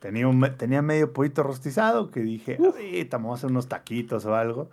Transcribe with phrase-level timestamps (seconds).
[0.00, 4.34] tenía, un, tenía medio pollito rostizado que dije, ahorita vamos a hacer unos taquitos o
[4.34, 4.70] algo.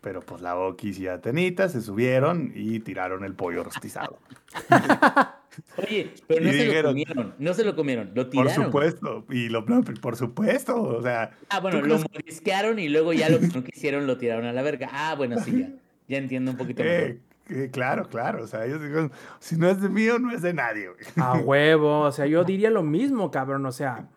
[0.00, 4.18] Pero pues la Okis y Atenita se subieron y tiraron el pollo rostizado.
[5.78, 8.54] Oye, pero no se lo comieron, no se lo comieron, lo tiraron.
[8.54, 11.30] Por supuesto, y lo, por supuesto, o sea.
[11.48, 14.60] Ah, bueno, lo morisquearon y luego ya lo que no quisieron lo tiraron a la
[14.60, 14.90] verga.
[14.92, 15.70] Ah, bueno, sí, ya,
[16.06, 17.70] ya entiendo un poquito eh, mejor.
[17.70, 20.90] claro, claro, o sea, ellos dijeron, si no es de mío, no es de nadie.
[21.16, 24.08] A huevo, o sea, yo diría lo mismo, cabrón, o sea,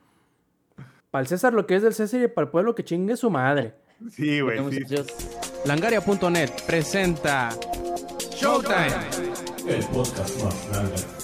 [1.18, 3.32] para el César lo que es del César y para el pueblo que chingue su
[3.32, 3.74] madre.
[4.12, 4.60] Sí, güey.
[4.70, 4.96] Sí.
[5.66, 7.50] Langaria.net presenta
[8.36, 8.94] Showtime.
[9.68, 11.17] El podcast más grande.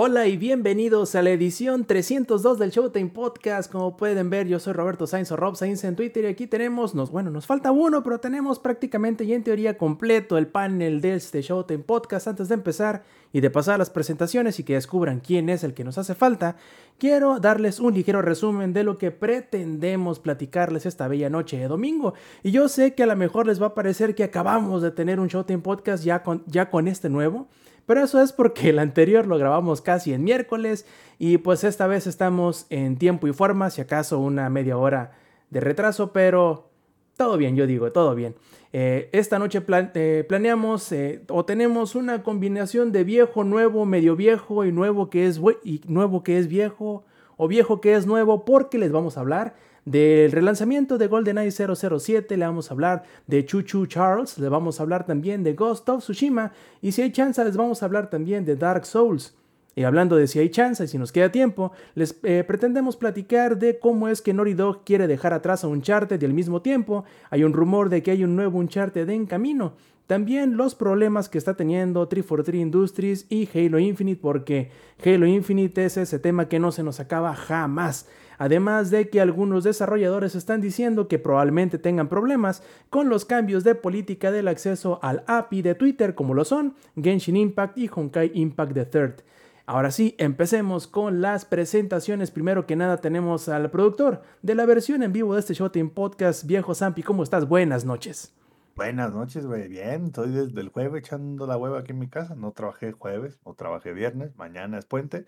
[0.00, 3.68] Hola y bienvenidos a la edición 302 del Showtime Podcast.
[3.68, 6.94] Como pueden ver, yo soy Roberto Sainz o Rob Sainz en Twitter y aquí tenemos,
[6.94, 11.14] nos, bueno, nos falta uno, pero tenemos prácticamente y en teoría completo el panel de
[11.14, 12.28] este Showtime Podcast.
[12.28, 13.02] Antes de empezar
[13.32, 16.14] y de pasar a las presentaciones y que descubran quién es el que nos hace
[16.14, 16.54] falta,
[16.98, 22.14] quiero darles un ligero resumen de lo que pretendemos platicarles esta bella noche de domingo.
[22.44, 25.18] Y yo sé que a lo mejor les va a parecer que acabamos de tener
[25.18, 27.48] un Showtime Podcast ya con, ya con este nuevo.
[27.88, 30.84] Pero eso es porque el anterior lo grabamos casi en miércoles
[31.18, 35.12] y pues esta vez estamos en tiempo y forma, si acaso una media hora
[35.48, 36.68] de retraso, pero
[37.16, 38.34] todo bien, yo digo, todo bien.
[38.74, 39.62] Eh, esta noche
[39.94, 45.26] eh, planeamos eh, o tenemos una combinación de viejo, nuevo, medio viejo y nuevo que
[45.26, 47.06] es, y nuevo que es viejo
[47.38, 49.54] o viejo que es nuevo porque les vamos a hablar
[49.90, 54.82] del relanzamiento de GoldenEye 007 le vamos a hablar de Chuchu Charles, le vamos a
[54.82, 58.44] hablar también de Ghost of Tsushima y si hay chance les vamos a hablar también
[58.44, 59.34] de Dark Souls.
[59.74, 63.58] Y hablando de si hay chance y si nos queda tiempo, les eh, pretendemos platicar
[63.58, 67.04] de cómo es que Naughty Dog quiere dejar atrás a Uncharted y al mismo tiempo
[67.30, 69.72] hay un rumor de que hay un nuevo Uncharted en camino.
[70.06, 74.70] También los problemas que está teniendo 343 Industries y Halo Infinite porque
[75.04, 78.08] Halo Infinite es ese tema que no se nos acaba jamás.
[78.38, 83.74] Además de que algunos desarrolladores están diciendo que probablemente tengan problemas con los cambios de
[83.74, 88.90] política del acceso al API de Twitter como lo son Genshin Impact y Honkai Impact
[88.90, 89.22] Third.
[89.66, 92.30] Ahora sí, empecemos con las presentaciones.
[92.30, 96.46] Primero que nada tenemos al productor de la versión en vivo de este Showtime Podcast,
[96.46, 97.02] Viejo Zampi.
[97.02, 97.46] ¿Cómo estás?
[97.46, 98.32] Buenas noches.
[98.76, 99.68] Buenas noches, güey.
[99.68, 102.34] Bien, estoy desde el jueves echando la hueva aquí en mi casa.
[102.34, 105.26] No trabajé jueves, no trabajé viernes, mañana es puente.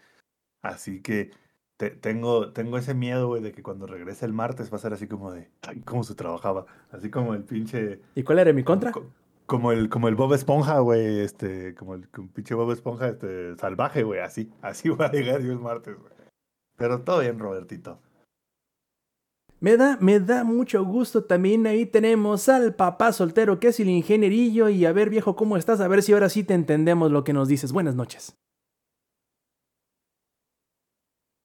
[0.63, 1.33] Así que
[1.89, 5.07] tengo, tengo ese miedo, güey, de que cuando regrese el martes va a ser así
[5.07, 6.67] como de, ay, cómo se trabajaba.
[6.91, 8.03] Así como el pinche.
[8.15, 8.93] ¿Y cuál era mi contra?
[9.47, 14.03] Como, el, como el Bob Esponja, güey, este, como el, pinche Bob Esponja, este, salvaje,
[14.03, 14.53] güey, así.
[14.61, 16.13] Así va a llegar yo el martes, güey.
[16.77, 17.99] Pero todo bien, Robertito.
[19.61, 21.67] Me da, me da mucho gusto también.
[21.67, 24.71] Ahí tenemos al papá soltero que es el ingenierillo.
[24.71, 25.81] Y a ver, viejo, ¿cómo estás?
[25.81, 27.73] A ver si ahora sí te entendemos lo que nos dices.
[27.73, 28.39] Buenas noches.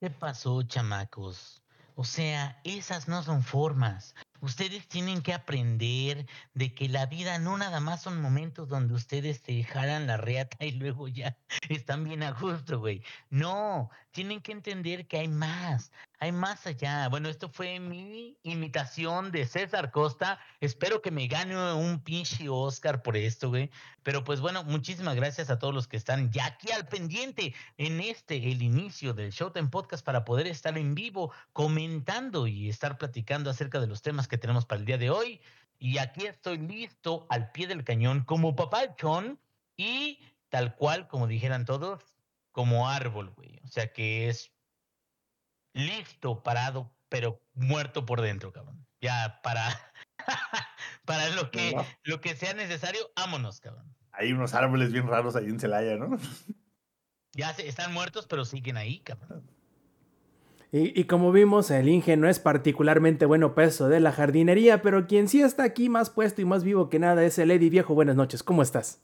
[0.05, 1.63] ¿Qué pasó, chamacos?
[1.95, 4.13] O sea, esas no son formas.
[4.45, 9.41] Ustedes tienen que aprender de que la vida no nada más son momentos donde ustedes
[9.43, 11.35] se jalan la reata y luego ya
[11.69, 13.01] están bien a gusto, güey.
[13.31, 17.09] No, tienen que entender que hay más, hay más allá.
[17.09, 20.39] Bueno, esto fue mi imitación de César Costa.
[20.61, 23.71] Espero que me gane un pinche Oscar por esto, güey.
[24.03, 27.99] Pero pues bueno, muchísimas gracias a todos los que están ya aquí al pendiente en
[27.99, 33.49] este, el inicio del Showtime Podcast para poder estar en vivo comentando y estar platicando
[33.49, 35.41] acerca de los temas que tenemos para el día de hoy.
[35.77, 39.39] Y aquí estoy listo al pie del cañón como papá Chon
[39.77, 40.19] y
[40.49, 42.01] tal cual, como dijeran todos,
[42.51, 43.59] como árbol, güey.
[43.63, 44.51] O sea que es
[45.73, 48.87] listo, parado, pero muerto por dentro, cabrón.
[49.01, 49.67] Ya para,
[51.05, 53.93] para lo que, lo que sea necesario, vámonos, cabrón.
[54.13, 56.17] Hay unos árboles bien raros ahí en Celaya, ¿no?
[57.33, 59.45] Ya están muertos, pero siguen ahí, cabrón.
[60.77, 65.07] Y, y, como vimos, el Inge no es particularmente bueno peso de la jardinería, pero
[65.07, 67.93] quien sí está aquí más puesto y más vivo que nada es el Eddie Viejo.
[67.93, 69.01] Buenas noches, ¿cómo estás?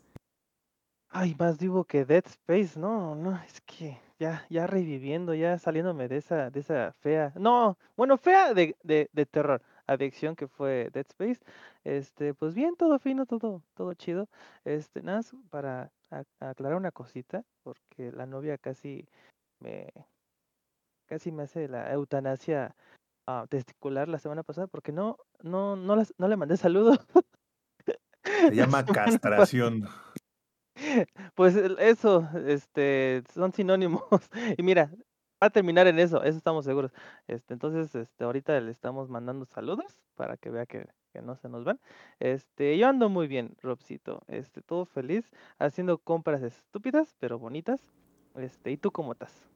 [1.08, 6.10] Ay, más vivo que Dead Space, no, no, es que ya, ya reviviendo, ya saliéndome
[6.10, 10.90] de esa, de esa fea, no, bueno, fea de, de, de terror, adicción que fue
[10.92, 11.40] Dead Space.
[11.86, 14.28] Este, pues bien, todo fino, todo, todo chido.
[14.66, 15.90] Este, nada, para
[16.42, 19.08] aclarar una cosita, porque la novia casi
[19.62, 19.88] me,
[21.12, 22.74] casi me hace la eutanasia
[23.28, 26.98] ah, testicular la semana pasada, porque no, no, no, las, no le mandé saludo.
[28.24, 28.24] Se
[28.56, 29.90] llama castración.
[31.36, 34.04] Pues eso, este, son sinónimos.
[34.58, 34.90] Y mira,
[35.44, 36.94] va a terminar en eso, eso estamos seguros.
[37.28, 41.50] Este, entonces, este, ahorita le estamos mandando saludos para que vea que, que no se
[41.50, 41.82] nos van.
[42.22, 44.24] Este, yo ando muy bien, Robcito.
[44.28, 45.30] Este, todo feliz,
[45.60, 47.82] haciendo compras estúpidas, pero bonitas.
[48.36, 49.51] Este, ¿y tú cómo estás?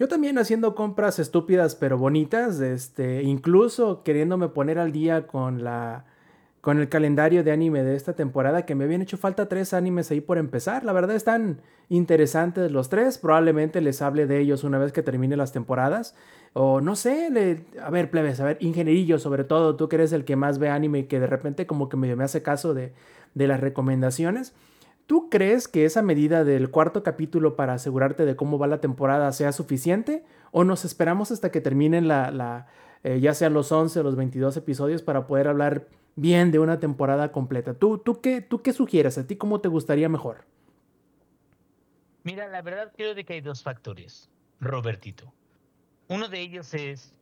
[0.00, 6.06] Yo también haciendo compras estúpidas pero bonitas, este, incluso queriéndome poner al día con la
[6.62, 10.10] con el calendario de anime de esta temporada, que me habían hecho falta tres animes
[10.10, 10.84] ahí por empezar.
[10.84, 13.18] La verdad están interesantes los tres.
[13.18, 16.14] Probablemente les hable de ellos una vez que termine las temporadas.
[16.52, 20.24] O no sé, a ver, plebes, a ver, ingenierillo sobre todo, tú que eres el
[20.24, 22.92] que más ve anime y que de repente como que medio me hace caso de,
[23.34, 24.54] de las recomendaciones.
[25.10, 29.32] ¿Tú crees que esa medida del cuarto capítulo para asegurarte de cómo va la temporada
[29.32, 30.22] sea suficiente?
[30.52, 32.68] ¿O nos esperamos hasta que terminen la,
[33.02, 36.78] eh, ya sean los 11 o los 22 episodios para poder hablar bien de una
[36.78, 37.74] temporada completa?
[37.74, 39.18] ¿Tú, tú, qué, ¿Tú qué sugieres?
[39.18, 40.44] ¿A ti cómo te gustaría mejor?
[42.22, 44.30] Mira, la verdad creo que hay dos factores,
[44.60, 45.32] Robertito.
[46.06, 47.12] Uno de ellos es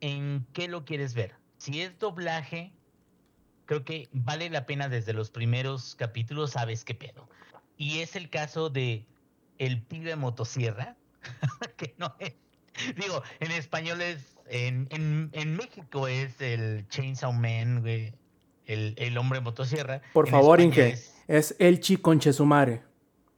[0.00, 1.34] en qué lo quieres ver.
[1.58, 2.72] Si es doblaje,
[3.70, 7.28] creo que vale la pena desde los primeros capítulos, sabes qué pedo.
[7.76, 9.06] Y es el caso de
[9.58, 10.96] El pibe motosierra,
[11.76, 12.34] que no es,
[12.96, 18.12] digo, en español es, en, en, México es el Chainsaw Man, güey,
[18.66, 20.02] el, el, hombre motosierra.
[20.14, 22.82] Por favor, Inge, es, es, el chiconchesumare.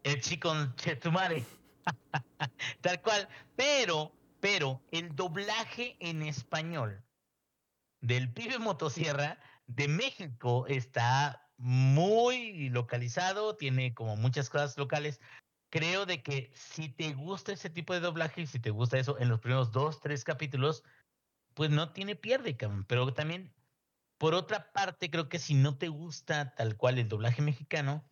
[0.02, 1.44] El chiconchesumare.
[2.80, 7.02] Tal cual, pero, pero el doblaje en español
[8.00, 15.20] del pibe motosierra de México está muy localizado, tiene como muchas cosas locales.
[15.70, 19.18] Creo de que si te gusta ese tipo de doblaje y si te gusta eso
[19.18, 20.82] en los primeros dos, tres capítulos,
[21.54, 22.56] pues no tiene pierde.
[22.86, 23.54] Pero también,
[24.18, 28.04] por otra parte, creo que si no te gusta tal cual el doblaje mexicano,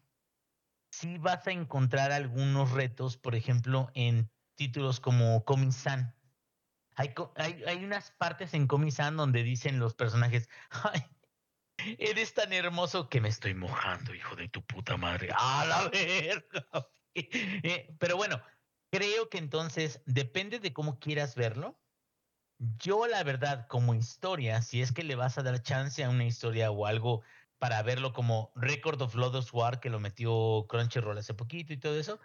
[0.91, 6.15] sí vas a encontrar algunos retos, por ejemplo, en títulos como Comisan.
[6.95, 10.49] Hay, hay, hay unas partes en Comisan donde dicen los personajes,
[11.99, 15.31] Eres tan hermoso que me estoy mojando, hijo de tu puta madre.
[15.37, 16.67] A la verga.
[17.13, 18.41] Eh, pero bueno,
[18.93, 21.77] creo que entonces depende de cómo quieras verlo.
[22.79, 26.25] Yo, la verdad, como historia, si es que le vas a dar chance a una
[26.25, 27.23] historia o algo
[27.59, 31.99] para verlo como Record of Lodos War, que lo metió Crunchyroll hace poquito y todo
[31.99, 32.21] eso,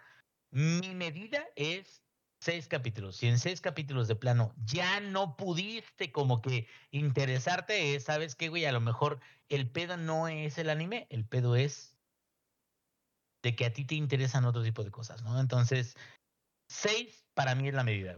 [0.50, 2.05] mi medida es
[2.40, 3.16] seis capítulos.
[3.16, 8.64] Si en seis capítulos de plano ya no pudiste como que interesarte, ¿sabes qué, güey?
[8.64, 11.96] A lo mejor el pedo no es el anime, el pedo es
[13.42, 15.38] de que a ti te interesan otro tipo de cosas, ¿no?
[15.40, 15.94] Entonces,
[16.68, 18.16] seis para mí es la medida.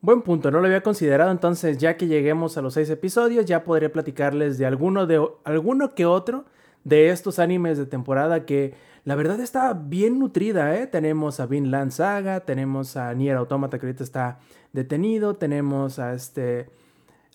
[0.00, 3.64] Buen punto, no lo había considerado, entonces ya que lleguemos a los seis episodios, ya
[3.64, 6.44] podría platicarles de alguno, de, alguno que otro
[6.84, 10.86] de estos animes de temporada que la verdad está bien nutrida, ¿eh?
[10.86, 14.38] Tenemos a Vinland Saga, tenemos a Nier Automata que ahorita está
[14.72, 16.68] detenido, tenemos a este...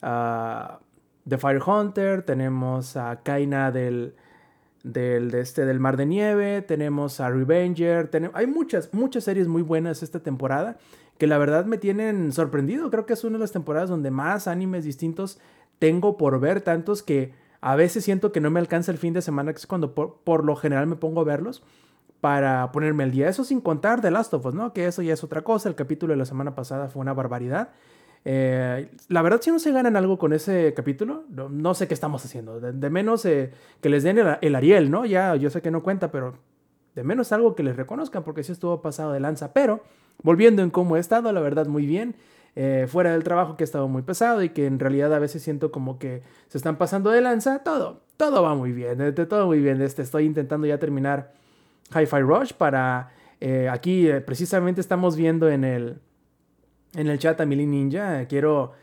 [0.01, 4.15] The Fire Hunter, tenemos a Kaina del,
[4.83, 9.61] del, de este, del Mar de Nieve, tenemos a Revenger, hay muchas, muchas series muy
[9.61, 10.77] buenas esta temporada
[11.19, 12.89] que la verdad me tienen sorprendido.
[12.89, 15.39] Creo que es una de las temporadas donde más animes distintos
[15.77, 19.21] tengo por ver, tantos que a veces siento que no me alcanza el fin de
[19.21, 21.63] semana, que es cuando por, lo general me pongo a verlos
[22.21, 23.27] para ponerme al día.
[23.27, 24.73] Eso sin contar The Last of Us, ¿no?
[24.73, 25.69] Que eso ya es otra cosa.
[25.69, 27.69] El capítulo de la semana pasada fue una barbaridad.
[28.25, 32.23] Eh, la verdad, si no se ganan algo con ese capítulo, no, sé qué estamos
[32.23, 32.59] haciendo.
[32.59, 33.51] De, menos eh,
[33.81, 35.05] que les den el, Ariel, ¿no?
[35.05, 36.35] Ya, yo sé que no cuenta, pero
[36.95, 39.53] de menos algo que les reconozcan, porque sí estuvo pasado de lanza.
[39.53, 39.83] Pero,
[40.23, 42.15] volviendo en cómo he estado, la verdad, muy bien.
[42.55, 45.43] Eh, fuera del trabajo que ha estado muy pesado y que en realidad a veces
[45.43, 49.45] siento como que se están pasando de lanza, todo, todo va muy bien, de, todo
[49.45, 49.81] muy bien.
[49.81, 51.33] Este, estoy intentando ya terminar
[51.93, 53.11] Hi-Fi Rush para...
[53.41, 55.99] Eh, aquí eh, precisamente estamos viendo en el,
[56.95, 58.73] en el chat a Mili Ninja, quiero...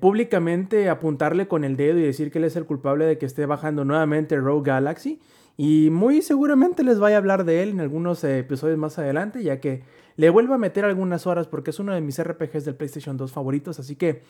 [0.00, 3.44] públicamente apuntarle con el dedo y decir que él es el culpable de que esté
[3.44, 5.20] bajando nuevamente Rogue Galaxy.
[5.58, 9.58] Y muy seguramente les voy a hablar de él en algunos episodios más adelante, ya
[9.60, 9.82] que
[10.16, 13.32] le vuelvo a meter algunas horas porque es uno de mis RPGs del PlayStation 2
[13.32, 14.22] favoritos, así que...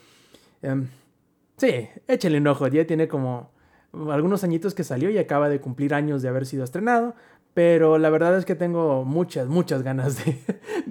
[0.62, 0.88] Em,
[1.56, 3.50] sí, échenle un ojo, ya tiene como
[4.10, 7.14] algunos añitos que salió y acaba de cumplir años de haber sido estrenado,
[7.54, 10.38] pero la verdad es que tengo muchas, muchas ganas de,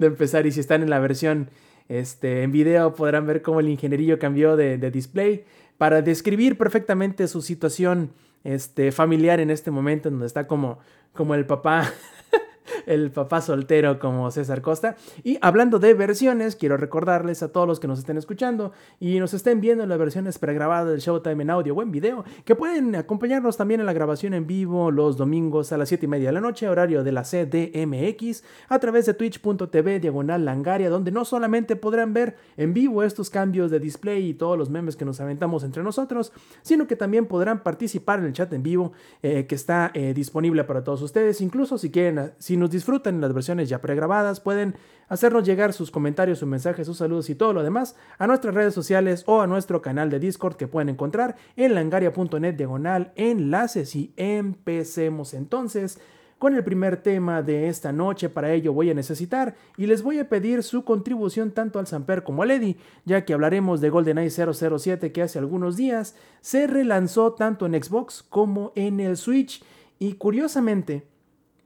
[0.06, 1.50] empezar y si están en la versión
[1.88, 5.44] este, en video podrán ver cómo el ingenierillo cambió de, display
[5.78, 8.10] para describir perfectamente su situación
[8.42, 10.78] este, familiar en este momento, en donde está como,
[11.12, 11.92] como el papá
[12.86, 14.96] el papá soltero como César Costa.
[15.22, 19.34] Y hablando de versiones, quiero recordarles a todos los que nos estén escuchando y nos
[19.34, 22.94] estén viendo en las versiones pregrabadas del Showtime en audio o en video, que pueden
[22.94, 26.32] acompañarnos también en la grabación en vivo los domingos a las 7 y media de
[26.32, 31.76] la noche, horario de la CDMX, a través de twitch.tv diagonal langaria, donde no solamente
[31.76, 35.64] podrán ver en vivo estos cambios de display y todos los memes que nos aventamos
[35.64, 39.90] entre nosotros, sino que también podrán participar en el chat en vivo eh, que está
[39.94, 44.40] eh, disponible para todos ustedes, incluso si quieren, si nos disfrutan las versiones ya pregrabadas,
[44.40, 44.76] pueden
[45.08, 48.74] hacernos llegar sus comentarios, sus mensajes, sus saludos y todo lo demás a nuestras redes
[48.74, 54.12] sociales o a nuestro canal de Discord que pueden encontrar en langaria.net diagonal enlaces y
[54.16, 55.98] empecemos entonces
[56.38, 58.28] con el primer tema de esta noche.
[58.28, 62.22] Para ello voy a necesitar y les voy a pedir su contribución tanto al Samper
[62.22, 67.32] como al Eddy, ya que hablaremos de GoldenEye 007 que hace algunos días se relanzó
[67.32, 69.64] tanto en Xbox como en el Switch
[69.98, 71.06] y curiosamente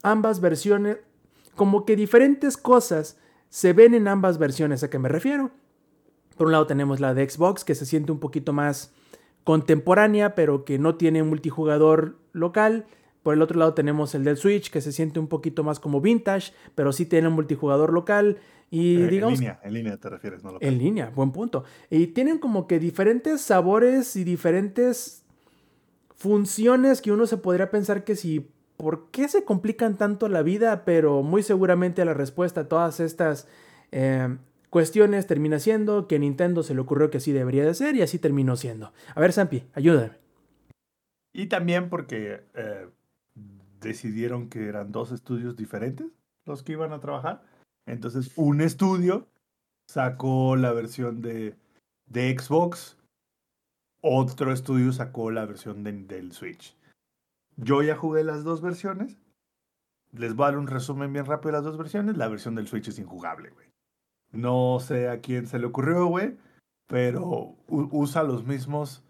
[0.02, 0.99] ambas versiones,
[1.57, 4.83] como que diferentes cosas se ven en ambas versiones.
[4.83, 5.50] ¿A qué me refiero?
[6.37, 8.92] Por un lado tenemos la de Xbox que se siente un poquito más
[9.45, 12.87] contemporánea, pero que no tiene multijugador local.
[13.23, 16.00] Por el otro lado tenemos el del Switch, que se siente un poquito más como
[16.00, 18.38] vintage, pero sí tiene un multijugador local.
[18.71, 21.64] Y Eh, digamos, En línea, en línea te refieres, no lo en línea, buen punto.
[21.90, 25.25] Y tienen como que diferentes sabores y diferentes
[26.14, 28.49] funciones que uno se podría pensar que si,
[28.81, 30.85] ¿por qué se complican tanto la vida?
[30.87, 33.47] Pero muy seguramente la respuesta a todas estas
[33.93, 34.39] eh,
[34.71, 38.03] cuestiones termina siendo que a Nintendo se le ocurrió que así debería de ser y
[38.03, 38.93] así terminó siendo.
[39.15, 40.13] A ver, Zampi, ayúdame.
[41.35, 42.89] Y también porque eh,
[43.81, 46.07] decidieron que eran dos estudios diferentes
[46.47, 47.43] los que iban a trabajar.
[47.87, 49.27] Entonces, un estudio
[49.89, 51.55] sacó la versión de,
[52.07, 52.97] de Xbox,
[54.03, 56.75] otro estudio sacó la versión de- del Switch.
[57.62, 59.19] Yo ya jugué las dos versiones.
[60.12, 62.17] Les voy a dar un resumen bien rápido de las dos versiones.
[62.17, 63.69] La versión del Switch es injugable, güey.
[64.33, 66.37] No sé a quién se le ocurrió, güey,
[66.87, 69.02] pero usa los mismos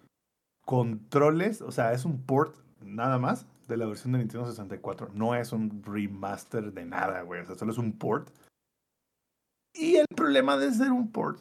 [0.64, 5.10] controles, o sea, es un port nada más de la versión de Nintendo 64.
[5.14, 7.42] No es un remaster de nada, güey.
[7.42, 8.30] O sea, solo es un port.
[9.74, 11.40] Y el problema de ser un port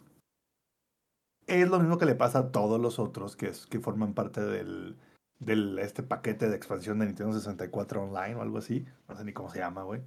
[1.48, 4.98] es lo mismo que le pasa a todos los otros que, que forman parte del,
[5.40, 8.86] del este paquete de expansión de Nintendo 64 Online o algo así.
[9.08, 10.02] No sé ni cómo se llama, güey.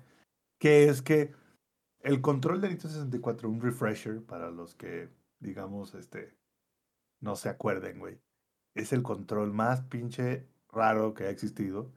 [0.58, 1.32] Que es que
[2.00, 5.08] el control de Nintendo 64, un refresher para los que,
[5.40, 6.36] digamos, este,
[7.20, 8.20] no se acuerden, güey
[8.74, 11.90] es el control más pinche raro que ha existido,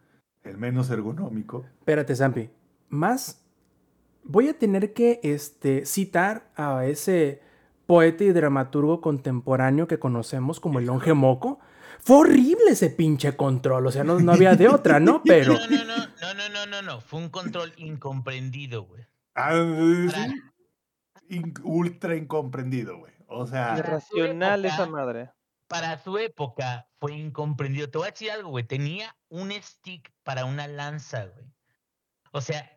[0.43, 1.65] el menos ergonómico.
[1.79, 2.49] Espérate, Zampi.
[2.89, 3.41] Más
[4.23, 7.41] voy a tener que este, citar a ese
[7.85, 11.59] poeta y dramaturgo contemporáneo que conocemos como el Longe Moco.
[12.05, 15.23] Fue horrible ese pinche control, o sea, no, no había de otra, ¿no?
[15.25, 17.01] Pero No, no, no, no, no, no, no, no.
[17.01, 19.03] Fue un control incomprendido, güey.
[19.33, 19.49] Ah,
[20.11, 20.41] Para- sí.
[21.29, 23.11] In- ultra incomprendido, güey.
[23.27, 25.31] O sea, Irracional esa madre.
[25.67, 27.89] Para su época fue incomprendido.
[27.89, 28.65] Te voy a decir algo, güey.
[28.65, 31.51] Tenía un stick para una lanza, güey.
[32.31, 32.74] O sea,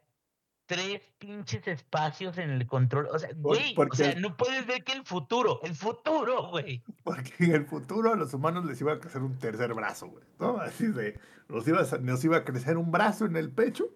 [0.69, 3.09] tres pinches espacios en el control.
[3.11, 6.85] O sea, güey, o sea, no puedes ver que el futuro, el futuro, güey.
[7.03, 10.25] porque en el futuro a los humanos les iba a crecer un tercer brazo, güey.
[10.39, 10.59] ¿no?
[10.59, 13.89] Así de, nos iba, a, nos iba a crecer un brazo en el pecho.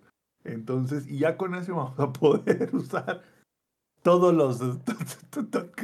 [0.45, 3.23] Entonces, y ya con eso vamos a poder usar
[4.03, 4.59] todos los,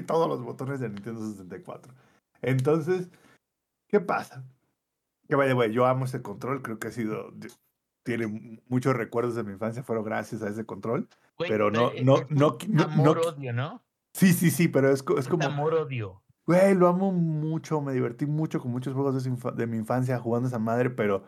[0.06, 1.94] todos los botones de Nintendo 64.
[2.40, 3.10] Entonces,
[3.88, 4.42] ¿qué pasa?
[5.28, 7.30] Que vaya, güey, yo amo ese control, creo que ha sido,
[8.16, 11.08] tiene muchos recuerdos de mi infancia, fueron gracias a ese control.
[11.36, 13.82] Güey, Pero no- eh, no- es no no- no qui- Amor-odio, ¿no?
[14.14, 16.22] Sí, sí, sí, pero es, es como, amor-odio.
[16.46, 20.58] güey, lo amo mucho, me divertí mucho con muchos juegos de, mi infancia jugando esa
[20.58, 21.24] madre, pero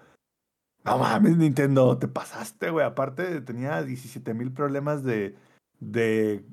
[0.84, 2.86] no mames, Nintendo, te pasaste, güey.
[2.86, 5.36] Aparte, tenía 17 mil problemas de,
[5.78, 6.44] de,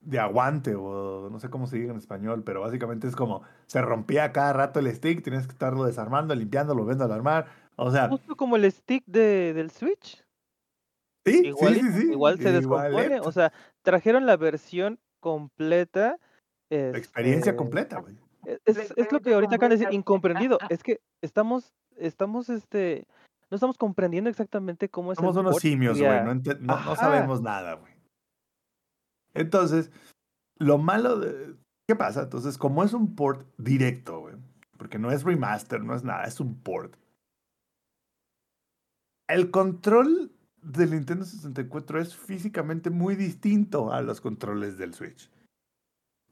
[0.00, 3.82] de aguante, o no sé cómo se diga en español, pero básicamente es como se
[3.82, 7.46] rompía cada rato el stick, tienes que estarlo desarmando, limpiando, volviendo a armar.
[7.76, 10.22] O sea, Justo como el stick de, del Switch.
[11.26, 12.10] sí, Igual, sí, sí, sí.
[12.12, 12.88] igual se descompone.
[12.90, 13.28] igualito.
[13.28, 13.52] O sea,
[13.82, 16.18] trajeron la versión completa.
[16.70, 18.16] Experiencia este, completa, güey.
[18.44, 20.58] Es, es- es lo que ahorita acaban de decir, incomprendido.
[20.68, 23.06] Es que estamos, estamos, este,
[23.50, 26.24] no estamos comprendiendo exactamente cómo es Somos el unos port simios, güey.
[26.24, 27.92] No, no, no sabemos nada, güey.
[29.34, 29.90] Entonces,
[30.58, 31.54] lo malo de.
[31.88, 32.22] ¿Qué pasa?
[32.22, 34.34] Entonces, como es un port directo, güey.
[34.76, 36.96] Porque no es remaster, no es nada, es un port.
[39.32, 45.30] El control del Nintendo 64 es físicamente muy distinto a los controles del Switch.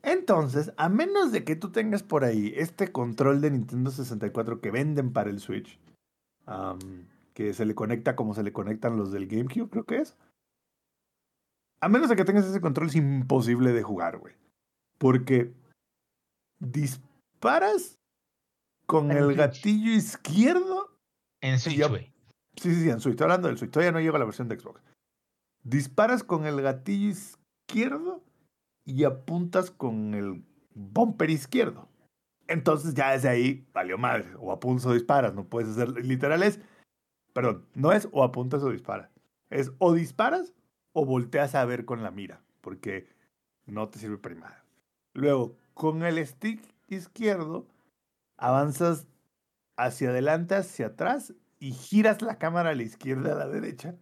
[0.03, 4.71] Entonces, a menos de que tú tengas por ahí este control de Nintendo 64 que
[4.71, 5.81] venden para el Switch,
[7.33, 10.15] que se le conecta como se le conectan los del GameCube, creo que es.
[11.81, 14.35] A menos de que tengas ese control, es imposible de jugar, güey.
[14.99, 15.55] Porque
[16.59, 17.99] disparas
[18.85, 20.99] con el gatillo izquierdo.
[21.41, 22.10] En Switch, güey.
[22.57, 23.13] Sí, sí, sí, en Switch.
[23.13, 23.71] Estoy hablando del Switch.
[23.71, 24.83] Todavía no llego a la versión de Xbox.
[25.63, 28.23] Disparas con el gatillo izquierdo
[28.85, 31.89] y apuntas con el bumper izquierdo.
[32.49, 34.31] Entonces ya desde ahí valió madre.
[34.39, 35.35] O apuntas o disparas.
[35.35, 35.91] No puedes hacer.
[36.05, 36.61] Literal es.
[37.33, 39.11] Perdón, no es o apuntas o disparas.
[39.51, 40.53] Es o disparas
[40.93, 43.09] o volteas a ver con la mira, porque
[43.67, 44.65] no te sirve para.
[45.15, 47.67] Luego, con el stick izquierdo,
[48.37, 49.07] avanzas
[49.77, 53.95] hacia adelante, hacia atrás y giras la cámara a la izquierda, a la derecha.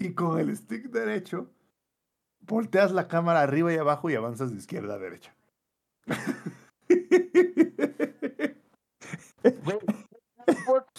[0.00, 1.50] Y con el stick derecho,
[2.40, 5.34] volteas la cámara arriba y abajo y avanzas de izquierda a derecha.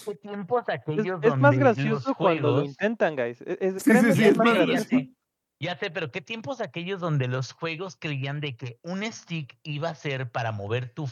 [0.05, 3.41] ¿Qué tiempos aquellos Es, es más gracioso cuando lo intentan, guys.
[3.41, 4.83] Es, es- Sí, créeme sí, que sí, es es más Ya gracioso.
[4.89, 5.13] sé,
[5.61, 9.89] ya sé, pero ¿qué tiempos aquellos donde los juegos creían de que un stick iba
[9.89, 11.09] a ser para mover tu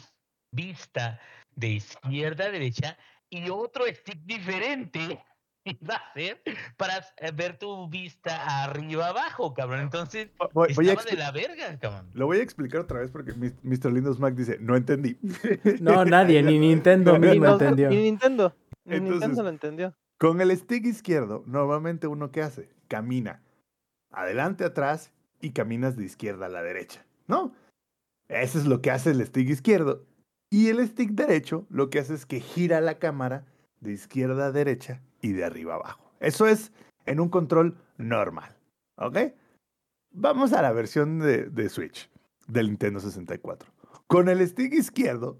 [0.52, 1.20] vista
[1.56, 2.96] de izquierda a derecha
[3.30, 5.22] y otro stick diferente
[5.64, 6.40] iba a ser
[6.76, 9.80] para eh, ver tu vista arriba abajo, cabrón?
[9.80, 12.10] Entonces, Voy, voy estaba de la verga, cabrón.
[12.14, 13.92] Lo voy a explicar otra vez porque Mr.
[13.92, 15.18] Lindos Mac dice, no entendí.
[15.80, 17.90] No, nadie, ni Nintendo Ni, mismo nos- entendió.
[17.90, 18.54] ni Nintendo.
[18.84, 19.94] Ni Entonces- Nintendo lo entendió.
[20.18, 22.68] Con el stick izquierdo, normalmente uno qué hace?
[22.88, 23.42] Camina
[24.10, 27.52] adelante, atrás y caminas de izquierda a la derecha, ¿no?
[28.28, 30.06] Eso es lo que hace el stick izquierdo.
[30.50, 33.44] Y el stick derecho lo que hace es que gira la cámara
[33.80, 36.12] de izquierda a derecha y de arriba a abajo.
[36.20, 36.72] Eso es
[37.06, 38.56] en un control normal,
[38.96, 39.18] ¿ok?
[40.10, 42.10] Vamos a la versión de, de Switch
[42.46, 43.70] del Nintendo 64.
[44.06, 45.38] Con el stick izquierdo,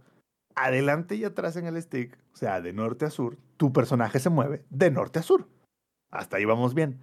[0.55, 4.31] adelante y atrás en el stick, o sea, de norte a sur, tu personaje se
[4.31, 5.49] mueve de norte a sur.
[6.11, 7.00] Hasta ahí vamos bien.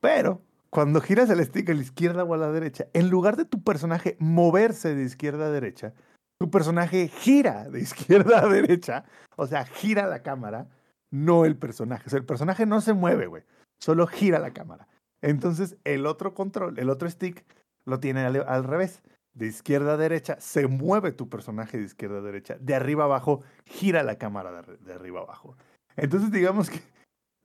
[0.00, 3.44] Pero cuando giras el stick a la izquierda o a la derecha, en lugar de
[3.44, 5.94] tu personaje moverse de izquierda a derecha,
[6.40, 9.04] tu personaje gira de izquierda a derecha,
[9.36, 10.68] o sea, gira la cámara,
[11.10, 12.04] no el personaje.
[12.06, 13.42] O sea, el personaje no se mueve, güey,
[13.78, 14.88] solo gira la cámara.
[15.20, 17.44] Entonces, el otro control, el otro stick,
[17.84, 19.02] lo tiene al, revés.
[19.34, 22.56] De izquierda a derecha, se mueve tu personaje de izquierda a derecha.
[22.58, 25.56] De arriba abajo, gira la cámara de, de arriba abajo.
[25.96, 26.80] Entonces, digamos que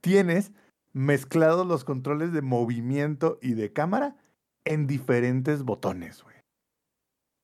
[0.01, 0.51] tienes
[0.93, 4.15] mezclados los controles de movimiento y de cámara
[4.63, 6.35] en diferentes botones, güey.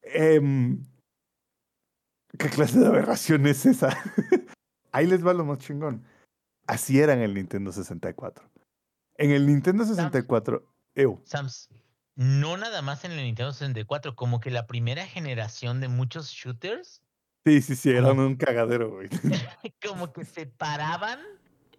[0.03, 0.83] Em,
[2.37, 3.89] ¿Qué clase de aberración es esa?
[4.91, 6.05] Ahí les va lo más chingón.
[6.67, 8.49] Así era en el Nintendo 64.
[9.17, 11.69] En el Nintendo 64, ew, Sams,
[12.15, 17.01] no nada más en el Nintendo 64, como que la primera generación de muchos shooters,
[17.45, 19.09] sí, sí, sí, eran un cagadero, güey.
[19.87, 21.19] como que se paraban,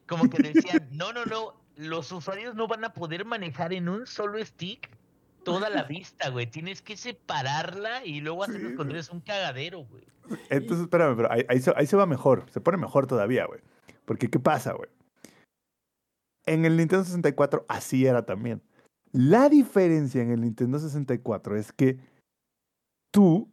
[0.06, 4.06] como que decían, no, no, no, los usuarios no van a poder manejar en un
[4.06, 4.90] solo stick
[5.44, 6.46] toda la vista, güey.
[6.46, 10.04] Tienes que separarla y luego hacer los controles un cagadero, güey.
[10.50, 12.46] Entonces, espérame, pero ahí, ahí se, ahí se va mejor.
[12.50, 13.60] Se pone mejor todavía, güey.
[14.04, 14.90] Porque, ¿qué pasa, güey?
[16.46, 18.62] En el Nintendo 64 así era también.
[19.12, 21.98] La diferencia en el Nintendo 64 es que
[23.10, 23.52] tú,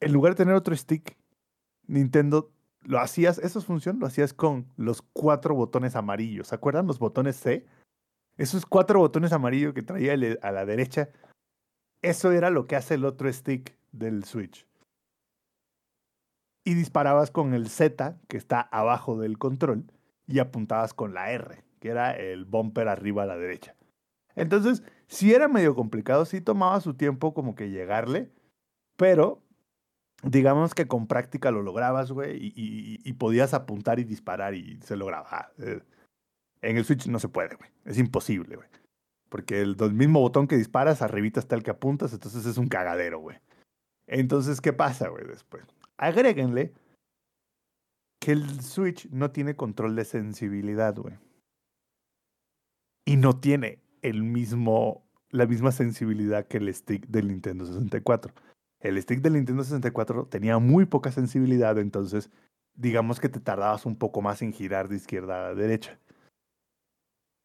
[0.00, 1.16] en lugar de tener otro stick,
[1.86, 6.48] Nintendo lo hacías, esa función lo hacías con los cuatro botones amarillos.
[6.48, 7.66] ¿Se acuerdan los botones C?
[8.38, 11.10] Esos cuatro botones amarillos que traía a la derecha,
[12.02, 14.66] eso era lo que hace el otro stick del Switch
[16.64, 19.84] y disparabas con el Z, que está abajo del control,
[20.26, 23.74] y apuntabas con la R, que era el bumper arriba a la derecha.
[24.36, 28.30] Entonces, sí era medio complicado, sí tomaba su tiempo como que llegarle,
[28.96, 29.42] pero
[30.22, 34.78] digamos que con práctica lo lograbas, güey, y, y- y podías apuntar y disparar y
[34.82, 35.52] se lograba.
[36.62, 37.70] En el Switch no se puede, güey.
[37.84, 38.68] Es imposible, güey.
[39.28, 42.68] Porque el, el mismo botón que disparas, arribita está el que apuntas, entonces es un
[42.68, 43.38] cagadero, güey.
[44.06, 45.64] Entonces, ¿qué pasa, güey, después?
[45.98, 46.72] Agréguenle
[48.20, 51.14] que el Switch no tiene control de sensibilidad, güey.
[53.04, 58.34] Y no tiene el mismo, la misma sensibilidad que el stick del Nintendo 64.
[58.80, 62.30] El stick del Nintendo 64 tenía muy poca sensibilidad, entonces
[62.74, 65.98] digamos que te tardabas un poco más en girar de izquierda a derecha.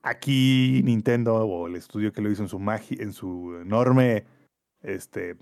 [0.03, 4.25] Aquí Nintendo o el estudio que lo hizo en su magi en su enorme
[4.81, 5.37] este,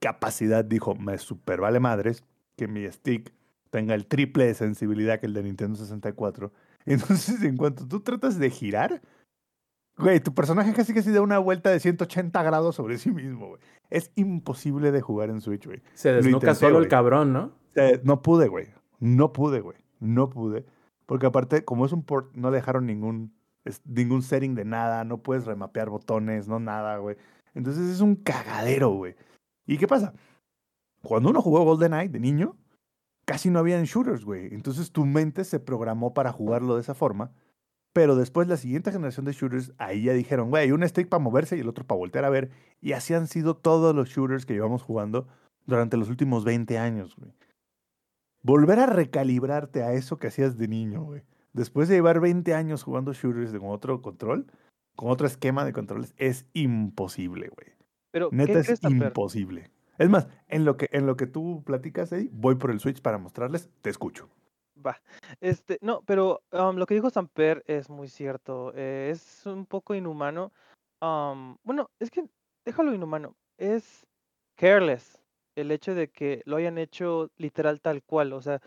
[0.00, 2.24] capacidad dijo, me super vale madres
[2.56, 3.32] que mi stick
[3.70, 6.52] tenga el triple de sensibilidad que el de Nintendo 64.
[6.86, 9.02] Entonces, en cuanto tú tratas de girar,
[9.98, 13.60] güey, tu personaje casi casi da una vuelta de 180 grados sobre sí mismo, güey.
[13.90, 15.82] Es imposible de jugar en Switch, güey.
[15.94, 17.52] Se desnuca solo el cabrón, ¿no?
[18.02, 18.68] No pude, güey.
[18.98, 19.76] No pude, güey.
[20.00, 20.64] No pude.
[21.04, 23.32] Porque aparte, como es un port, no le dejaron ningún,
[23.66, 25.04] es- ningún setting de nada.
[25.04, 27.16] No puedes remapear botones, no nada, güey.
[27.54, 29.14] Entonces es un cagadero, güey.
[29.66, 30.14] ¿Y qué pasa?
[31.02, 32.56] Cuando uno jugó GoldenEye de niño,
[33.24, 34.54] casi no habían shooters, güey.
[34.54, 37.32] Entonces tu mente se programó para jugarlo de esa forma.
[37.92, 41.56] Pero después la siguiente generación de shooters, ahí ya dijeron, güey, un stick para moverse
[41.56, 42.50] y el otro para voltear a ver.
[42.82, 45.26] Y así han sido todos los shooters que llevamos jugando
[45.64, 47.32] durante los últimos 20 años, güey.
[48.42, 51.22] Volver a recalibrarte a eso que hacías de niño, güey.
[51.56, 54.46] Después de llevar 20 años jugando shooters con otro control,
[54.94, 57.74] con otro esquema de controles es imposible, güey.
[58.10, 59.70] Pero, ¿qué Neta es crees, imposible.
[59.96, 63.00] Es más, en lo que, en lo que tú platicas ahí, voy por el Switch
[63.00, 64.28] para mostrarles, te escucho.
[64.86, 65.00] Va.
[65.40, 68.74] Este, no, pero am, lo que dijo Samper es muy cierto.
[68.74, 70.52] eh, es un poco inhumano.
[71.00, 72.28] am, bueno, es que
[72.66, 73.34] déjalo inhumano.
[73.56, 74.06] Es
[74.56, 75.18] careless
[75.56, 78.34] el hecho de que lo hayan hecho literal tal cual.
[78.34, 78.60] O sea,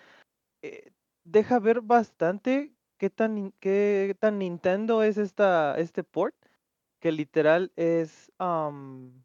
[0.64, 0.90] eh,
[1.24, 6.36] deja ver bastante qué tan, qué tan Nintendo es esta, este port.
[7.00, 9.24] Que literal es, am,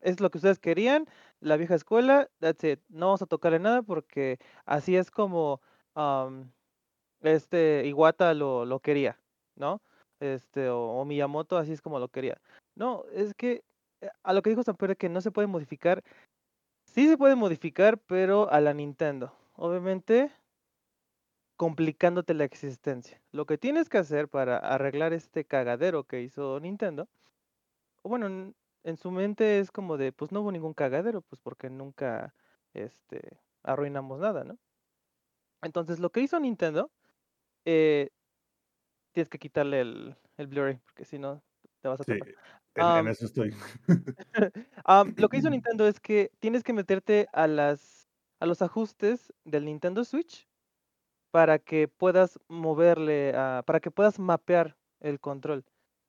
[0.00, 1.06] es lo que ustedes querían.
[1.40, 2.80] La vieja escuela, that's it.
[2.88, 5.60] No vamos a tocarle nada porque así es como
[5.94, 6.52] am,
[7.20, 9.18] este Iwata lo, lo quería,
[9.56, 9.82] ¿no?
[10.20, 12.40] Este, o, o Miyamoto así es como lo quería.
[12.76, 13.64] No, es que
[14.00, 16.04] eh, a lo que dijo Samper que no se puede modificar,
[16.84, 19.32] sí se puede modificar, pero a la Nintendo.
[19.54, 20.30] Obviamente,
[21.62, 23.22] complicándote la existencia.
[23.30, 27.08] Lo que tienes que hacer para arreglar este cagadero que hizo Nintendo,
[28.02, 31.70] bueno, en, en su mente es como de, pues no hubo ningún cagadero, pues porque
[31.70, 32.34] nunca,
[32.74, 34.58] este, arruinamos nada, ¿no?
[35.62, 36.90] Entonces, lo que hizo Nintendo,
[37.64, 38.10] eh,
[39.12, 41.44] tienes que quitarle el, el Blu-ray, porque si no,
[41.80, 42.18] te vas a Sí,
[42.74, 43.54] en, eso estoy.
[45.16, 48.08] lo que hizo Nintendo es que tienes que meterte a las
[48.40, 50.48] a los ajustes del Nintendo Switch
[51.32, 55.64] para que puedas moverle, a- para que puedas mapear el control.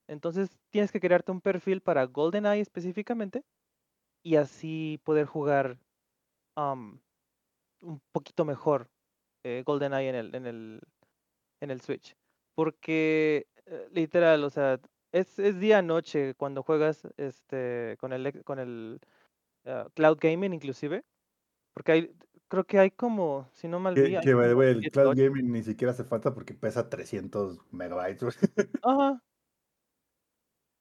[0.08, 3.44] Entonces tienes que crearte un perfil para GoldenEye específicamente
[4.24, 5.80] y así poder jugar
[7.82, 8.90] un poquito mejor
[9.44, 10.82] eh, GoldenEye en el, en el,
[11.62, 12.16] en el Switch.
[12.56, 14.80] Porque eh, literal, o sea,
[15.12, 19.00] es, es día-noche cuando juegas este con el con el
[19.66, 21.04] ah, Cloud Gaming inclusive.
[21.74, 22.16] Porque hay,
[22.48, 25.22] creo que hay como, si no mal Que, que como el 7, Cloud 8.
[25.22, 28.38] Gaming ni siquiera hace falta porque pesa 300 megabytes.
[28.84, 29.22] Ajá.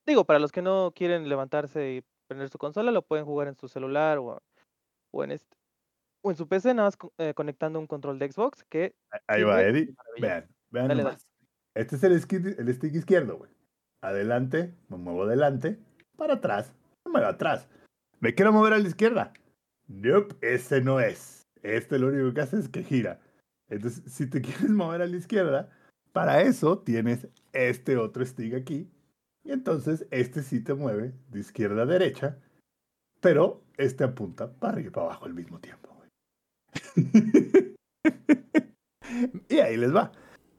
[0.06, 3.56] Digo, para los que no quieren levantarse y prender su consola, lo pueden jugar en
[3.56, 4.42] su celular o,
[5.10, 5.56] o en este
[6.22, 8.94] o en su PC, nada más eh, conectando un control de Xbox que
[9.26, 9.94] Ahí va, Eddie.
[10.20, 11.26] Vean, vean Dale, nomás.
[11.74, 13.50] Este es el stick, el stick izquierdo, güey.
[14.02, 15.78] Adelante, me muevo adelante,
[16.16, 17.68] para atrás, me muevo atrás.
[18.20, 19.32] ¿Me quiero mover a la izquierda?
[19.88, 21.41] Nope, ese no es.
[21.62, 23.20] Este lo único que hace es que gira.
[23.68, 25.70] Entonces, si te quieres mover a la izquierda,
[26.12, 28.90] para eso tienes este otro stick aquí.
[29.44, 32.38] Y entonces este sí te mueve de izquierda a derecha,
[33.20, 35.92] pero este apunta para arriba y para abajo al mismo tiempo,
[39.48, 40.12] y ahí les va.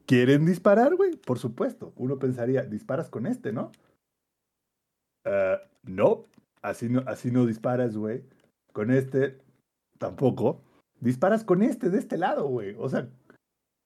[0.06, 1.16] ¿Quieren disparar, güey?
[1.16, 1.92] Por supuesto.
[1.96, 3.72] Uno pensaría, disparas con este, ¿no?
[5.24, 6.26] Ah, no,
[6.62, 8.24] así no, así no disparas, güey.
[8.72, 9.38] Con este
[9.98, 10.62] tampoco.
[11.00, 12.74] Disparas con este de este lado, güey.
[12.78, 13.08] O sea,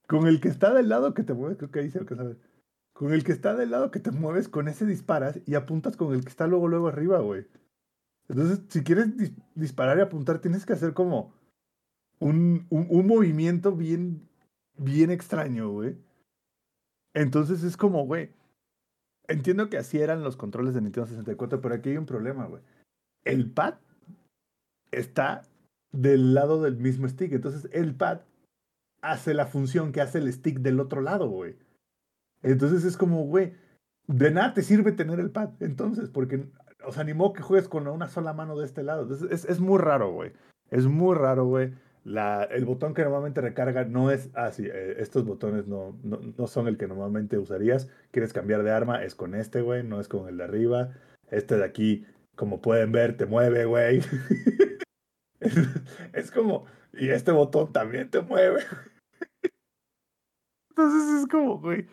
[0.07, 2.27] con el que está del lado que te mueves, creo que ahí se alcanza a
[2.27, 2.39] ver.
[2.93, 6.13] Con el que está del lado que te mueves, con ese disparas y apuntas con
[6.13, 7.45] el que está luego, luego arriba, güey.
[8.27, 11.33] Entonces, si quieres dis- disparar y apuntar, tienes que hacer como
[12.19, 14.27] un, un, un movimiento bien,
[14.77, 15.97] bien extraño, güey.
[17.13, 18.31] Entonces es como, güey.
[19.27, 22.61] Entiendo que así eran los controles de Nintendo 64, pero aquí hay un problema, güey.
[23.23, 23.75] El pad
[24.91, 25.43] está
[25.91, 27.31] del lado del mismo stick.
[27.33, 28.21] Entonces el pad
[29.01, 31.55] hace la función que hace el stick del otro lado, güey.
[32.41, 33.53] Entonces es como, güey,
[34.07, 35.51] de nada te sirve tener el pad.
[35.59, 36.47] Entonces, porque,
[36.85, 39.03] o sea, ni modo que juegues con una sola mano de este lado.
[39.03, 40.31] Entonces es, es muy raro, güey.
[40.71, 41.73] Es muy raro, güey.
[42.05, 44.67] La, el botón que normalmente recarga no es así.
[44.97, 47.89] estos botones no, no, no son el que normalmente usarías.
[48.11, 50.89] Quieres cambiar de arma, es con este, güey, no es con el de arriba.
[51.29, 54.01] Este de aquí, como pueden ver, te mueve, güey.
[56.13, 58.63] es, como, y este botón también te mueve.
[60.71, 61.87] Entonces es como, güey.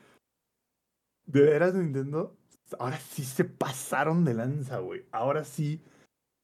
[1.26, 2.36] De veras, Nintendo.
[2.78, 5.04] Ahora sí se pasaron de lanza, güey.
[5.12, 5.82] Ahora sí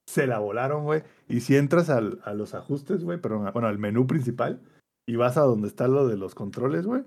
[0.07, 1.03] se la volaron, güey.
[1.27, 4.61] Y si entras al, a los ajustes, güey, a- bueno, al menú principal
[5.07, 7.03] y vas a donde está lo de los controles, güey.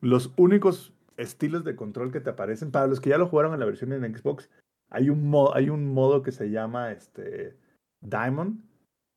[0.00, 3.60] Los únicos estilos de control que te aparecen, para los que ya lo jugaron en
[3.60, 4.48] la versión en Xbox,
[4.90, 7.56] hay un, mo- hay un modo que se llama este
[8.00, 8.62] Diamond,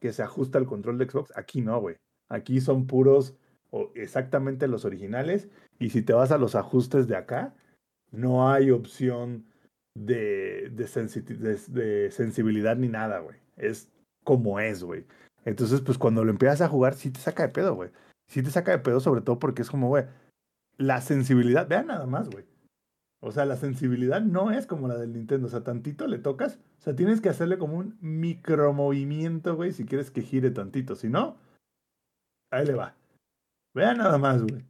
[0.02, 1.32] que se ajusta al control de Xbox.
[1.38, 1.96] Aquí no, güey.
[2.28, 3.36] Aquí son puros
[3.70, 5.48] o exactamente los originales.
[5.80, 7.54] Y si te vas a los ajustes de acá,
[8.12, 9.46] no hay opción
[9.94, 13.38] de, de, de sensibilidad ni nada, güey.
[13.58, 13.90] Es
[14.24, 15.06] como es, güey.
[15.46, 17.92] Entonces, pues cuando lo empiezas a jugar, sí te saca de pedo, güey.
[18.28, 20.06] Sí te saca de pedo, sobre todo porque es como, güey,
[20.78, 22.46] la sensibilidad, vean nada más, güey.
[23.24, 25.48] O sea, la sensibilidad no es como la del Nintendo.
[25.48, 26.60] O sea, tantito le tocas.
[26.80, 30.96] O sea, tienes que hacerle como un micromovimiento, güey, si quieres que gire tantito.
[30.96, 31.38] Si no,
[32.52, 32.96] ahí le va.
[33.76, 34.66] Vean nada más, güey.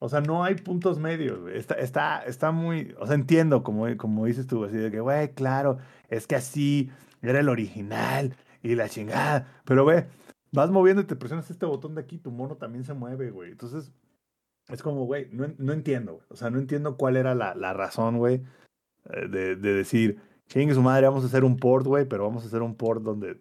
[0.00, 1.56] O sea, no hay puntos medios, güey.
[1.56, 2.94] Está, está, está muy.
[2.98, 6.90] O sea, entiendo, como, como dices tú, así de que, güey, claro, es que así
[7.22, 9.46] era el original y la chingada.
[9.64, 10.04] Pero, güey,
[10.52, 13.52] vas moviendo y te presionas este botón de aquí, tu mono también se mueve, güey.
[13.52, 13.92] Entonces,
[14.68, 16.20] es como, güey, no, no entiendo.
[16.28, 18.42] O sea, no entiendo cuál era la, la razón, güey,
[19.10, 22.44] eh, de, de decir, chingue su madre, vamos a hacer un port, güey, pero vamos
[22.44, 23.40] a hacer un port donde,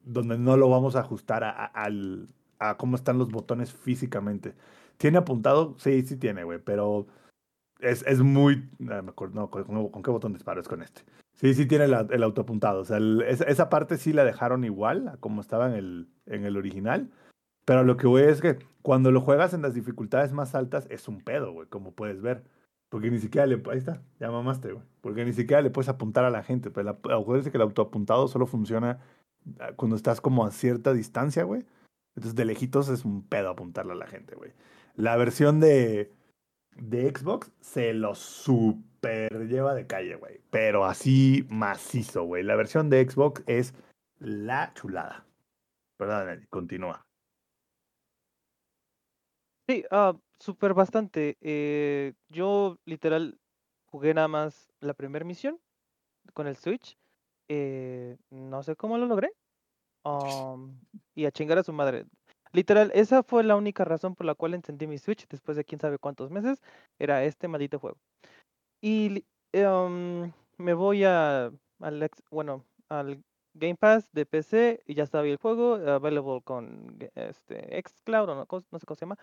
[0.00, 4.54] donde no lo vamos a ajustar a, a, al, a cómo están los botones físicamente.
[4.96, 5.76] ¿Tiene apuntado?
[5.78, 7.06] Sí, sí tiene, güey, pero
[7.80, 8.68] es, es muy...
[8.78, 10.60] No, me acuerdo, ¿con, ¿con, qué botón disparo?
[10.60, 11.02] Es con este.
[11.34, 12.80] Sí, sí tiene la, el autoapuntado.
[12.80, 16.56] O sea, esa, parte sí la dejaron igual a como estaba en el, en el
[16.56, 17.10] original.
[17.66, 21.08] Pero lo que voy es que cuando lo juegas en las dificultades más altas es
[21.08, 22.44] un pedo, güey, como puedes ver.
[22.88, 23.60] Porque ni siquiera le...
[23.70, 24.84] Ahí está, ya mamaste, güey.
[25.00, 26.70] Porque ni siquiera le puedes apuntar a la gente.
[26.70, 29.00] Pero acuérdense que el autoapuntado solo funciona
[29.58, 31.66] ah, cuando estás como a cierta distancia, güey.
[32.14, 34.52] Entonces de lejitos es un pedo apuntarle a la gente, güey.
[34.94, 36.12] La versión de,
[36.76, 40.40] de Xbox se lo super lleva de calle, güey.
[40.50, 42.44] Pero así macizo, güey.
[42.44, 43.74] La versión de Xbox es
[44.20, 45.26] la chulada.
[45.98, 47.05] Perdón, continúa.
[49.68, 51.36] Sí, uh, súper bastante.
[51.40, 53.38] Eh, yo literal
[53.86, 55.58] jugué nada más la primera misión
[56.34, 56.96] con el Switch.
[57.48, 59.32] Eh, no sé cómo lo logré.
[60.04, 60.78] Um,
[61.16, 62.06] y a chingar a su madre.
[62.52, 65.80] Literal, esa fue la única razón por la cual encendí mi Switch después de quién
[65.80, 66.62] sabe cuántos meses.
[66.98, 67.98] Era este maldito juego.
[68.80, 71.50] Y um, me voy a,
[71.80, 73.20] al, bueno, al
[73.58, 78.46] Game Pass de PC y ya estaba el juego, available con este Xcloud o no,
[78.70, 79.18] no sé cómo se llama.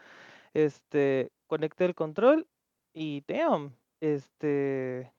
[0.54, 2.48] Este, conecté el control
[2.94, 5.12] y damn, este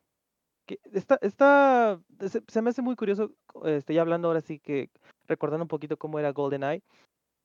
[0.67, 3.33] que está, está se, se, me hace muy curioso,
[3.65, 4.91] este, ya hablando ahora sí que
[5.27, 6.83] recordando un poquito cómo era GoldenEye.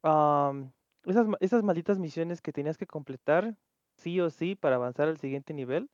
[0.04, 0.72] Um,
[1.06, 3.56] esas, esas malditas misiones que tenías que completar
[3.98, 5.90] sí o sí para avanzar al siguiente nivel.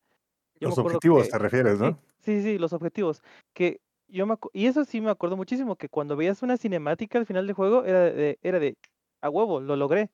[0.60, 2.00] Yo los objetivos que, te refieres, ¿no?
[2.20, 3.22] Sí, sí, sí, los objetivos.
[3.54, 7.26] Que yo me, y eso sí me acuerdo muchísimo, que cuando veías una cinemática al
[7.26, 8.78] final del juego era de, era de
[9.22, 10.10] a huevo, lo logré.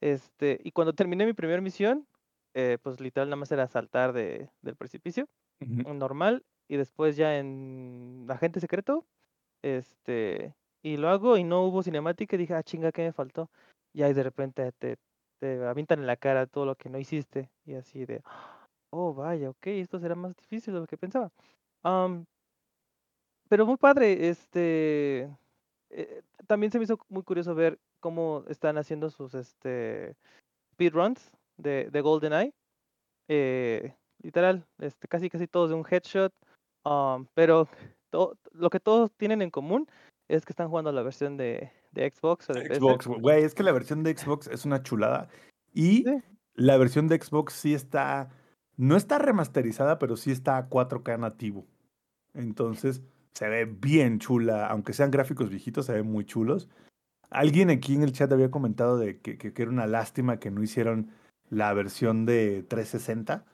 [0.00, 2.06] Este, y cuando terminé mi primera misión,
[2.54, 5.28] eh, pues literal nada más era saltar de, del precipicio,
[5.60, 5.94] uh -huh.
[5.94, 9.06] normal, y después ya en agente secreto,
[9.62, 13.48] este, y lo hago y no hubo cinemática y dije, ah, chinga, ¿qué me faltó?
[13.94, 14.96] Y ahí de repente te,
[15.38, 18.22] te avientan en la cara todo lo que no hiciste, y así de,
[18.90, 21.30] oh, vaya, ok, esto será más difícil de lo que pensaba.
[21.84, 22.26] Um,
[23.52, 25.28] pero muy padre, este,
[25.90, 30.16] eh, también se me hizo muy curioso ver cómo están haciendo sus este,
[30.72, 32.54] speedruns de, de GoldenEye.
[33.28, 36.32] Eh, literal, este, casi casi todos de un headshot.
[36.86, 37.68] Um, pero
[38.08, 39.86] to, lo que todos tienen en común
[40.28, 43.64] es que están jugando la versión de, de Xbox o de Xbox, güey, es que
[43.64, 45.28] la versión de Xbox es una chulada.
[45.74, 46.22] Y sí.
[46.54, 48.30] la versión de Xbox sí está.
[48.78, 51.66] No está remasterizada, pero sí está a 4K nativo.
[52.32, 53.02] Entonces,
[53.34, 54.66] se ve bien chula.
[54.66, 56.68] Aunque sean gráficos viejitos, se ven muy chulos.
[57.30, 60.50] Alguien aquí en el chat había comentado de que, que, que, era una lástima que
[60.50, 61.10] no hicieron
[61.50, 63.44] la versión de 360.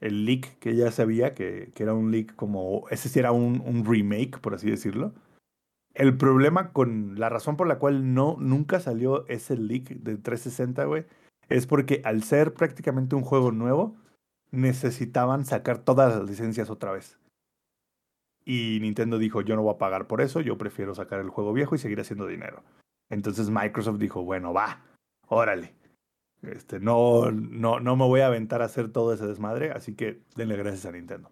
[0.00, 2.88] El leak que ya sabía, que, que era un leak como.
[2.90, 5.14] Ese sí era un, un, remake, por así decirlo.
[5.94, 7.18] El problema con.
[7.18, 11.04] La razón por la cual no, nunca salió ese leak de 360, güey,
[11.48, 13.96] es porque al ser prácticamente un juego nuevo,
[14.50, 17.19] necesitaban sacar todas las licencias otra vez.
[18.52, 21.52] Y Nintendo dijo: Yo no voy a pagar por eso, yo prefiero sacar el juego
[21.52, 22.64] viejo y seguir haciendo dinero.
[23.08, 24.82] Entonces Microsoft dijo, bueno, va,
[25.28, 25.72] órale.
[26.42, 30.24] Este, no, no, no me voy a aventar a hacer todo ese desmadre, así que
[30.34, 31.30] denle gracias a Nintendo.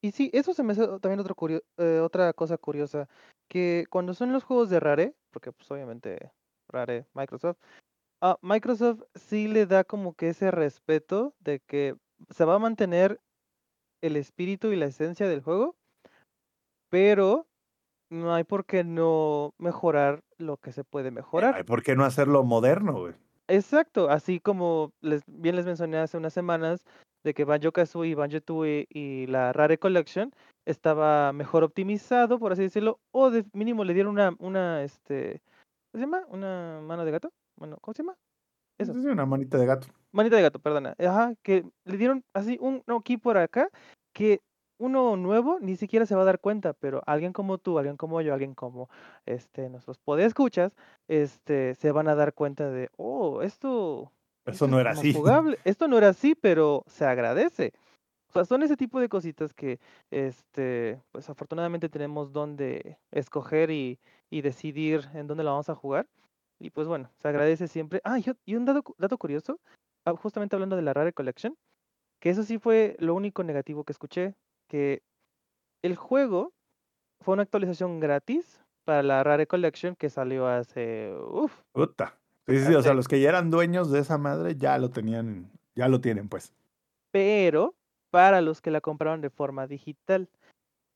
[0.00, 3.06] Y sí, eso se me hace también otro curio eh, otra cosa curiosa,
[3.46, 6.32] que cuando son los juegos de Rare, porque pues obviamente
[6.70, 7.58] Rare, Microsoft,
[8.22, 11.96] uh, Microsoft sí le da como que ese respeto de que
[12.30, 13.20] se va a mantener
[14.00, 15.76] el espíritu y la esencia del juego,
[16.90, 17.46] pero
[18.10, 21.54] no hay por qué no mejorar lo que se puede mejorar.
[21.54, 23.14] Hay por qué no hacerlo moderno, güey.
[23.48, 26.84] Exacto, así como les, bien les mencioné hace unas semanas
[27.24, 30.32] de que Banjo Kazooie, Banjo Tooie y la Rare Collection
[30.66, 35.42] estaba mejor optimizado, por así decirlo, o de mínimo le dieron una, una, este,
[35.90, 36.24] ¿cómo se llama?
[36.28, 37.32] Una mano de gato.
[37.56, 38.16] Bueno, ¿cómo se llama?
[38.78, 38.94] Eso.
[38.94, 39.88] Sí, una manita de gato.
[40.12, 40.94] Manita de gato, perdona.
[40.98, 43.68] Ajá, que le dieron así un no, aquí por acá
[44.12, 44.40] que
[44.80, 48.20] uno nuevo ni siquiera se va a dar cuenta, pero alguien como tú, alguien como
[48.22, 48.88] yo, alguien como
[49.26, 50.74] este nuestros escuchas,
[51.06, 54.10] este se van a dar cuenta de, "Oh, esto
[54.46, 55.12] eso no era así.
[55.12, 55.58] Jugable.
[55.64, 57.72] Esto no era así, pero se agradece."
[58.30, 63.98] O sea, son ese tipo de cositas que este pues afortunadamente tenemos donde escoger y,
[64.30, 66.06] y decidir en dónde la vamos a jugar.
[66.58, 68.00] Y pues bueno, se agradece siempre.
[68.04, 69.60] Ah, y, y un dato, dato curioso,
[70.06, 71.56] ah, justamente hablando de la Rare Collection,
[72.20, 74.34] que eso sí fue lo único negativo que escuché,
[74.70, 75.02] que
[75.82, 76.52] el juego
[77.22, 81.12] fue una actualización gratis para la Rare Collection que salió hace...
[81.30, 82.16] Uf, Puta.
[82.46, 84.90] Sí, sí, sí, o sea, los que ya eran dueños de esa madre ya lo
[84.90, 86.52] tenían, ya lo tienen, pues.
[87.12, 87.74] pero
[88.10, 90.28] para los que la compraron de forma digital.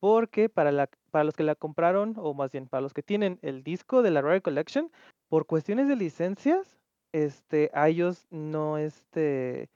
[0.01, 3.39] Porque para, la, para los que la compraron, o más bien para los que tienen
[3.41, 4.91] el disco de la Rare Collection,
[5.31, 6.79] por cuestiones de licencias,
[7.15, 9.71] este, a ellos no, este,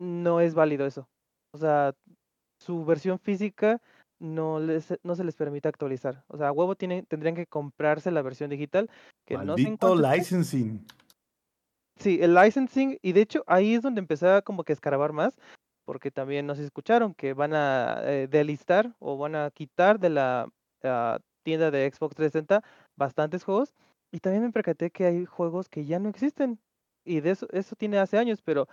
[0.00, 1.06] no es válido eso.
[1.52, 1.94] O sea,
[2.60, 3.80] su versión física
[4.20, 6.24] no, les, no se les permite actualizar.
[6.28, 8.88] O sea, a huevo tienen, tendrían que comprarse la versión digital.
[9.24, 10.16] Que no Maldito cuánto esté.
[10.16, 10.86] licensing.
[11.96, 15.36] Sí, el licensing, y de hecho ahí es donde empecé a como que escarbar más,
[15.84, 20.48] porque también nos escucharon que van a eh, delistar o van a quitar de la
[20.82, 22.62] ah, tienda de Xbox 360
[22.96, 23.74] bastantes juegos,
[24.10, 26.58] y también me percaté que hay juegos que ya no existen,
[27.04, 28.66] y de eso, eso tiene hace años, pero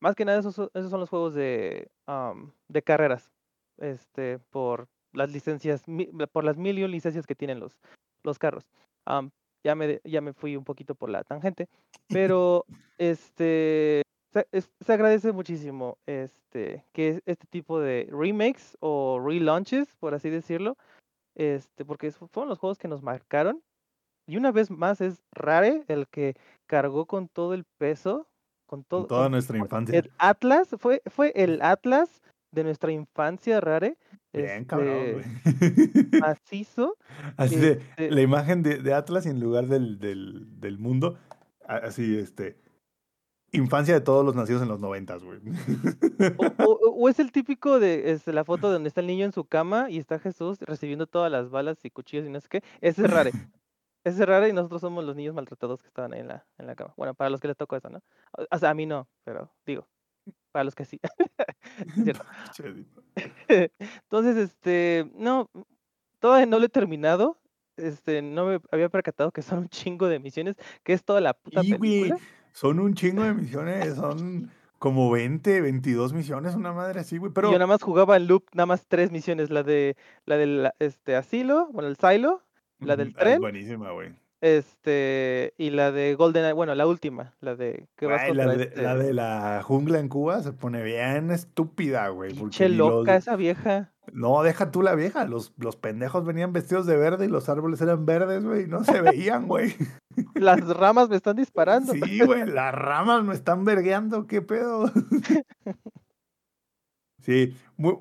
[0.00, 3.32] más que nada esos, esos son los juegos de, am, de carreras,
[3.78, 5.84] este, por las licencias,
[6.32, 7.78] por las mil y un licencias que tienen los,
[8.22, 8.64] los carros.
[9.04, 9.30] Am,
[9.64, 11.68] ya me, ya me fui un poquito por la tangente,
[12.08, 12.64] pero
[12.98, 20.14] este se, es- se agradece muchísimo este que este tipo de remakes o relaunches, por
[20.14, 20.76] así decirlo,
[21.34, 23.62] este, porque fueron los juegos que nos marcaron.
[24.26, 26.34] Y una vez más es Rare el que
[26.66, 28.26] cargó con todo el peso,
[28.68, 29.98] con todo, Toda con- nuestra infancia.
[29.98, 33.96] el Atlas, fue, fue el Atlas de nuestra infancia, Rare.
[34.32, 35.24] Bien, cabrón, este, güey.
[36.20, 36.96] macizo.
[37.36, 41.18] Así de, este, la imagen de, de Atlas y en lugar del, del, del mundo,
[41.66, 42.58] así, este,
[43.52, 45.40] infancia de todos los nacidos en los noventas, güey.
[46.36, 49.32] O, o- o es el típico de este, la foto donde está el niño en
[49.32, 52.62] su cama y está Jesús recibiendo todas las balas y cuchillos y no sé qué.
[52.82, 53.30] Ese es rare.
[54.04, 56.74] Es rare y nosotros somos los niños maltratados que estaban ahí en la, en la
[56.74, 56.94] cama.
[56.96, 58.00] Bueno, para los que les tocó eso, ¿no?
[58.50, 59.88] O- sea, a mí no, pero digo,
[60.52, 61.00] para los que sí.
[63.48, 65.50] Entonces, este, no,
[66.20, 67.38] todavía no lo he terminado.
[67.76, 71.34] Este, no me había percatado que son un chingo de misiones, que es toda la
[71.34, 72.12] puta Y,
[72.52, 77.32] son un chingo de misiones, son como 20, 22 misiones, una madre así, güey.
[77.32, 80.70] Pero yo nada más jugaba en loop, nada más tres misiones, la de la del
[80.78, 82.42] este asilo, bueno, el silo,
[82.80, 83.40] la del ah, es tren.
[83.40, 84.14] buenísima, güey.
[84.40, 88.62] Este, y la de GoldenEye, bueno, la última, la de que vas Güey, la, de,
[88.64, 92.34] este, la de la jungla en Cuba se pone bien estúpida, güey.
[92.34, 93.92] pinche loca los- esa vieja.
[94.12, 95.24] No, deja tú la vieja.
[95.26, 98.62] Los, los pendejos venían vestidos de verde y los árboles eran verdes, güey.
[98.62, 99.74] y No se veían, güey.
[100.34, 101.92] Las ramas me están disparando.
[101.92, 102.46] Sí, güey.
[102.46, 104.26] Las ramas me están vergueando.
[104.28, 104.90] ¿Qué pedo?
[107.20, 107.98] Sí, muy,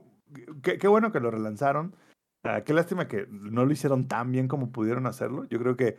[0.62, 1.96] qué, qué bueno que lo relanzaron.
[2.48, 5.44] Ah, qué lástima que no lo hicieron tan bien como pudieron hacerlo.
[5.46, 5.98] Yo creo que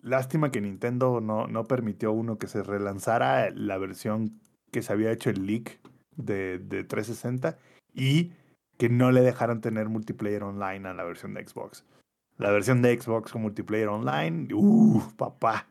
[0.00, 5.10] lástima que Nintendo no, no permitió uno que se relanzara la versión que se había
[5.10, 5.80] hecho el leak
[6.16, 7.58] de, de 360
[7.94, 8.32] y
[8.78, 11.84] que no le dejaran tener multiplayer online a la versión de Xbox.
[12.36, 15.68] La versión de Xbox con multiplayer online, uff, papá.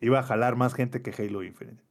[0.00, 1.82] Iba a jalar más gente que Halo Infinite.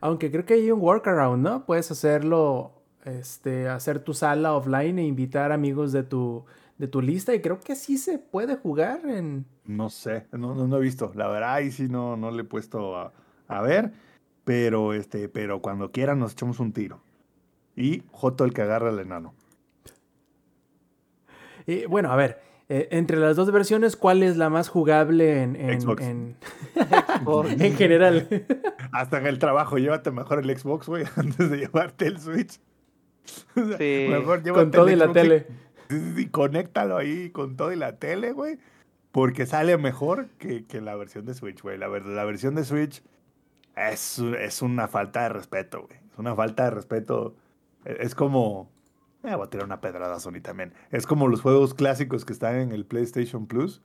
[0.00, 1.66] Aunque creo que hay un workaround, ¿no?
[1.66, 6.44] Puedes hacerlo, este, hacer tu sala offline e invitar amigos de tu,
[6.78, 9.46] de tu lista y creo que sí se puede jugar en...
[9.64, 11.12] No sé, no, no, no he visto.
[11.14, 13.12] La verdad, ahí sí no, no le he puesto a,
[13.48, 13.92] a ver.
[14.44, 17.00] Pero este, pero cuando quieran nos echamos un tiro.
[17.76, 19.34] Y Joto el que agarra al enano.
[21.66, 25.56] Y, bueno, a ver, eh, entre las dos versiones, ¿cuál es la más jugable en,
[25.56, 26.02] en, Xbox.
[26.02, 26.36] en,
[27.60, 28.28] en general?
[28.92, 32.60] Hasta en el trabajo, llévate mejor el Xbox, güey, antes de llevarte el Switch.
[33.56, 34.06] O sea, Sí.
[34.08, 35.46] Mejor Con todo y la tele.
[35.88, 38.58] Sí, sí, conéctalo ahí con todo y la tele, güey.
[39.12, 41.76] Porque sale mejor que, que la versión de Switch, güey.
[41.78, 43.02] La, la versión de Switch
[43.76, 45.98] es, es una falta de respeto, güey.
[46.12, 47.34] Es una falta de respeto.
[47.84, 48.70] E- Es como...
[49.24, 50.72] Eh, voy a tirar una pedrada a Sony también.
[50.90, 53.82] Es como los juegos clásicos que están en el PlayStation Plus.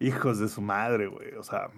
[0.00, 1.32] Hijos de su madre, güey.
[1.34, 1.70] O sea,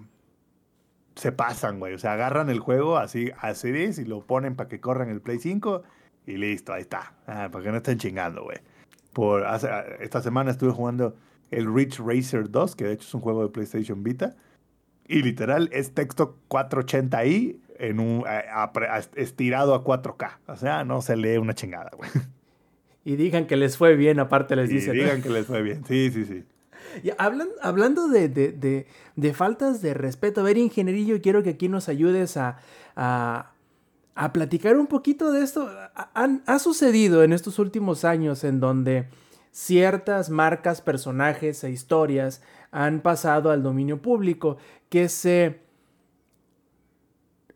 [1.15, 1.93] se pasan, güey.
[1.93, 5.21] O sea, agarran el juego así, así es, y lo ponen para que corran el
[5.21, 5.83] Play 5
[6.27, 7.13] y listo, ahí está.
[7.27, 8.57] Ah, para que no estén chingando, güey.
[9.13, 9.69] Por, hace-
[9.99, 11.15] esta semana estuve jugando
[11.49, 14.35] el Ridge Racer 2, que de hecho es un juego de PlayStation Vita.
[15.07, 20.37] Y literal es texto 480i en un, a- a- a- estirado a 4K.
[20.47, 22.09] O sea, no se lee una chingada, güey.
[23.03, 24.93] Y digan que les fue bien, aparte les Y dicen.
[24.93, 25.83] digan que les fue bien.
[25.87, 26.43] Sí, sí, sí.
[27.03, 31.49] Y hablan- hablando de, de- de- de faltas de respeto, a ver, ingenierillo, quiero que
[31.49, 32.57] aquí nos ayudes a,
[32.95, 33.50] a-
[34.15, 35.69] a platicar un poquito de esto.
[35.95, 39.07] Ha, sucedido en estos últimos años en donde
[39.51, 42.41] ciertas marcas, personajes e historias
[42.71, 44.57] han pasado al dominio público,
[44.89, 45.61] que se,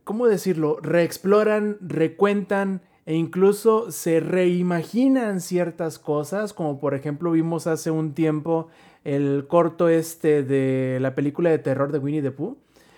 [0.04, 7.92] ¿cómo decirlo?, reexploran, recuentan e incluso se reimaginan ciertas cosas, como por ejemplo vimos hace
[7.92, 8.68] un tiempo
[9.04, 12.58] el corto este de la película de terror de Winnie the Pooh.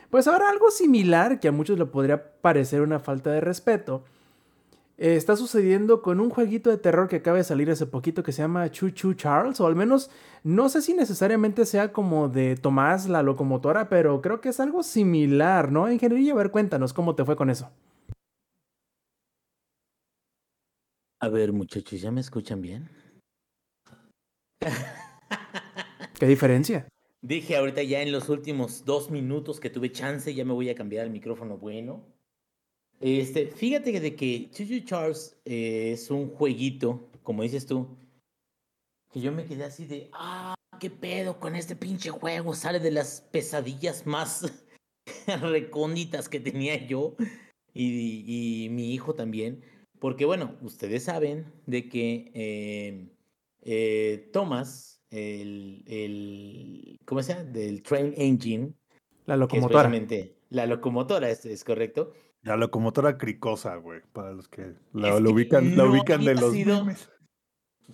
[0.10, 4.04] Pues ahora algo similar, que a muchos le podría parecer una falta de respeto,
[4.98, 8.32] eh, está sucediendo con un jueguito de terror que acaba de salir hace poquito que
[8.32, 10.10] se llama Choo Choo Charles, o al menos
[10.44, 14.82] no sé si necesariamente sea como de Tomás la locomotora, pero creo que es algo
[14.82, 15.92] similar, ¿no?
[15.92, 17.70] Ingeniería, a ver, cuéntanos cómo te fue con eso.
[21.20, 22.90] A ver, muchachos, ¿ya me escuchan bien?
[26.20, 26.88] ¿Qué diferencia?
[27.22, 30.76] Dije ahorita ya en los últimos dos minutos que tuve chance, ya me voy a
[30.76, 32.06] cambiar el micrófono bueno.
[33.00, 37.98] Este, fíjate que de que Chuchu Charles eh, es un jueguito, como dices tú,
[39.12, 42.92] que yo me quedé así de, ah, qué pedo con este pinche juego, sale de
[42.92, 44.52] las pesadillas más
[45.42, 47.16] recónditas que tenía yo
[47.74, 49.64] y, mi hijo también,
[50.00, 53.10] porque bueno, ustedes saben de que eh,
[53.62, 57.46] eh, Thomas, el, el, ¿cómo se llama?
[57.46, 58.74] Del Train Engine,
[59.26, 59.92] la locomotora.
[60.50, 62.14] la locomotora, es, es correcto
[62.48, 66.56] la locomotora cricosa, güey, para los que lo, ubican, lo ubican de los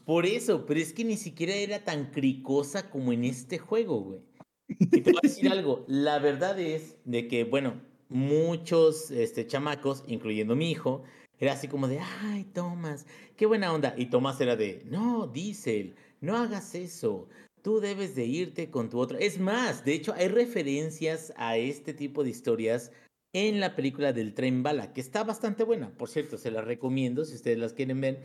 [0.05, 4.19] Por eso, pero es que ni siquiera era tan cricosa como en este juego, güey.
[4.67, 10.03] Y te voy a decir algo, la verdad es de que, bueno, muchos este, chamacos,
[10.07, 11.03] incluyendo mi hijo,
[11.39, 13.95] era así como de, ay, Tomás, qué buena onda.
[13.97, 17.27] Y Tomás era de, no, Diesel, no hagas eso.
[17.61, 19.17] Tú debes de irte con tu otro.
[19.17, 22.91] Es más, de hecho, hay referencias a este tipo de historias
[23.33, 27.25] en la película del tren bala, que está bastante buena, por cierto, se la recomiendo
[27.25, 28.21] si ustedes las quieren ver.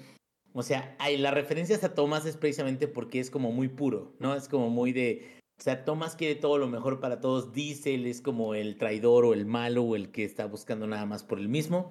[0.52, 4.34] O sea, hay, la referencia a Thomas es precisamente porque es como muy puro, ¿no?
[4.34, 8.20] Es como muy de, o sea, Thomas quiere todo lo mejor para todos, Diesel es
[8.20, 11.48] como el traidor o el malo o el que está buscando nada más por el
[11.48, 11.90] mismo.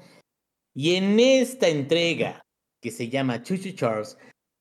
[0.73, 2.41] Y en esta entrega,
[2.81, 4.17] que se llama Chuchu Charles,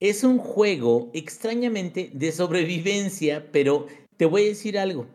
[0.09, 3.86] es un juego extrañamente de sobrevivencia, pero
[4.16, 5.07] te voy a decir algo.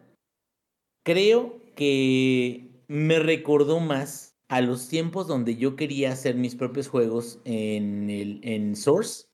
[1.03, 7.39] Creo que me recordó más a los tiempos donde yo quería hacer mis propios juegos
[7.45, 9.25] en, el, en Source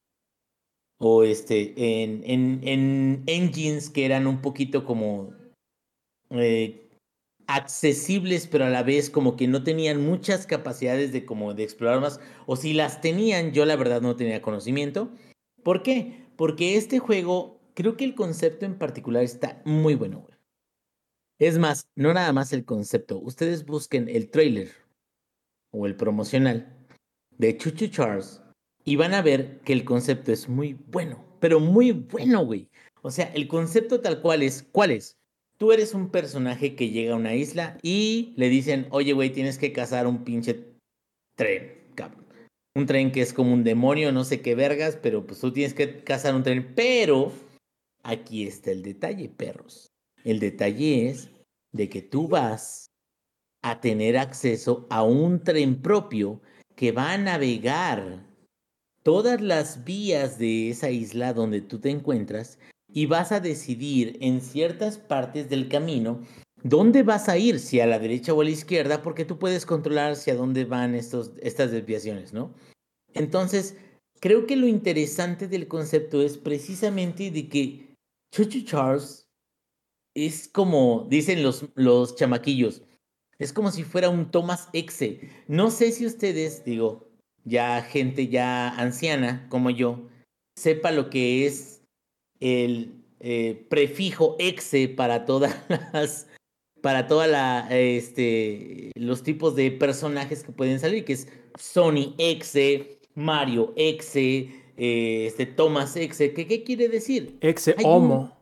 [0.99, 5.34] o este, en, en, en engines que eran un poquito como
[6.30, 6.88] eh,
[7.47, 12.01] accesibles, pero a la vez como que no tenían muchas capacidades de como de explorar
[12.01, 15.10] más, o si las tenían, yo la verdad no tenía conocimiento.
[15.68, 16.24] ¿Por qué?
[16.38, 20.26] Porque este juego, creo que el concepto en particular está muy bueno,
[21.39, 23.20] es más, no nada más el concepto.
[23.20, 24.72] Ustedes busquen el trailer
[25.72, 26.74] o el promocional
[27.38, 28.41] de Chuchu Charles
[28.86, 32.70] y van a ver que el concepto es muy bueno, pero muy bueno, güey.
[33.01, 35.18] O sea, el concepto tal cual es, ¿cuál es?
[35.57, 39.57] Tú eres un personaje que llega a una isla y le dicen, oye, güey, tienes
[39.57, 40.78] que cazar un pinche
[41.36, 41.77] tren.
[42.78, 45.74] Un tren que es como un demonio, no sé qué vergas, pero pues tú tienes
[45.74, 46.74] que cazar un tren.
[46.76, 47.32] Pero
[48.04, 49.88] aquí está el detalle, perros.
[50.24, 51.32] El detalle es
[51.72, 52.86] de que tú vas
[53.64, 56.40] a tener acceso a un tren propio
[56.76, 58.24] que va a navegar
[59.02, 62.60] todas las vías de esa isla donde tú te encuentras
[62.94, 66.22] y vas a decidir en ciertas partes del camino
[66.64, 69.66] dónde vas a ir, si a la derecha o a la izquierda, porque tú puedes
[69.66, 72.53] controlar hacia dónde van estos, estas desviaciones, ¿no?
[73.14, 73.76] Entonces,
[74.20, 77.95] creo que lo interesante del concepto es precisamente de que
[78.32, 79.28] Chuchu Charles
[80.16, 82.82] es como, dicen los, los chamaquillos,
[83.39, 85.30] es como si fuera un Thomas Exe.
[85.47, 87.08] No sé si ustedes, digo,
[87.45, 90.08] ya gente ya anciana como yo,
[90.58, 91.84] sepa lo que es
[92.39, 95.55] el eh, prefijo exe para todas
[95.93, 96.28] las
[96.82, 103.00] para toda la este los tipos de personajes que pueden salir que es Sony exe
[103.16, 108.38] Mario exe eh, este Thomas exe ¿qué, qué quiere decir exe homo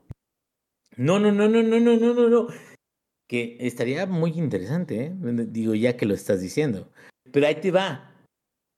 [0.98, 2.48] no, no, no, no, no, no, no, no, no.
[3.28, 5.14] Que estaría muy interesante, ¿eh?
[5.50, 6.90] Digo, ya que lo estás diciendo.
[7.32, 8.12] Pero ahí te va.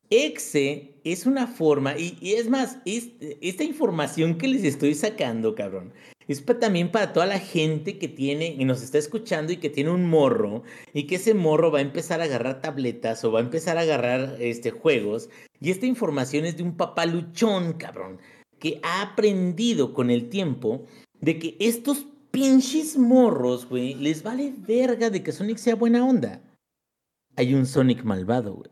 [0.10, 5.94] Exe es una forma, y, es más, esta información que les estoy sacando, cabrón,
[6.28, 9.92] es también para toda la gente que tiene y nos está escuchando y que tiene
[9.92, 10.64] un morro
[10.94, 13.82] y que ese morro va a empezar a agarrar tabletas o va a empezar a
[13.82, 15.30] agarrar este, juegos.
[15.60, 18.20] Y esta información es de un papá luchón, cabrón,
[18.60, 20.86] que ha aprendido con el tiempo
[21.22, 26.42] de que estos pinches morros, güey, les vale verga de que Sonic sea buena onda.
[27.36, 28.72] Hay un Sonic malvado, güey.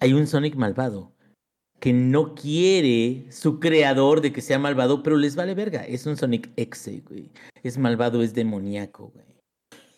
[0.00, 1.12] Hay un Sonic malvado
[1.84, 5.84] que no quiere su creador de que sea malvado, pero les vale verga.
[5.84, 7.30] Es un Sonic X, güey.
[7.62, 9.26] Es malvado, es demoníaco, güey.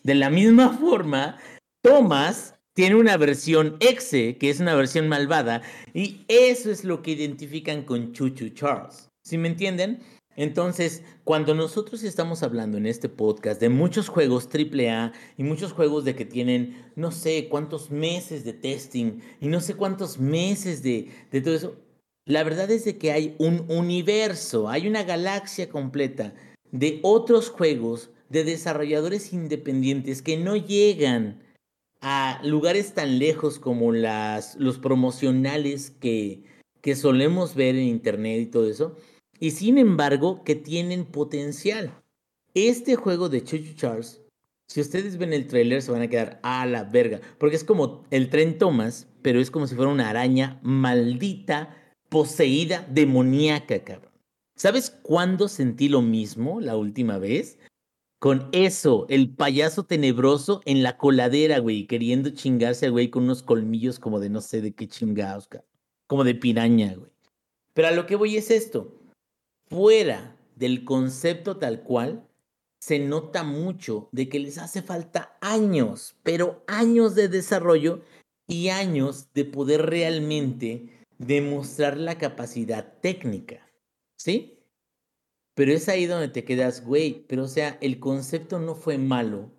[0.03, 1.37] De la misma forma,
[1.81, 5.61] Thomas tiene una versión Exe, que es una versión malvada,
[5.93, 9.07] y eso es lo que identifican con Chuchu Charles.
[9.23, 10.01] ¿Sí me entienden?
[10.37, 16.05] Entonces, cuando nosotros estamos hablando en este podcast de muchos juegos AAA y muchos juegos
[16.05, 21.09] de que tienen no sé cuántos meses de testing y no sé cuántos meses de,
[21.31, 21.75] de todo eso,
[22.25, 26.35] la verdad es de que hay un universo, hay una galaxia completa
[26.71, 31.41] de otros juegos de desarrolladores independientes que no llegan
[31.99, 36.43] a lugares tan lejos como las, los promocionales que,
[36.81, 38.95] que solemos ver en internet y todo eso,
[39.39, 41.93] y sin embargo que tienen potencial.
[42.53, 44.21] Este juego de Chuchu Charles,
[44.67, 48.03] si ustedes ven el trailer se van a quedar a la verga, porque es como
[48.09, 51.75] el tren Thomas, pero es como si fuera una araña maldita,
[52.09, 54.11] poseída, demoníaca, cabrón.
[54.55, 57.59] ¿Sabes cuándo sentí lo mismo la última vez?
[58.19, 63.43] Con eso, el payaso tenebroso en la coladera, güey, queriendo chingarse al güey con unos
[63.43, 65.47] colmillos como de no sé de qué chingados,
[66.07, 67.11] como de piraña, güey.
[67.75, 68.96] Pero a lo que voy es esto.
[69.69, 72.27] Fuera del concepto tal cual,
[72.79, 78.01] se nota mucho de que les hace falta años, pero años de desarrollo
[78.47, 83.67] y años de poder realmente demostrar la capacidad técnica.
[84.17, 84.59] ¿Sí?
[85.53, 89.51] Pero es ahí donde te quedas, güey, pero o sea, el concepto no fue malo.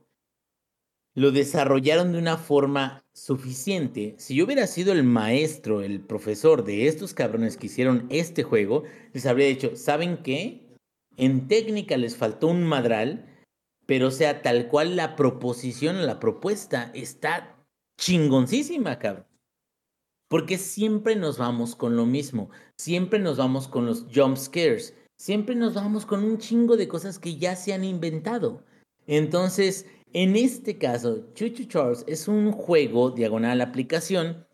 [1.18, 4.14] Lo desarrollaron de una forma suficiente.
[4.18, 8.84] Si yo hubiera sido el maestro, el profesor de estos cabrones que hicieron este juego,
[9.12, 10.76] les habría dicho, ¿saben qué?
[11.16, 13.26] En técnica les faltó un madral,
[13.84, 17.56] pero sea, tal cual la proposición, la propuesta está
[18.00, 19.26] chingoncísima, cabrón.
[20.28, 25.56] Porque siempre nos vamos con lo mismo, siempre nos vamos con los jump scares siempre
[25.56, 28.64] nos vamos con un chingo de cosas que ya se han inventado.
[29.08, 34.46] Entonces, en este caso, Chuchu Charles es un juego diagonal aplicación,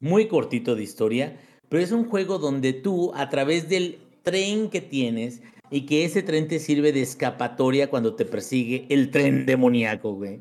[0.00, 4.80] muy cortito de historia, pero es un juego donde tú, a través del tren que
[4.80, 10.14] tienes, y que ese tren te sirve de escapatoria cuando te persigue el tren demoníaco,
[10.14, 10.40] güey.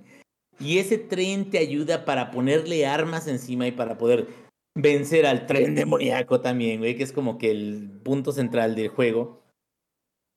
[0.60, 4.28] Y ese tren te ayuda para ponerle armas encima y para poder
[4.74, 9.44] vencer al tren demoníaco también, güey, que es como que el punto central del juego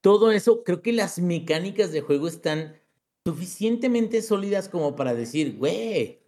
[0.01, 2.80] todo eso, creo que las mecánicas de juego están
[3.31, 6.19] suficientemente sólidas como para decir, güey,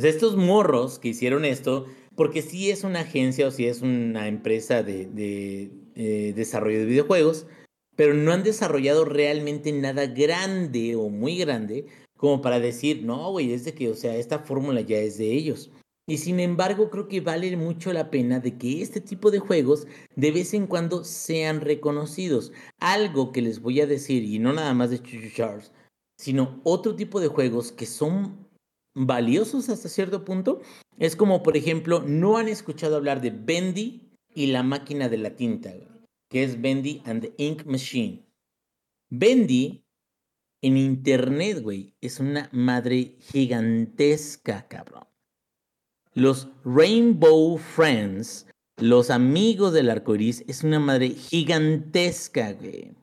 [0.00, 4.82] estos morros que hicieron esto, porque sí es una agencia o sí es una empresa
[4.82, 7.46] de, de eh, desarrollo de videojuegos,
[7.96, 13.52] pero no han desarrollado realmente nada grande o muy grande como para decir, no, güey,
[13.52, 15.72] es de que, o sea, esta fórmula ya es de ellos.
[16.06, 19.86] Y sin embargo, creo que vale mucho la pena de que este tipo de juegos
[20.16, 22.52] de vez en cuando sean reconocidos.
[22.80, 25.70] Algo que les voy a decir, y no nada más de Chuchu Charles,
[26.18, 28.48] sino otro tipo de juegos que son
[28.94, 30.60] valiosos hasta cierto punto,
[30.98, 35.36] es como, por ejemplo, no han escuchado hablar de Bendy y la máquina de la
[35.36, 35.72] tinta,
[36.28, 38.26] que es Bendy and the Ink Machine.
[39.08, 39.84] Bendy
[40.62, 45.11] en internet, güey, es una madre gigantesca, cabrón.
[46.14, 48.46] Los Rainbow Friends,
[48.76, 52.94] los amigos del arco iris, es una madre gigantesca, güey.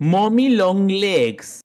[0.00, 1.60] Mommy Long Legs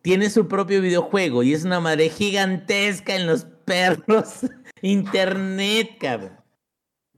[0.00, 4.46] tiene su propio videojuego y es una madre gigantesca en los perros.
[4.82, 6.38] Internet, cabrón.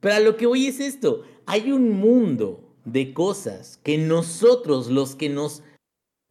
[0.01, 1.25] Pero a lo que voy es esto.
[1.47, 5.63] Hay un mundo de cosas que nosotros, los que nos...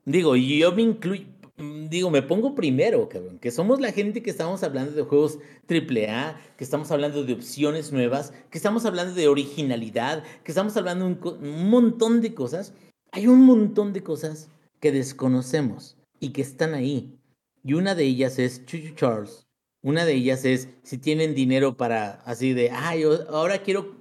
[0.05, 1.25] Digo, yo me incluyo,
[1.57, 5.37] digo, me pongo primero, cabrón, que somos la gente que estamos hablando de juegos
[5.69, 11.07] AAA, que estamos hablando de opciones nuevas, que estamos hablando de originalidad, que estamos hablando
[11.07, 12.73] de un, montón de cosas.
[13.11, 14.49] Hay un montón de cosas
[14.79, 17.15] que desconocemos y que están ahí.
[17.63, 19.47] Y una de ellas es Chuchu Charles.
[19.83, 23.95] Una de ellas es si tienen dinero para así de, ay, ahora quiero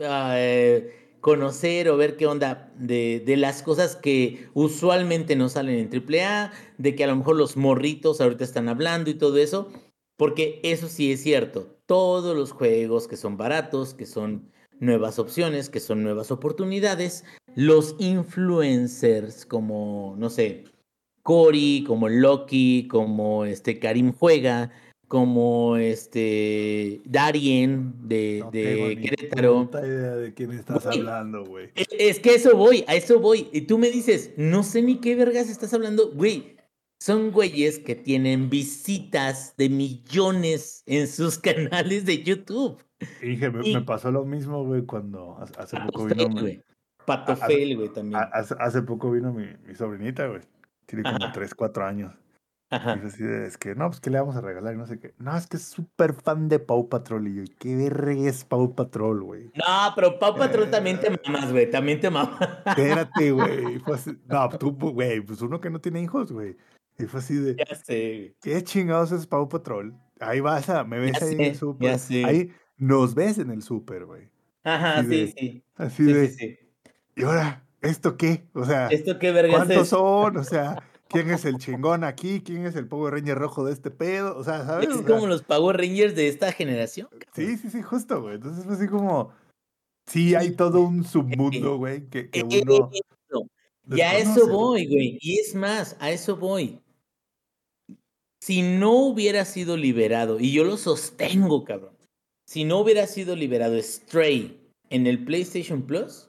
[0.00, 5.78] ah, eh, conocer o ver qué onda de, de, las cosas que usualmente no salen
[5.78, 9.70] en AAA, de que a lo mejor los morritos ahorita están hablando y todo eso,
[10.18, 14.50] porque eso sí es cierto, todos los juegos que son baratos, que son
[14.80, 20.64] nuevas opciones, que son nuevas oportunidades, los influencers como, no sé,
[21.22, 24.72] Cory, como Loki, como este Karim Juega,
[25.12, 29.68] como este Darien de, de Querétaro.
[29.84, 31.68] idea de quién estás hablando, güey.
[31.74, 33.46] Es, es, que eso voy, a eso voy.
[33.52, 36.56] Y tú me dices, no sé ni qué vergas estás hablando, güey.
[36.98, 42.82] Son güeyes que tienen visitas de millones en sus canales de YouTube.
[43.20, 46.62] Dije, me, pasó lo mismo, güey, cuando hace- hace poco vino mi, güey.
[47.04, 48.18] Patofel, güey, también.
[48.18, 50.40] a- hace, hace poco vino mi, mi sobrinita, güey.
[50.86, 51.32] Tiene como Ajá.
[51.34, 52.14] 3, 4 años.
[52.72, 52.94] Ajá.
[52.94, 54.74] es así de, es que, no, pues, ¿qué le vamos a regalar?
[54.74, 55.14] Y no sé qué.
[55.18, 57.28] No, es que es súper fan de Paw Patrol.
[57.28, 59.44] Y yo, ¿qué verga es Paw Patrol, güey?
[59.54, 61.70] No, pero Pau Patrón también te mamas, güey.
[61.70, 62.40] También te mamas.
[62.66, 63.78] Espérate, güey.
[63.80, 66.56] Fue así- No, tú, pues, güey, pues uno que no tiene hijos, güey.
[66.98, 69.94] Y fue así de, ya sé, ¿qué chingados es Paw Patrol?
[70.20, 71.90] Ahí vas a, me ves Ya ahí en el súper.
[71.90, 72.24] ya sé.
[72.24, 74.28] Ahí nos ves en el súper, güey.
[74.64, 75.64] Ajá, Sí, sí, de- sí.
[75.74, 76.58] Así Sí, de, sí, sí.
[77.16, 77.64] ¿y ahora?
[77.80, 78.44] ¿Esto qué?
[78.54, 79.88] O sea, ¿Esto qué vergas ¿cuántos es?
[79.88, 80.36] son?
[80.36, 80.80] O sea,
[81.12, 82.40] ¿quién es el chingón aquí?
[82.42, 84.36] ¿Quién es el Power Ranger rojo de este pedo?
[84.36, 84.88] O sea, ¿sabes?
[84.88, 87.08] Es O sea, como los Power Rangers de esta generación.
[87.10, 87.28] cabrón.
[87.34, 88.36] Sí, sí, sí, justo, güey.
[88.36, 89.32] Entonces fue así como.
[90.06, 92.90] Sí, hay todo un submundo, güey, que, que Eh, uno.
[92.92, 93.46] eso.
[93.94, 95.18] Y a eso voy, güey.
[95.20, 96.80] Y es más, a eso voy.
[98.40, 101.96] Si no hubiera sido liberado, y yo lo sostengo, cabrón.
[102.46, 104.60] Si no hubiera sido liberado Stray
[104.90, 106.28] en el PlayStation Plus,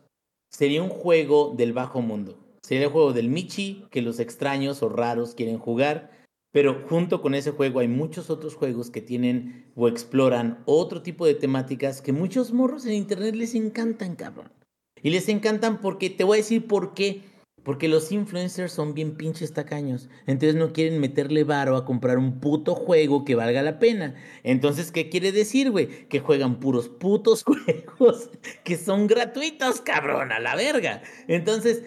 [0.51, 2.37] sería un juego del bajo mundo.
[2.63, 6.11] Sería el juego del Michi que los extraños o raros quieren jugar.
[6.53, 11.25] Pero junto con ese juego hay muchos otros juegos que tienen o exploran otro tipo
[11.25, 14.51] de temáticas que muchos morros en internet les encantan, cabrón.
[15.01, 17.23] Y les encantan porque, te voy a decir por qué.
[17.63, 20.09] Porque los influencers son bien pinches tacaños.
[20.27, 24.15] Entonces no quieren meterle varo a comprar un puto juego que valga la pena.
[24.43, 26.07] Entonces, ¿qué quiere decir, güey?
[26.07, 27.43] Que juegan puros putos
[27.97, 28.29] juegos
[28.63, 31.01] que son gratuitos, cabrón, a la verga.
[31.27, 31.83] Entonces,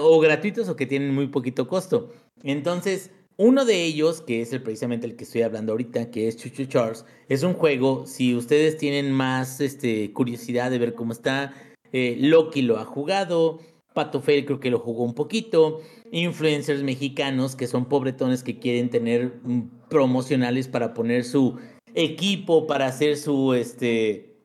[0.00, 2.12] o gratuitos o que tienen muy poquito costo.
[2.42, 6.36] Entonces, uno de ellos, que es el, precisamente el que estoy hablando ahorita, que es
[6.36, 11.52] Chuchu Charles, es un juego, si ustedes tienen más este, curiosidad de ver cómo está,
[11.92, 13.58] eh, Loki lo ha jugado,
[13.92, 15.80] Pato Fel creo que lo jugó un poquito,
[16.12, 21.58] influencers mexicanos que son pobretones que quieren tener mm, promocionales para poner su
[21.94, 24.44] equipo, para hacer su, este,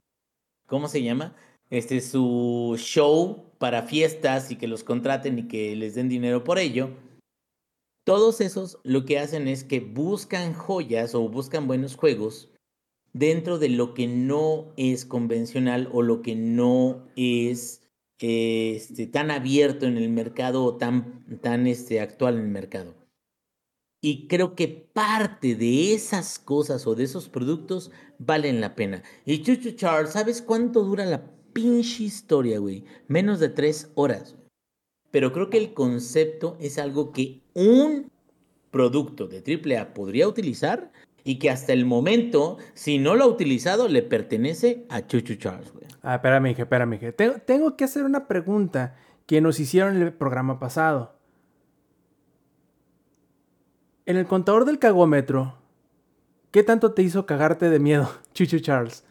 [0.67, 1.35] ¿cómo se llama?
[1.69, 6.57] Este, su show para fiestas y que los contraten y que les den dinero por
[6.57, 6.89] ello.
[8.05, 12.49] Todos esos lo que hacen es que buscan joyas o buscan buenos juegos
[13.13, 17.83] dentro de lo que no es convencional o lo que no es
[18.19, 22.95] este, tan abierto en el mercado o tan, tan este, actual en el mercado.
[24.01, 29.03] Y creo que parte de esas cosas o de esos productos valen la pena.
[29.25, 32.85] Y Chuchu Charles, ¿sabes cuánto dura la pinche historia, güey?
[33.07, 34.35] Menos de tres horas.
[35.11, 38.09] Pero creo que el concepto es algo que un
[38.71, 40.91] producto de AAA podría utilizar
[41.23, 45.73] y que hasta el momento, si no lo ha utilizado, le pertenece a Chuchu Charles,
[45.73, 45.85] güey.
[46.01, 47.11] Ah, espérame, hija, espérame, hija.
[47.11, 48.95] Tengo, tengo que hacer una pregunta
[49.25, 51.19] que nos hicieron en el programa pasado.
[54.05, 55.55] En el contador del cagómetro,
[56.51, 59.03] ¿qué tanto te hizo cagarte de miedo, Chuchu Charles?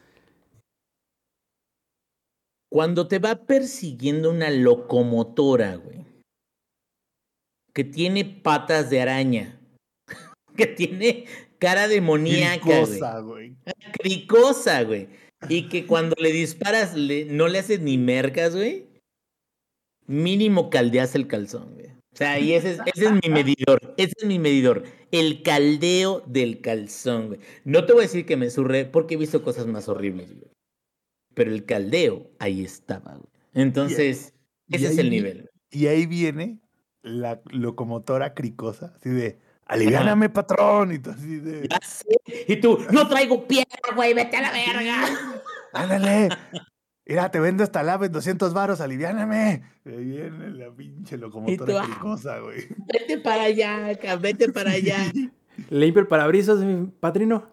[2.70, 6.04] Cuando te va persiguiendo una locomotora, güey,
[7.74, 9.58] que tiene patas de araña,
[10.56, 11.24] que tiene
[11.58, 12.80] cara demoníaca, güey.
[13.00, 13.56] Cosa, güey.
[13.92, 15.08] cricosa, güey.
[15.48, 18.86] Y que cuando le disparas le- no le haces ni mercas, güey.
[20.06, 21.86] Mínimo caldeas el calzón, güey.
[22.12, 23.94] O sea, y ese es, ese es mi medidor.
[23.96, 24.82] Ese es mi medidor.
[25.12, 27.40] El caldeo del calzón, güey.
[27.64, 30.50] No te voy a decir que me surré porque he visto cosas más horribles, güey.
[31.38, 33.30] Pero el caldeo, ahí estaba, güey.
[33.54, 34.34] Entonces,
[34.66, 35.48] y ese es el nivel.
[35.70, 36.58] Y ahí viene
[37.02, 40.90] la locomotora cricosa, así de, aliviáname, patrón.
[40.90, 42.08] Y tú así de, Ya sé.
[42.48, 45.04] Y tú, no traigo piedra, güey, vete a la verga.
[45.72, 46.28] ándale.
[47.06, 49.62] Mira, te vendo esta lave en 200 varos, aliviáname.
[49.86, 51.84] Ahí viene la pinche locomotora ah.
[51.84, 52.66] cricosa, güey.
[52.92, 55.12] Vete para allá, ca- vete para allá.
[55.70, 57.48] ¿Le limpio el parabrisas, mi padrino?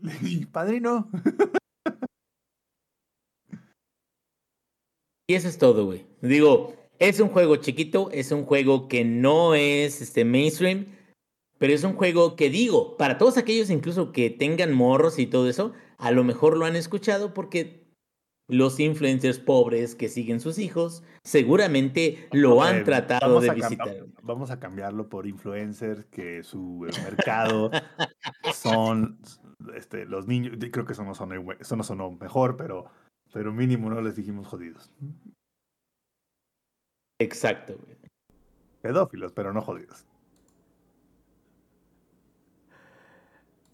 [0.52, 1.10] Padrino.
[5.28, 6.06] Y eso es todo, güey.
[6.22, 10.86] Digo, es un juego chiquito, es un juego que no es este mainstream,
[11.58, 15.48] pero es un juego que digo, para todos aquellos incluso que tengan morros y todo
[15.48, 17.86] eso, a lo mejor lo han escuchado porque
[18.48, 24.06] los influencers pobres que siguen sus hijos seguramente lo han tratado de visitar.
[24.22, 27.70] Vamos a cambiarlo por influencers que su eh, mercado
[28.54, 29.18] son
[29.74, 30.56] este, los niños.
[30.70, 32.86] Creo que eso no sonó, eso no sonó mejor, pero,
[33.36, 34.90] pero mínimo no les dijimos jodidos.
[37.20, 37.98] Exacto, güey.
[38.80, 40.06] Pedófilos, pero no jodidos.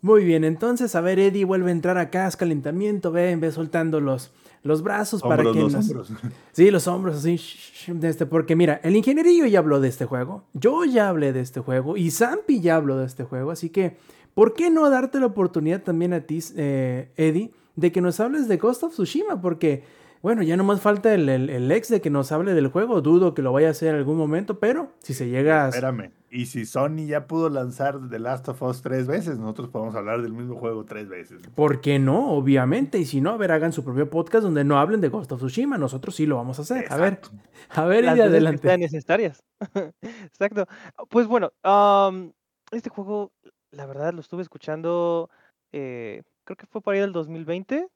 [0.00, 4.00] Muy bien, entonces, a ver, Eddie vuelve a entrar acá, haz calentamiento, ve, ve soltando
[4.00, 4.32] los,
[4.64, 6.10] los brazos para que los nos- hombros.
[6.52, 7.34] Sí, los hombros así.
[7.36, 10.42] sh- sh- de este, porque mira, el ingenierillo ya habló de este juego.
[10.54, 11.96] Yo ya hablé de este juego.
[11.96, 13.52] Y Zampi ya habló de este juego.
[13.52, 13.96] Así que,
[14.34, 18.48] ¿por qué no darte la oportunidad también a ti, eh, Eddie, de que nos hables
[18.48, 19.84] de Ghost of Tsushima, porque,
[20.22, 23.00] bueno, ya nomás falta el, el, el ex de que nos hable del juego.
[23.00, 25.68] Dudo que lo vaya a hacer en algún momento, pero si se llega a.
[25.68, 26.10] Espérame.
[26.34, 30.22] Y si Sony ya pudo lanzar The Last of Us tres veces, nosotros podemos hablar
[30.22, 31.42] del mismo juego tres veces.
[31.54, 32.30] ¿Por qué no?
[32.32, 32.98] Obviamente.
[32.98, 35.40] Y si no, a ver, hagan su propio podcast donde no hablen de Ghost of
[35.40, 35.76] Tsushima.
[35.76, 36.86] Nosotros sí lo vamos a hacer.
[36.90, 37.20] A ver,
[37.68, 38.66] a ver, Las y de adelante.
[38.66, 39.42] sean necesarias.
[40.00, 40.66] Exacto.
[41.10, 42.32] Pues bueno, am,
[42.70, 43.32] este juego,
[43.70, 45.28] la verdad, lo estuve escuchando,
[45.72, 47.88] eh, creo que fue por ahí del 2020,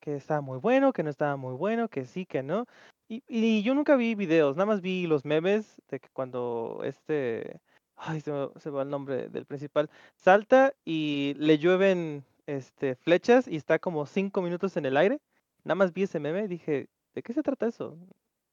[0.00, 2.66] que estaba muy bueno, que no estaba muy bueno, que sí, que no.
[3.08, 7.60] Y, y yo nunca vi videos, nada más vi los memes de que cuando este,
[7.96, 12.96] ay, se me, se me va el nombre del principal, salta y le llueven este,
[12.96, 15.20] flechas y está como cinco minutos en el aire.
[15.64, 17.96] Nada más vi ese meme y dije, ¿de qué se trata eso?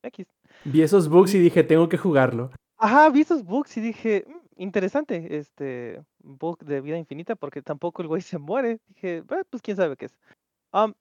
[0.04, 0.28] X.
[0.66, 2.52] Vi esos bugs y dije, tengo que jugarlo.
[2.78, 8.01] Ajá, vi esos bugs y dije, "Mm, interesante, este bug de vida infinita, porque tampoco
[8.01, 8.80] el güey se muere.
[8.88, 10.18] Dije, "Ah, pues quién sabe qué es.
[10.72, 10.93] Am,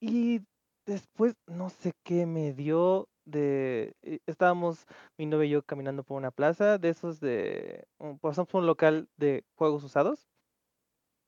[0.00, 0.42] y
[0.86, 3.94] después, no sé qué me dio de...
[4.02, 4.86] eh, Estábamos,
[5.18, 7.86] mi novio y yo, caminando por una plaza, de esos de...
[8.20, 10.28] Pasamos por un local de juegos usados.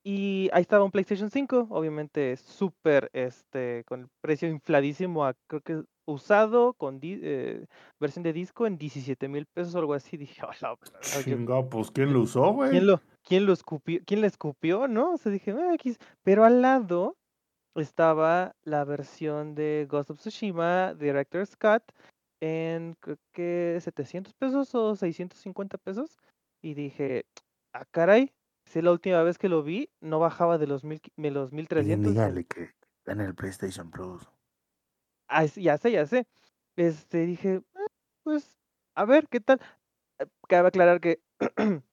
[0.04, 5.60] Y ahí estaba un PlayStation 5, obviamente súper, este, con el precio infladísimo, a, creo
[5.62, 7.66] que usado, con eh,
[8.00, 10.16] versión de disco en 17 mil pesos o algo así.
[10.16, 10.76] Dije, hola,
[11.22, 12.70] Chinga, pues ¿quién lo usó, güey?
[12.70, 14.00] ¿quién lo, quién lo escupió?
[14.07, 14.88] ¿Quién le escupió?
[14.88, 15.12] ¿No?
[15.12, 15.98] O sea, dije, "Ah, X".
[16.22, 17.16] Pero al lado
[17.74, 21.82] estaba la versión de Ghost of Tsushima Director Scott
[22.40, 26.18] en creo que 700 pesos o 650 pesos.
[26.61, 27.26] Y dije,
[27.72, 28.32] ah, caray,
[28.66, 32.12] si la última vez que lo vi no bajaba de los, mil, de los 1300.
[32.12, 34.28] dígale que está en el PlayStation Plus.
[35.34, 36.26] Ah, ya sé, ya sé.
[36.76, 37.86] Este, dije, "Ah,
[38.22, 38.58] pues,
[38.94, 39.60] a ver, ¿qué tal?
[40.18, 41.20] Eh, Cabe aclarar que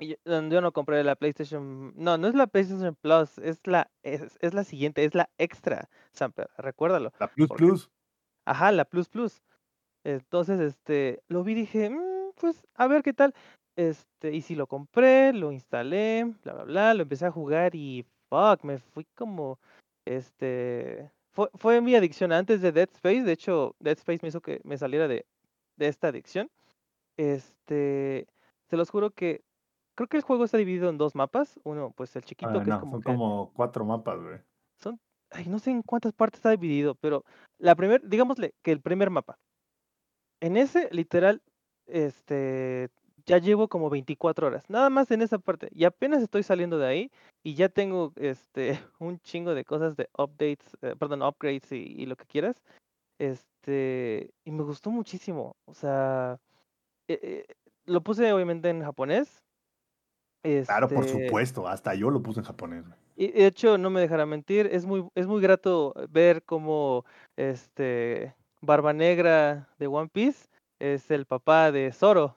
[0.00, 3.90] yo, mm, yo no compré la PlayStation, no, no es la PlayStation Plus, es la,
[4.02, 7.12] es, es la siguiente, es la Extra, Samper, recuérdalo.
[7.20, 7.90] La Plus Porque- Plus.
[8.46, 9.42] Ajá, la Plus Plus.
[10.04, 13.34] Entonces, este, lo vi y dije, "Mm, pues, a ver qué tal.
[13.76, 18.04] Este, y si lo compré, lo instalé, bla, bla, bla, lo empecé a jugar y,
[18.28, 19.58] fuck, me fui como,
[20.06, 24.40] este, fue, fue mi adicción antes de Dead Space, de hecho, Dead Space me hizo
[24.40, 25.26] que me saliera de,
[25.76, 26.50] de esta adicción.
[27.16, 28.26] Este,
[28.70, 29.44] se los juro que,
[29.96, 32.70] creo que el juego está dividido en dos mapas, uno, pues, el chiquito, Ah, que
[32.70, 34.38] es como son que como cuatro mapas, güey.
[34.80, 37.24] son, ay, no sé en cuántas partes está dividido, pero
[37.58, 39.38] la primer, digámosle que el primer mapa.
[40.40, 41.42] En ese, literal,
[41.86, 42.90] este,
[43.26, 46.86] ya llevo como 24 horas, nada más en esa parte, y apenas estoy saliendo de
[46.86, 47.10] ahí,
[47.42, 52.06] y ya tengo, este, un chingo de cosas de updates, eh, perdón, upgrades y, y
[52.06, 52.62] lo que quieras,
[53.18, 56.38] este, y me gustó muchísimo, o sea,
[57.08, 57.46] eh, eh,
[57.86, 59.42] lo puse obviamente en japonés.
[60.66, 61.66] Claro, por este, supuesto.
[61.66, 62.84] Hasta yo lo puse en japonés,
[63.16, 67.04] y de hecho, no me dejará mentir, es muy, es muy grato ver cómo
[67.36, 70.48] este Barba Negra de One Piece
[70.80, 72.36] es el papá de Zoro.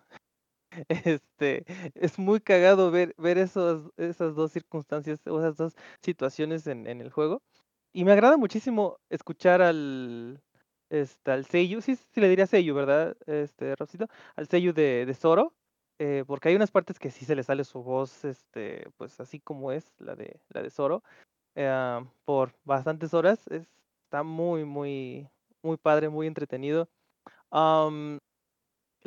[0.89, 1.65] Este,
[1.95, 7.01] es muy cagado ver, ver esos, esas dos circunstancias o esas dos situaciones en, en
[7.01, 7.41] el juego.
[7.93, 10.41] Y me agrada muchísimo escuchar al,
[10.89, 13.17] este, al Seiyu, sí, sí le diría Seiyu, ¿verdad?
[13.25, 15.53] Este, Robcito, al Seiyu de, de Zoro,
[15.99, 19.39] eh, porque hay unas partes que sí se le sale su voz, este, pues así
[19.39, 21.03] como es la de, la de Zoro,
[21.55, 23.47] eh, por bastantes horas.
[23.47, 23.67] Es,
[24.03, 25.27] está muy, muy,
[25.63, 26.87] muy padre, muy entretenido.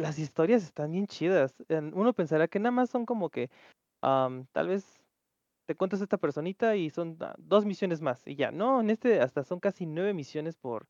[0.01, 1.55] Las historias están bien chidas.
[1.69, 3.51] Uno pensará que nada más son como que
[4.01, 5.01] tal vez
[5.67, 8.51] te cuentas esta personita y son ah, dos misiones más y ya.
[8.51, 10.89] No, en este hasta son casi nueve misiones por,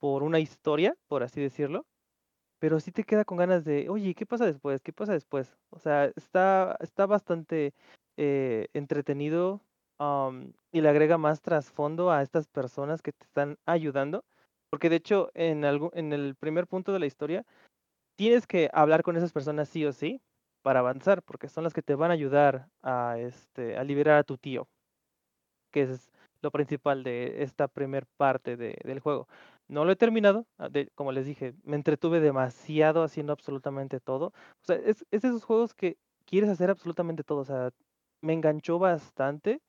[0.00, 1.84] por una historia, por así decirlo.
[2.58, 4.80] Pero sí te queda con ganas de, oye, ¿qué pasa después?
[4.80, 5.58] ¿Qué pasa después?
[5.68, 7.74] O sea, está, está bastante
[8.16, 9.60] eh, entretenido
[9.98, 14.24] am, y le agrega más trasfondo a estas personas que te están ayudando.
[14.70, 17.44] Porque de hecho, en, algún, en el primer punto de la historia,
[18.16, 20.22] tienes que hablar con esas personas sí o sí
[20.62, 24.24] para avanzar, porque son las que te van a ayudar a, este, a liberar a
[24.24, 24.68] tu tío,
[25.70, 26.10] que es
[26.42, 29.28] lo principal de esta primer parte de- del juego.
[29.68, 34.26] No lo he terminado, ah, como les dije, me entretuve demasiado haciendo absolutamente todo.
[34.26, 35.96] O sea, es, es de esos juegos que
[36.26, 37.70] quieres hacer absolutamente todo, o sea,
[38.20, 39.60] me enganchó bastante.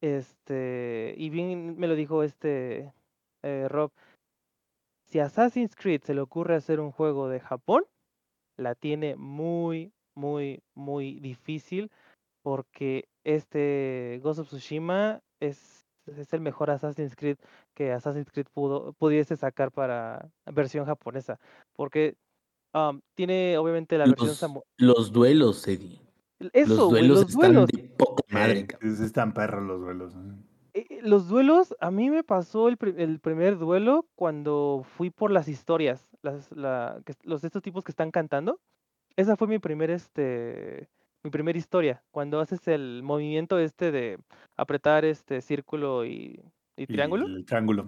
[0.00, 2.92] Este, y bien me lo dijo este
[3.42, 3.92] eh, Rob,
[5.10, 7.84] si a Assassin's Creed se le ocurre hacer un juego de Japón,
[8.56, 11.90] la tiene muy, muy, muy difícil
[12.42, 17.36] porque este Ghost of Tsushima es, es el mejor Assassin's Creed
[17.74, 21.38] que Assassin's Creed pudo, pudiese sacar para versión japonesa.
[21.74, 22.16] Porque
[22.72, 26.00] am, tiene obviamente la versión Los, samu- los duelos, Eddie.
[26.52, 27.70] Eso, los duelos los están duelos.
[27.70, 28.66] de poca madre, Eh,
[29.04, 30.14] están perros los duelos.
[30.14, 30.49] ¿eh?
[31.02, 35.48] Los duelos, a mí me pasó el, pri- el primer duelo cuando fui por las
[35.48, 38.60] historias, las, la, los de estos tipos que están cantando.
[39.16, 40.88] Esa fue mi primer, este,
[41.24, 44.18] mi primera historia, cuando haces el movimiento este de
[44.56, 46.42] apretar este círculo y,
[46.76, 47.26] y Y triángulo.
[47.26, 47.86] El triángulo.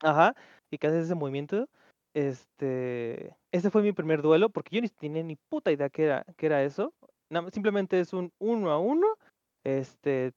[0.00, 0.34] Ajá,
[0.70, 1.68] y que haces ese movimiento.
[2.14, 6.24] Este, ese fue mi primer duelo, porque yo ni tenía ni puta idea que era,
[6.36, 6.92] que era eso.
[7.52, 9.06] Simplemente es un uno a uno,
[9.64, 10.32] este,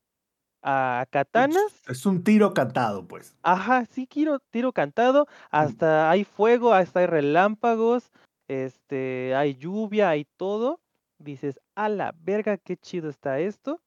[0.66, 1.84] a katanas.
[1.88, 3.38] Es un tiro cantado, pues.
[3.44, 8.12] Ajá, sí, quiero tiro cantado, hasta hay fuego, hasta hay relámpagos,
[8.48, 10.82] este, hay lluvia, hay todo.
[11.20, 13.80] Dices, a la verga, qué chido está esto.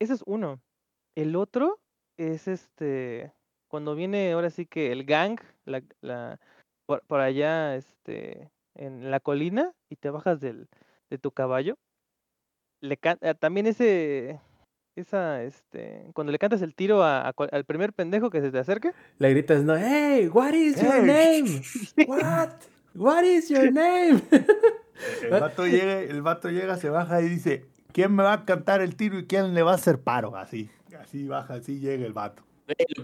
[0.00, 0.60] Ese es uno.
[1.14, 1.78] El otro
[2.16, 3.32] es este,
[3.68, 6.40] cuando viene ahora sí que el gang, la, la,
[6.84, 10.68] por, por allá, este, en la colina, y te bajas del,
[11.10, 11.76] de tu caballo.
[12.80, 14.40] Le eh, también ese,
[14.96, 18.92] esa, este, cuando le cantas el tiro a- al primer pendejo que se te acerque.
[19.18, 21.62] Le gritas, no, hey, what is your name?
[22.06, 22.50] What?
[22.94, 24.20] What is your name?
[25.22, 28.80] El vato, llega, el vato llega, se baja y dice, ¿quién me va a cantar
[28.80, 30.36] el tiro y quién le va a hacer paro?
[30.36, 30.70] Así,
[31.00, 32.44] así baja, así llega el vato.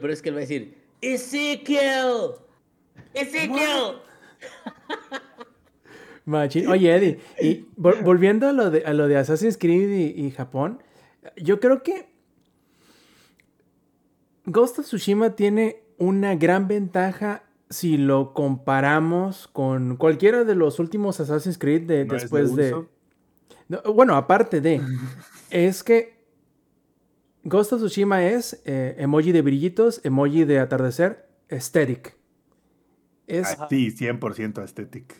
[0.00, 2.34] Peor es que él va a decir, Ezequiel,
[3.14, 3.96] Ezequiel.
[6.24, 6.68] Machín.
[6.68, 10.30] Oye, Eddie, y vol- volviendo a lo de, a lo de Assassin's Creed y, y
[10.30, 10.80] Japón,
[11.36, 12.10] yo creo que
[14.46, 21.20] Ghost of Tsushima tiene una gran ventaja si lo comparamos con cualquiera de los últimos
[21.20, 22.86] Assassin's Creed de, ¿No es de después de...
[23.68, 24.80] No, bueno, aparte de...
[25.50, 26.20] es que
[27.44, 32.16] Ghost of Tsushima es eh, emoji de brillitos, emoji de atardecer, aesthetic.
[33.26, 35.14] Es Ah, sí, 100% estético.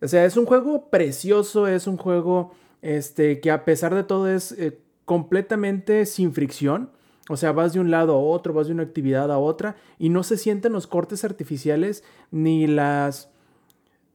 [0.00, 4.28] o sea, es un juego precioso, es un juego este, que a pesar de todo
[4.28, 6.90] es eh, completamente sin fricción.
[7.30, 10.10] O sea, vas de un lado a otro, vas de una actividad a otra y
[10.10, 13.30] no se sienten los cortes artificiales ni las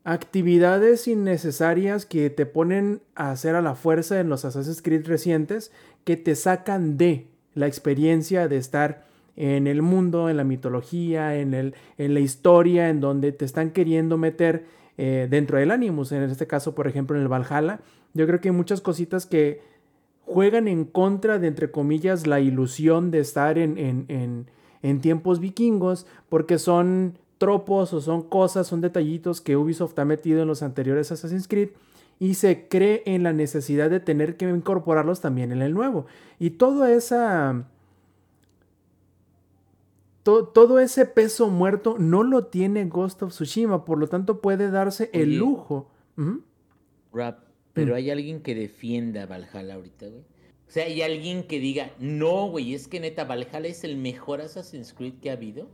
[0.03, 5.71] actividades innecesarias que te ponen a hacer a la fuerza en los Assassin's Creed recientes
[6.03, 11.53] que te sacan de la experiencia de estar en el mundo, en la mitología, en,
[11.53, 14.65] el, en la historia, en donde te están queriendo meter
[14.97, 17.79] eh, dentro del Animus, en este caso, por ejemplo, en el Valhalla.
[18.13, 19.61] Yo creo que hay muchas cositas que
[20.33, 24.47] juegan en contra de, entre comillas, la ilusión de estar en, en, en,
[24.81, 30.41] en tiempos vikingos, porque son tropos o son cosas, son detallitos que Ubisoft ha metido
[30.41, 31.69] en los anteriores Assassin's Creed
[32.19, 36.05] y se cree en la necesidad de tener que incorporarlos también en el nuevo.
[36.39, 37.65] Y toda esa...
[40.23, 44.69] to- todo ese peso muerto no lo tiene Ghost of Tsushima, por lo tanto puede
[44.69, 45.89] darse el lujo.
[47.11, 47.39] Rap,
[47.73, 47.95] pero Mm.
[47.97, 50.21] hay alguien que defienda Valhalla ahorita, güey.
[50.21, 54.39] O sea, hay alguien que diga, no, güey, es que neta, Valhalla es el mejor
[54.41, 55.67] Assassin's Creed que ha habido.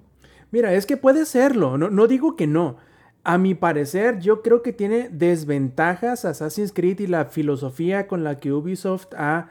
[0.51, 2.77] Mira, es que puede serlo, no, no digo que no.
[3.23, 8.39] A mi parecer, yo creo que tiene desventajas Assassin's Creed y la filosofía con la
[8.39, 9.49] que Ubisoft ha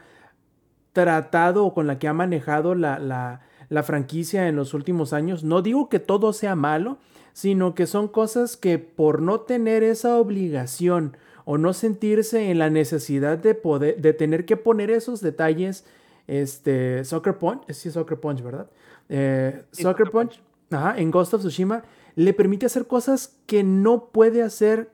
[0.93, 5.43] tratado o con la que ha manejado la, la- la franquicia en los últimos años.
[5.43, 6.97] No digo que todo sea malo,
[7.33, 11.17] sino que son cosas que por no tener esa obligación
[11.49, 15.85] o no sentirse en la necesidad de poder, de tener que poner esos detalles,
[16.27, 18.69] este, Soccer Punch, sí, Soccer Punch, ¿verdad?
[19.07, 20.41] Eh, Sí, Soccer Punch,
[20.71, 21.83] ajá, en Ghost of Tsushima,
[22.15, 24.91] le permite hacer cosas que no puede hacer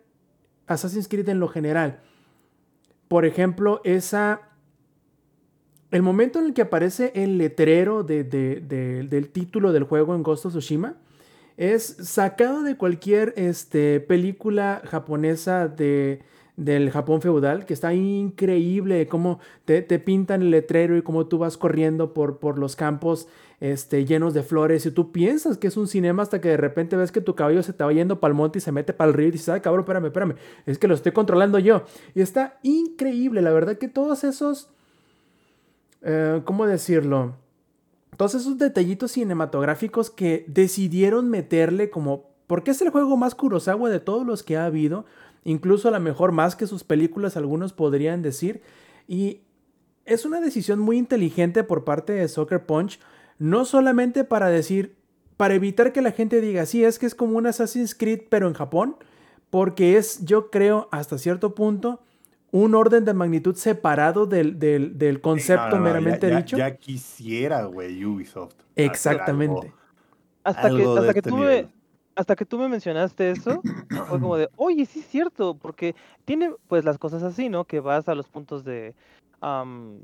[0.67, 2.01] Assassin's Creed en lo general.
[3.07, 4.41] Por ejemplo, esa...
[5.89, 10.13] El momento en el que aparece el letrero de- de- de- del título del juego
[10.13, 10.97] en Ghost of Tsushima
[11.57, 16.21] es sacado de cualquier este, película japonesa de,
[16.55, 21.39] del Japón feudal, que está increíble cómo te, te pintan el letrero y cómo tú
[21.39, 23.27] vas corriendo por, por los campos
[23.63, 26.97] este, llenos de flores y tú piensas que es un cinema hasta que de repente
[26.97, 29.09] ves que tu caballo se te va yendo para el monte y se mete para
[29.09, 30.35] el río y dices, ay cabrón, espérame, espérame,
[30.65, 31.83] es que lo estoy controlando yo.
[32.13, 34.69] Y está increíble, la verdad que todos esos,
[36.01, 37.35] eh, ¿cómo decirlo?
[38.17, 44.01] Todos esos detallitos cinematográficos que decidieron meterle como, porque es el juego más Kurosawa de
[44.01, 45.05] todos los que ha habido,
[45.43, 48.61] incluso a lo mejor más que sus películas algunos podrían decir,
[49.07, 49.41] y
[50.05, 52.99] es una decisión muy inteligente por parte de Soccer Punch,
[53.39, 54.95] no solamente para decir,
[55.37, 58.47] para evitar que la gente diga, sí, es que es como un Assassin's Creed pero
[58.47, 58.95] en Japón,
[59.49, 62.01] porque es, yo creo, hasta cierto punto,
[62.51, 66.37] un orden de magnitud separado del, del- del concepto No, no, no, ya- meramente ya,
[66.37, 66.57] dicho.
[66.57, 68.53] Ya quisiera, güey, Ubisoft.
[68.75, 69.67] Exactamente.
[69.67, 69.77] algo-
[70.43, 71.69] Hasta que, algo hasta que este nivel.
[72.15, 73.63] Hasta que tú me mencionaste eso,
[74.07, 75.95] fue como de, oye, sí es cierto, porque
[76.25, 77.65] tiene pues las cosas así, ¿no?
[77.65, 78.93] Que vas a los puntos de,
[79.41, 79.99] am,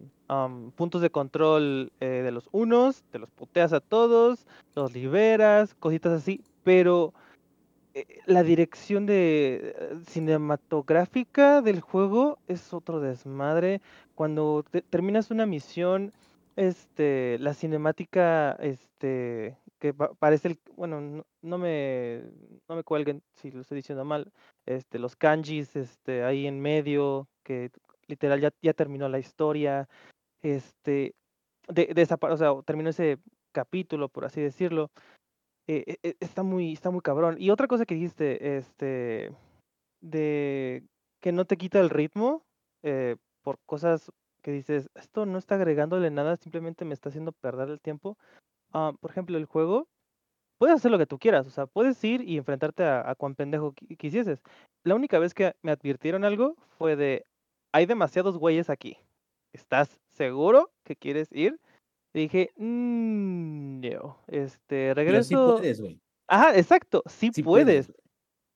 [0.75, 4.45] puntos de control eh, de los unos, te los puteas a todos,
[4.75, 7.13] los liberas, cositas así, pero
[7.93, 13.81] eh, la dirección de eh, cinematográfica del juego es otro desmadre.
[14.15, 16.11] Cuando te- terminas una misión,
[16.55, 22.23] este, la cinemática, este, que pa- parece el, bueno, no, no me,
[22.67, 24.31] no me cuelguen si lo estoy diciendo mal,
[24.65, 27.71] este, los kanjis, este, ahí en medio, que
[28.07, 29.87] literal ya, ya terminó la historia,
[30.41, 31.15] este,
[31.67, 33.17] de, de o sea, terminó ese
[33.51, 34.91] capítulo, por así decirlo
[35.69, 37.35] eh, eh, eh, está muy, está muy cabrón.
[37.39, 39.31] Y otra cosa que dijiste, este,
[40.01, 40.83] de
[41.21, 42.43] que no te quita el ritmo
[42.81, 44.11] eh, por cosas
[44.41, 48.17] que dices, esto no está agregándole nada, simplemente me está haciendo perder el tiempo.
[48.73, 49.87] Ah, por ejemplo, el juego,
[50.59, 53.35] puedes hacer lo que tú quieras, o sea, puedes ir y enfrentarte a, a cuan
[53.35, 54.41] pendejo qui- quisieses.
[54.83, 57.23] La única vez que me advirtieron algo fue de,
[57.73, 58.97] hay demasiados güeyes aquí.
[59.53, 61.59] ¿Estás seguro que quieres ir?
[62.13, 65.57] Y dije, "Mm, no, este, Pero sí regreso.
[65.57, 65.99] puedes, güey.
[66.27, 67.87] Ajá, exacto, sí, Sí puedes.
[67.87, 67.93] puedes.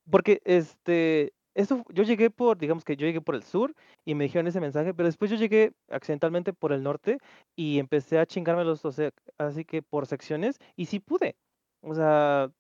[0.10, 3.76] Porque este, eso, yo llegué por, digamos que yo llegué por el sur
[4.06, 7.20] y me dijeron ese mensaje, pero después yo llegué accidentalmente por el norte
[7.56, 11.36] y empecé a chingármelos, o sea, así que por secciones y sí pude.
[11.82, 12.52] O sea,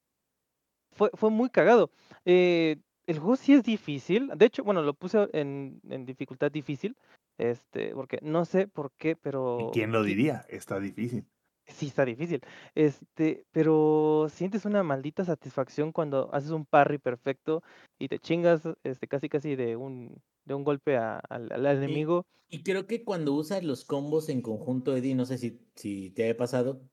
[0.91, 1.91] fue, fue muy cagado.
[2.25, 2.77] Eh,
[3.07, 4.29] el juego sí es difícil.
[4.35, 6.95] De hecho, bueno, lo puse en, en dificultad difícil,
[7.37, 10.45] este, porque no sé por qué, ¿Y pero quién lo diría?
[10.49, 11.25] Está difícil.
[11.67, 12.41] Sí, está difícil.
[12.75, 17.63] Este, pero sientes una maldita satisfacción cuando haces un parry perfecto
[17.97, 22.25] y te chingas, este, casi casi de un, de un golpe a- al, al enemigo.
[22.49, 26.25] y creo que cuando usas los combos en conjunto, Eddie, no sé si, si te
[26.25, 26.87] haya pasado,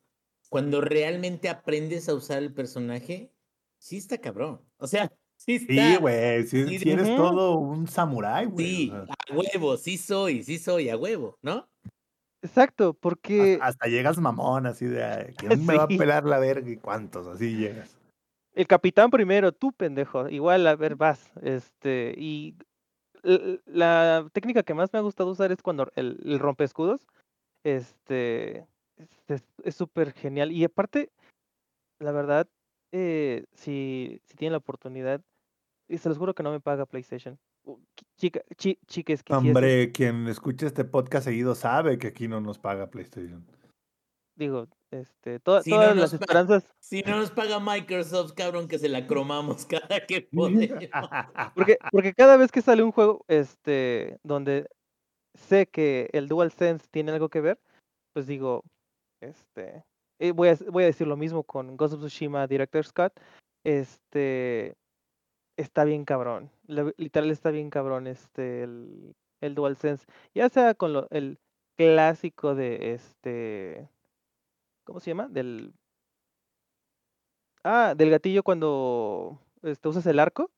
[0.49, 3.35] cuando realmente aprendes a usar el personaje,
[3.79, 4.71] sí está cabrón.
[4.79, 5.97] O sea, sí Sí, está.
[5.97, 8.75] güey, si, sí, eres todo un samurái, güey.
[8.77, 11.70] o Sí, sea, a huevo, sí soy, sí soy, a huevo, ¿no?
[12.43, 16.69] Exacto, porque hasta llegas mamón, así de, "Ay, ¿quién me va a pelar la verga
[16.71, 17.27] y cuántos?
[17.27, 17.97] Así llegas.
[18.55, 22.57] el capitán primero, tú pendejo, igual a ver, vas, este, y
[23.67, 27.07] la técnica que más me ha gustado usar es cuando el, el rompeescudos,
[27.65, 28.67] este,
[28.97, 30.51] es- es es súper genial.
[30.53, 31.11] Y aparte,
[32.01, 32.49] la verdad,
[32.93, 35.23] eh, si, si tienen la oportunidad,
[35.89, 37.39] y se los juro que no me paga PlayStation.
[38.19, 42.91] Chica, chi- chiques, Hombre, quien escucha este podcast seguido sabe que aquí no nos paga
[42.91, 43.47] PlayStation.
[44.37, 45.41] digo, este, Si
[45.71, 50.23] todas las esperanzas, Si no nos paga Microsoft, cabrón, que se la cromamos cada que
[50.33, 50.89] podemos.
[51.55, 54.67] porque, porque cada vez que sale un juego, este, donde
[55.39, 57.59] sé que el DualSense tiene algo que ver,
[58.15, 58.65] pues digo,
[59.23, 59.85] este,
[60.19, 63.13] eh, voy a, voy a decir lo mismo con Ghost of Tsushima Director's Cut,
[63.65, 64.75] este,
[65.61, 66.51] está bien cabrón,
[66.97, 71.39] literal está bien cabrón, este, el, el DualSense, ya sea con lo, el
[71.77, 73.89] clásico de, este,
[74.85, 75.29] ¿cómo se llama?
[75.29, 75.75] Del,
[77.65, 80.51] ah, del gatillo cuando, este, usas el arco,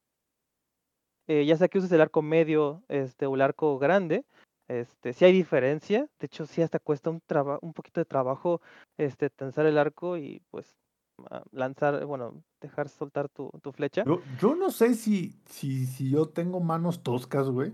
[1.28, 4.24] eh, ya sea que uses el arco medio, este, o el arco grande,
[4.68, 8.61] este, sí hay diferencia, de hecho sí hasta cuesta un traba- un poquito de trabajo,
[8.96, 10.76] este, tensar el arco y pues
[11.53, 14.05] lanzar, bueno, dejar soltar tu, tu flecha.
[14.05, 17.73] Yo, yo no sé si, si, si yo tengo manos toscas, güey.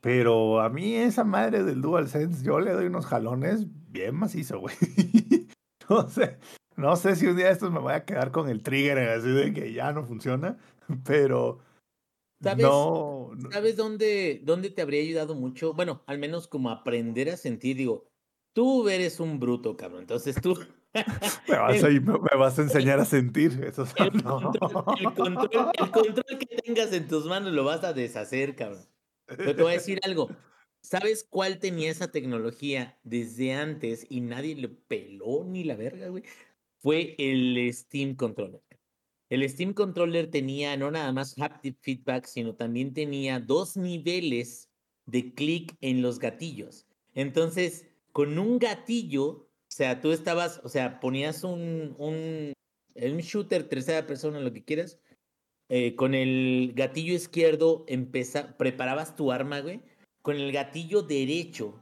[0.00, 4.74] Pero a mí esa madre del DualSense, yo le doy unos jalones bien macizo, güey.
[5.90, 6.36] No sé,
[6.76, 9.30] no sé si un día de estos me voy a quedar con el trigger así
[9.30, 10.58] de que ya no funciona,
[11.06, 11.60] pero
[12.42, 12.62] ¿Sabes?
[12.66, 15.72] no, no- ¿Sabes dónde, dónde te habría ayudado mucho?
[15.72, 18.06] Bueno, al menos como aprender a sentir, digo,
[18.52, 20.02] tú eres un bruto, cabrón.
[20.02, 20.58] Entonces tú.
[20.94, 23.62] Me, vas a, me vas a enseñar a sentir.
[23.64, 24.52] Eso es- el no.
[24.52, 28.84] control, el, control, el control que tengas en tus manos lo vas a deshacer, cabrón.
[29.26, 30.28] Pero te voy a decir algo.
[30.80, 36.22] ¿Sabes cuál tenía esa tecnología desde antes y nadie le peló ni la verga, güey?
[36.78, 38.62] Fue el Steam Controller.
[39.28, 44.70] El Steam Controller tenía no nada más haptic feedback, sino también tenía dos niveles
[45.04, 46.86] de clic en los gatillos.
[47.14, 49.47] Entonces, con un gatillo,
[49.78, 52.52] sea, tú estabas, o sea, ponías un, un,
[52.96, 54.98] un shooter tercera persona, lo que quieras,
[55.68, 59.80] eh, con el gatillo izquierdo empeza, preparabas tu arma, güey.
[60.20, 61.80] Con el gatillo derecho,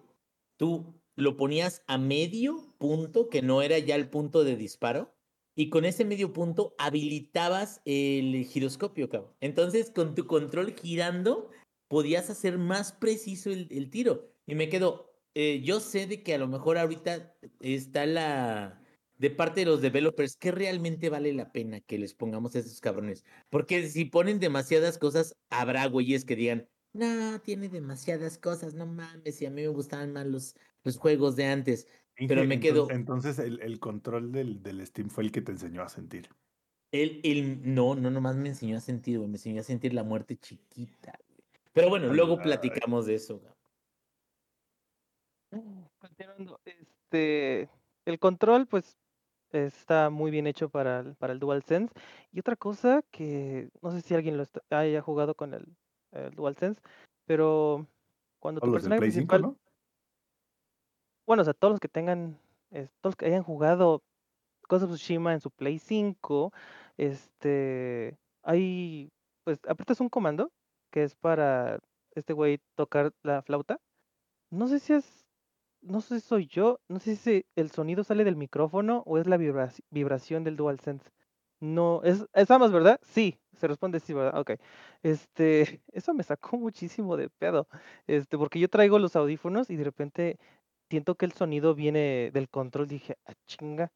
[0.58, 5.14] tú lo ponías a medio punto, que no era ya el punto de disparo,
[5.54, 9.32] y con ese medio punto habilitabas el giroscopio, cabrón.
[9.40, 11.50] Entonces, con tu control girando,
[11.88, 14.30] podías hacer más preciso el, el tiro.
[14.46, 15.05] Y me quedo,
[15.38, 18.82] eh, yo sé de que a lo mejor ahorita está la
[19.18, 22.80] de parte de los developers que realmente vale la pena que les pongamos a esos
[22.80, 23.22] cabrones.
[23.50, 29.42] Porque si ponen demasiadas cosas, habrá güeyes que digan, no, tiene demasiadas cosas, no mames,
[29.42, 31.86] y a mí me gustaban más los, los juegos de antes.
[32.26, 35.82] Pero me quedo, Entonces, el, el control del, del Steam fue el que te enseñó
[35.82, 36.30] a sentir.
[36.92, 40.02] él, él, no, no nomás me enseñó a sentir, güey, me enseñó a sentir la
[40.02, 41.44] muerte chiquita, güey.
[41.74, 43.55] Pero bueno, luego platicamos de eso, güey.
[45.98, 47.68] Continuando, este,
[48.04, 48.96] el control, pues,
[49.52, 51.94] está muy bien hecho para el, para el DualSense.
[52.32, 55.66] Y otra cosa que no sé si alguien lo está- haya jugado con el,
[56.12, 56.80] el DualSense,
[57.26, 57.86] pero
[58.40, 59.56] cuando tu personaje 5, principal, ¿no?
[61.26, 62.38] bueno, o sea, todos los que tengan,
[62.70, 64.02] todos los que hayan jugado
[64.68, 66.52] Ghost of Tsushima en su Play 5,
[66.96, 69.10] este, hay,
[69.44, 70.50] pues, aprietas un comando
[70.90, 71.78] que es para
[72.14, 73.80] este güey tocar la flauta.
[74.50, 75.25] No sé si es,
[75.86, 79.26] no sé si soy yo, no sé si el sonido sale del micrófono o es
[79.26, 81.10] la vibraci- vibración del DualSense.
[81.60, 83.00] No, es, es ambas, ¿verdad?
[83.02, 84.38] Sí, se responde sí, ¿verdad?
[84.40, 84.52] Ok.
[85.02, 87.68] Este, eso me sacó muchísimo de pedo.
[88.06, 90.38] Este, porque yo traigo los audífonos y de repente
[90.90, 92.88] siento que el sonido viene del control.
[92.88, 93.90] Dije, ah, chinga.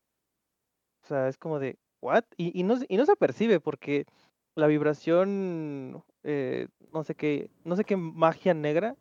[1.02, 2.24] O sea, es como de, ¿what?
[2.36, 4.06] Y, no, y no se percibe porque
[4.54, 8.96] la vibración, eh, no sé qué, no sé qué magia negra,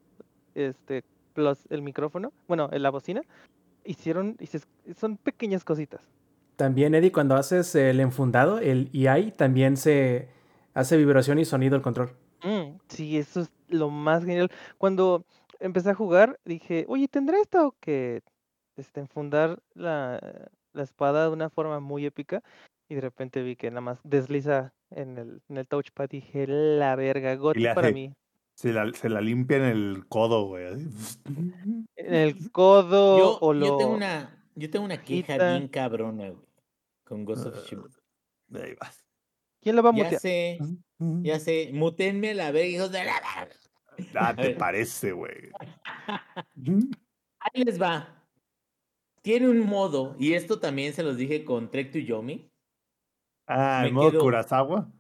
[0.56, 1.04] este,
[1.40, 3.22] plus el micrófono, bueno, en la bocina,
[3.86, 4.60] hicieron, y se-
[4.98, 6.02] son pequeñas cositas.
[6.58, 10.28] También, Eddie, cuando haces el enfundado, el EI, también se
[10.74, 12.12] hace vibración y sonido el control.
[12.44, 14.52] Mm, sí, eso es lo más genial.
[14.78, 15.24] Cuando
[15.62, 18.22] empecé a jugar, dije, oye, ¿tendrá esto que
[18.76, 20.20] este, enfundar la,
[20.74, 22.44] la espada de una forma muy épica?
[22.90, 26.10] Y de repente vi que nada más desliza en el, en el touchpad.
[26.10, 28.12] Dije, la verga, GOTY le para mí.
[28.60, 30.66] Se la, se la limpia en el codo, güey.
[31.96, 33.78] En el codo Yo, o yo lo...
[33.78, 36.46] tengo una, yo tengo una queja bien cabrona, güey,
[37.06, 37.88] con Ghost of Tsushima.
[38.54, 39.06] Ahí vas.
[39.62, 40.20] ¿Quién lo va a Ya mutear?
[40.22, 40.58] sé,
[41.22, 43.14] ya sé, mutenme a la verga, hijos de la.
[44.16, 45.52] Ah, te parece, güey.
[47.40, 48.26] Ahí les va.
[49.22, 52.52] Tiene un modo, y esto también se los dije con Trek to Yomi.
[53.48, 54.92] Ah, Me el modo quedo- Kurosawa.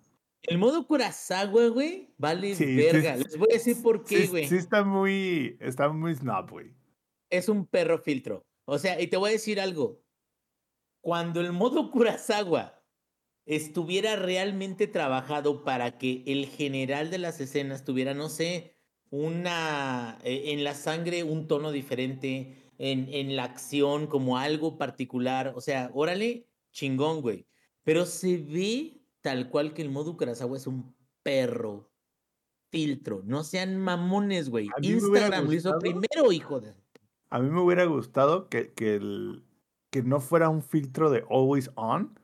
[0.43, 3.17] El modo Kurosawa, güey, vale Sí, sí, verga.
[3.17, 4.47] sí, Les voy a decir por qué, Sí, güey.
[4.47, 6.73] sí está muy, está muy snob, güey.
[7.29, 8.45] Es un perro filtro.
[8.65, 10.01] O sea, y te voy a decir algo.
[11.01, 12.81] Cuando el modo Kurosawa
[13.45, 18.75] estuviera realmente trabajado para que el general de las escenas tuviera, no sé,
[19.09, 25.53] una eh, en la sangre un tono diferente, en, en la acción como algo particular,
[25.55, 27.47] o sea, órale, chingón, güey.
[27.83, 30.93] Pero se ve tal cual que el modo Kurosawa es un
[31.23, 31.89] perro
[32.71, 33.21] filtro.
[33.25, 34.69] No sean mamones, güey.
[34.81, 36.73] Instagram lo hizo primero, hijo de...
[37.31, 39.43] A mí me hubiera gustado que, que, el,
[39.91, 42.17] que no fuera un filtro de always on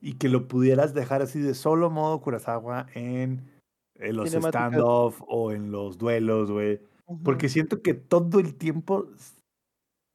[0.00, 3.50] y que lo pudieras dejar así de solo modo Kurosawa en,
[3.96, 6.80] en los standoff o en los duelos, güey.
[7.22, 9.08] Porque siento que todo el tiempo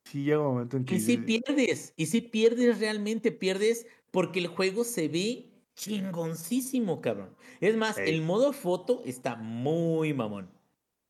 [0.06, 4.40] sí llega un momento en que Y si pierdes, y si pierdes realmente, pierdes porque
[4.40, 5.49] el juego se ve
[5.80, 7.36] chingoncísimo, cabrón.
[7.62, 8.14] Es más, Ey.
[8.16, 10.50] el modo foto está muy mamón.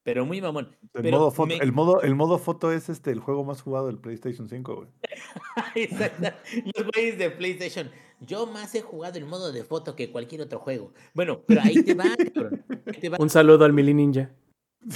[0.03, 0.75] Pero muy mamón.
[0.81, 3.61] el, pero modo foto, me- el, modo, el modo foto es este el juego más
[3.61, 4.87] jugado del PlayStation 5, güey.
[5.75, 6.29] Exacto.
[6.75, 7.91] Los güeyes de PlayStation.
[8.21, 10.93] Yo más he jugado el modo de foto que cualquier otro juego.
[11.13, 12.65] Bueno, pero ahí te va, cabrón.
[12.87, 13.17] Ahí te va.
[13.19, 14.31] Un saludo al Mili Ninja.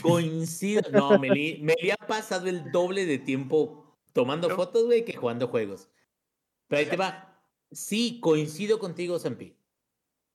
[0.01, 0.81] Coincido.
[0.91, 5.13] No, me, li- me le ha pasado el doble de tiempo tomando fotos, güey, que
[5.15, 5.89] jugando juegos.
[6.67, 7.29] Pero ahí te va.
[7.71, 9.55] Sí, coincido contigo, Zampi.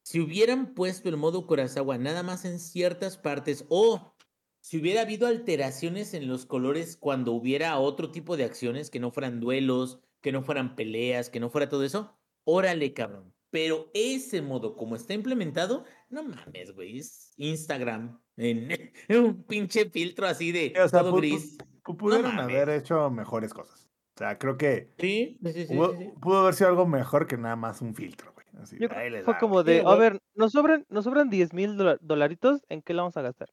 [0.09, 4.15] Si hubieran puesto el modo Kurosawa nada más en ciertas partes o
[4.59, 9.11] si hubiera habido alteraciones en los colores cuando hubiera otro tipo de acciones que no
[9.11, 13.35] fueran duelos, que no fueran peleas, que no fuera todo eso, órale, cabrón.
[13.51, 18.18] Pero ese modo, como está implementado, no mames, güey, es Instagram.
[18.39, 18.71] En,
[19.09, 21.59] en un pinche filtro así de o sea, todo gris.
[21.83, 22.57] pudieron mames.
[22.57, 23.91] haber hecho mejores cosas.
[24.14, 25.75] O sea, creo que Sí, sí, sí,
[26.22, 28.33] pudo, haber sido algo mejor que nada más un filtro.
[28.59, 31.30] Así, Yo ahí creo que les fue como de, a ver, nos sobran, nos sobran
[31.30, 33.51] 10 mil dolaritos, ¿en qué la vamos a gastar?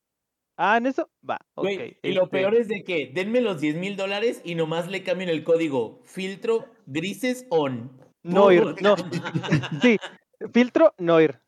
[0.58, 1.64] Ah, en eso, va, ok.
[1.66, 4.88] Güey, y lo este, peor es de que denme los 10 mil dólares y nomás
[4.90, 7.92] le cambien el código filtro grises on.
[8.24, 8.76] No ir, Pum.
[8.82, 8.96] no.
[9.82, 9.98] Sí,
[10.54, 11.40] filtro, no ir.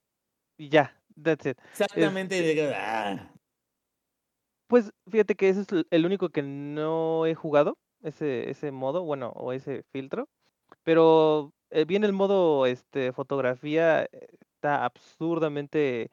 [0.58, 1.58] Y ya, that's it.
[1.72, 2.42] Exactamente.
[2.42, 3.32] de- ah.
[4.68, 9.04] Pues fíjate que ese es el- el único que no he jugado, ese, ese modo,
[9.04, 10.28] bueno, o ese filtro.
[10.84, 16.12] Pero eh, bien el modo este, fotografía eh, está absurdamente,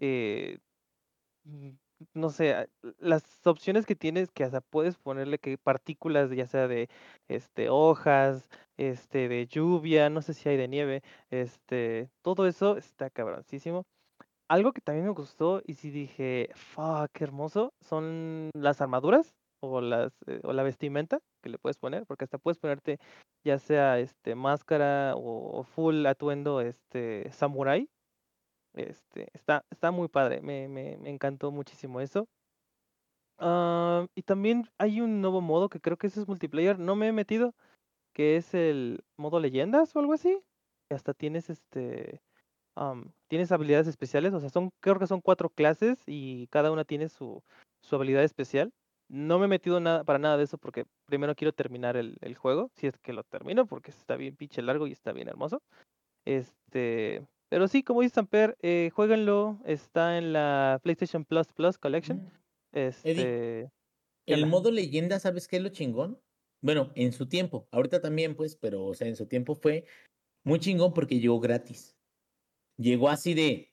[0.00, 0.58] eh,
[1.44, 1.70] mm,
[2.14, 2.68] no sé,
[2.98, 6.88] las opciones que tienes que hasta puedes ponerle que partículas, ya sea de
[7.28, 13.10] este, hojas, este, de lluvia, no sé si hay de nieve, este, todo eso está
[13.10, 13.84] cabroncísimo.
[14.48, 19.80] algo que también me gustó y sí dije, fuck, qué hermoso, son las armaduras o
[19.80, 20.12] las
[20.44, 22.98] o la vestimenta que le puedes poner, porque hasta puedes ponerte
[23.44, 27.88] ya sea este máscara o, full atuendo este samurai.
[28.74, 32.28] Este, está, está muy padre, me, me, encantó muchísimo eso.
[33.38, 37.08] Ah, y también hay un nuevo modo que creo que ese es multiplayer, no me
[37.08, 37.54] he metido,
[38.12, 40.42] que es el modo leyendas o algo así.
[40.90, 42.20] Hasta tienes este
[43.28, 47.08] tienes habilidades especiales, o sea, son, creo que son cuatro clases y cada una tiene
[47.08, 47.42] su,
[47.80, 48.72] su habilidad especial.
[49.08, 52.34] No me he metido nada, para nada de eso porque primero quiero terminar el, el
[52.34, 55.62] juego, si es que lo termino, porque está bien pinche largo y está bien hermoso.
[56.24, 62.28] Este, pero sí, como dice Samper, eh, jueguenlo, está en la PlayStation Plus Plus Collection.
[62.72, 63.70] Este,
[64.26, 66.20] El modo leyenda, ¿sabes qué es lo chingón?
[66.60, 69.86] Bueno, en su tiempo, ahorita también, pues, pero, o sea, en su tiempo fue
[70.44, 71.96] muy chingón porque llegó gratis.
[72.76, 73.72] Llegó así de,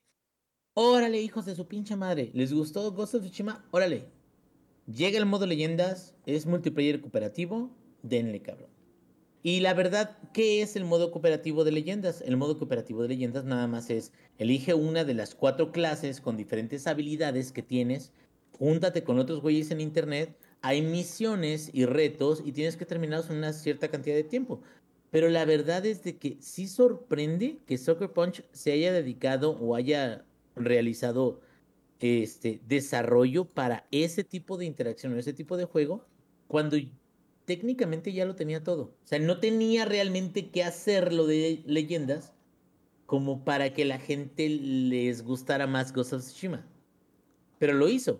[0.75, 3.67] órale, hijos de su pinche madre, ¿les gustó Ghost of Tsushima?
[3.71, 4.12] Órale.
[4.85, 8.69] Llega el modo leyendas, es multiplayer cooperativo, denle, cabrón.
[9.41, 12.21] Y la verdad, ¿qué es el modo cooperativo de leyendas?
[12.21, 16.37] El modo cooperativo de leyendas nada más es, elige una de las cuatro clases con
[16.37, 18.11] diferentes habilidades que tienes,
[18.57, 23.37] júntate con otros güeyes en internet, hay misiones y retos y tienes que terminarlos en
[23.37, 24.61] una cierta cantidad de tiempo.
[25.11, 29.75] Pero la verdad es de que sí sorprende que Soccer Punch se haya dedicado o
[29.75, 31.41] haya realizado
[32.03, 36.05] este desarrollo para ese tipo de interacción o ese tipo de juego
[36.47, 36.75] cuando
[37.45, 38.83] técnicamente ya lo tenía todo.
[38.83, 42.33] O sea, no tenía realmente que hacer lo de leyendas
[43.05, 46.67] como para que la gente les gustara más Ghost of Tsushima.
[47.57, 48.19] Pero lo hizo.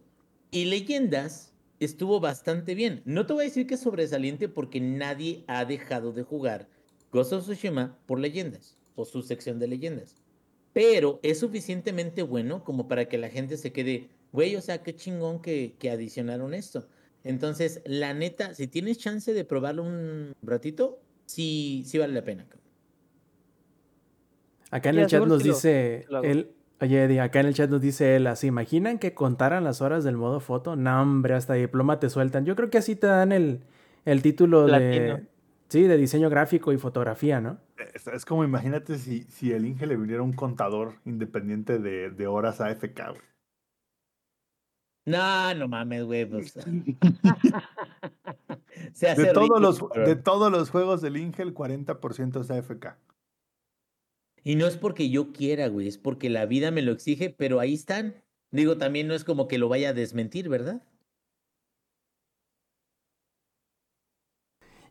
[0.49, 3.01] Y leyendas estuvo bastante bien.
[3.03, 6.69] No te voy a decir que es sobresaliente porque nadie ha dejado de jugar
[7.11, 10.22] Ghost of Tsushima por leyendas o su sección de leyendas.
[10.73, 14.95] Pero es suficientemente bueno como para que la gente se quede, güey, o sea, qué
[14.95, 16.87] chingón que, que adicionaron esto.
[17.23, 22.45] Entonces, la neta, si tienes chance de probarlo un ratito, sí, sí vale la pena.
[24.71, 26.51] Acá en el chat nos lo- dice lo él,
[26.81, 30.03] oye Eddie, acá en el chat nos dice él, ¿se imaginan que contaran las horas
[30.03, 30.75] del modo foto?
[30.75, 32.45] No, hombre, hasta diploma te sueltan.
[32.45, 33.61] Yo creo que así te dan el,
[34.05, 35.17] el título Platino.
[35.17, 35.23] de,
[35.73, 37.59] sí, de diseño gráfico y fotografía, ¿no?
[37.95, 42.27] Es, es como imagínate si, si el Inge le viniera un contador independiente de, de
[42.27, 43.21] horas AFK, güey.
[45.05, 46.27] No, no mames, güey.
[46.27, 46.53] pues.
[48.93, 52.51] Se hace De todos, rico, los, de todos los juegos del Inge, el 40% es
[52.51, 52.95] AFK.
[54.43, 57.59] Y no es porque yo quiera, güey, es porque la vida me lo exige, pero
[57.59, 58.21] ahí están.
[58.51, 60.83] Digo, también no es como que lo vaya a desmentir, ¿verdad?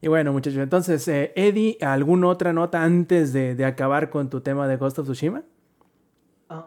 [0.05, 4.41] Y bueno, muchachos, entonces, eh, Eddie, ¿alguna otra nota antes de, de acabar con tu
[4.41, 5.45] tema de Ghost of Tsushima?
[6.51, 6.65] Um,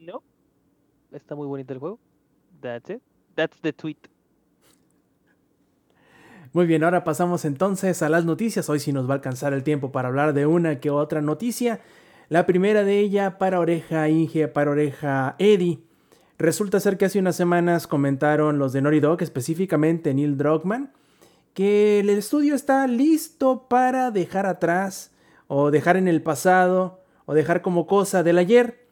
[0.00, 0.24] no.
[1.12, 2.00] Está muy bonito el juego.
[2.60, 3.00] That's it.
[3.36, 3.98] That's the tweet.
[6.52, 8.68] Muy bien, ahora pasamos entonces a las noticias.
[8.68, 11.80] Hoy sí nos va a alcanzar el tiempo para hablar de una que otra noticia.
[12.28, 15.78] La primera de ella para oreja Inge, para oreja Eddie.
[16.38, 20.90] Resulta ser que hace unas semanas comentaron los de Naughty Dog, específicamente Neil Druckmann,
[21.54, 25.12] que el estudio está listo para dejar atrás
[25.46, 28.84] o dejar en el pasado o dejar como cosa del ayer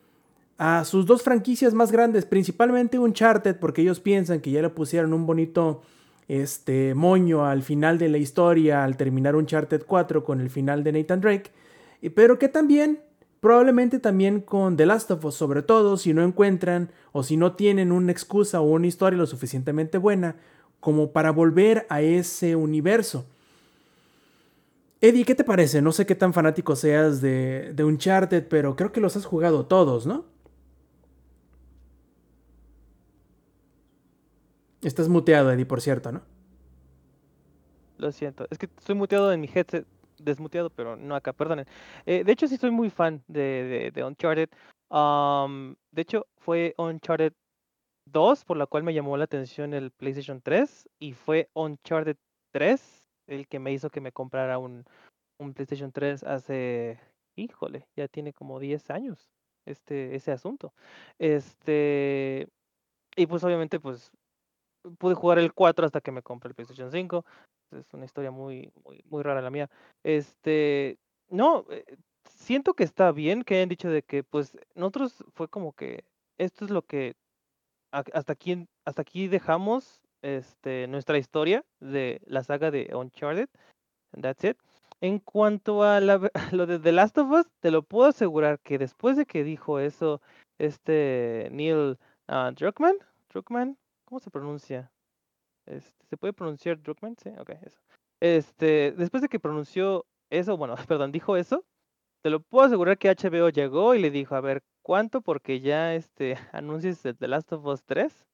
[0.56, 5.12] a sus dos franquicias más grandes, principalmente Uncharted, porque ellos piensan que ya le pusieron
[5.12, 5.82] un bonito
[6.28, 10.93] este moño al final de la historia al terminar Uncharted 4 con el final de
[10.93, 11.51] Nathan Drake,
[12.14, 13.01] pero que también
[13.43, 17.56] probablemente también con The Last of Us, sobre todo si no encuentran o si no
[17.56, 20.36] tienen una excusa o una historia lo suficientemente buena
[20.78, 23.27] como para volver a ese universo.
[25.01, 25.82] Eddie, ¿qué te parece?
[25.82, 29.66] No sé qué tan fanático seas de, de Uncharted, pero creo que los has jugado
[29.66, 30.24] todos, ¿no?
[34.82, 36.23] Estás muteado, Eddie, por cierto, ¿no?
[37.98, 38.47] Lo siento.
[38.51, 39.85] Es que estoy muteado en mi headset.
[40.23, 41.66] Desmuteado, pero no acá, perdonen.
[42.07, 44.49] Eh, de hecho, sí soy muy fan de, de, Uncharted.
[44.90, 47.32] De hecho, fue Uncharted
[48.07, 52.16] 2 por la cual me llamó la atención el PlayStation 3 y fue Uncharted
[52.53, 54.85] 3 el que me hizo que me comprara un,
[55.39, 56.99] un PlayStation 3 hace,
[57.36, 59.31] híjole, ya tiene como 10 años
[59.66, 60.73] este, ese asunto.
[61.19, 62.49] Este,
[63.16, 64.11] y pues obviamente pues
[64.99, 67.24] pude jugar el 4 hasta que me compré el PlayStation 5.
[67.73, 69.70] Es una historia muy, muy, muy rara la mía.
[70.03, 71.85] Este, no, eh,
[72.24, 76.05] siento que está bien que hayan dicho de que, pues, nosotros fue como que
[76.39, 77.15] esto es lo que
[77.90, 83.49] hasta aquí, hasta aquí dejamos este, nuestra historia de la saga de Uncharted.
[84.20, 84.57] That's it.
[85.01, 88.78] En cuanto a la, lo de The Last of Us, te lo puedo asegurar que
[88.78, 90.20] después de que dijo eso
[90.59, 92.97] este Neil uh, Druckmann,
[93.31, 94.91] Druckmann, ¿cómo se pronuncia?
[95.66, 97.16] Este, ¿Se puede pronunciar Druckmann?
[97.16, 97.80] Sí, ok, eso.
[98.20, 101.64] Este, después de que pronunció eso, bueno, perdón, dijo eso,
[102.22, 105.22] te lo puedo asegurar que HBO llegó y le dijo, a ver, ¿cuánto?
[105.22, 108.24] Porque ya este anuncies The Last of Us 3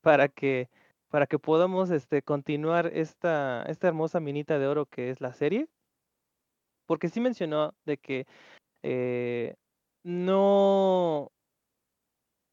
[0.00, 0.68] para que
[1.10, 5.68] para que podamos este continuar esta esta hermosa minita de oro que es la serie.
[6.86, 8.26] Porque sí mencionó de que
[8.82, 9.54] eh,
[10.04, 11.30] no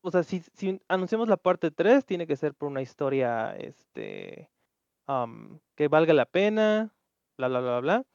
[0.02, 4.50] o sea, si, si anunciamos la parte 3, tiene que ser por una historia este
[5.76, 6.94] que valga la pena,
[7.38, 8.06] bla bla bla bla.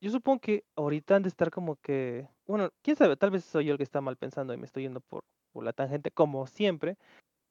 [0.00, 3.66] Yo supongo que ahorita han de estar como que, bueno, quién sabe, tal vez soy
[3.66, 5.22] yo el que está mal pensando y me estoy yendo por,
[5.52, 6.96] por la tangente como siempre,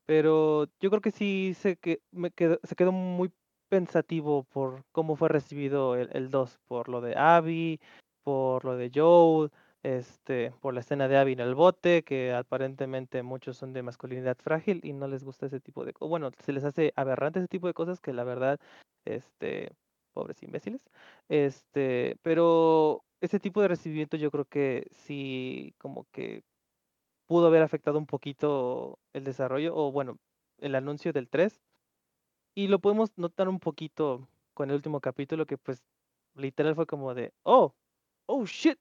[0.05, 3.31] pero yo creo que sí sé que me quedó, se quedó muy
[3.69, 7.79] pensativo por cómo fue recibido el, el 2, por lo de Abby,
[8.23, 9.51] por lo de Joel,
[9.83, 14.37] este, por la escena de Abby en el bote, que aparentemente muchos son de masculinidad
[14.37, 16.09] frágil y no les gusta ese tipo de cosas.
[16.09, 18.59] Bueno, se les hace aberrante ese tipo de cosas que la verdad,
[19.05, 19.71] este,
[20.13, 20.83] pobres imbéciles.
[21.29, 26.43] Este, pero ese tipo de recibimiento yo creo que sí como que
[27.27, 30.17] pudo haber afectado un poquito el desarrollo o bueno,
[30.59, 31.61] el anuncio del 3.
[32.55, 35.83] Y lo podemos notar un poquito con el último capítulo que pues
[36.35, 37.75] literal fue como de, oh,
[38.25, 38.79] oh shit,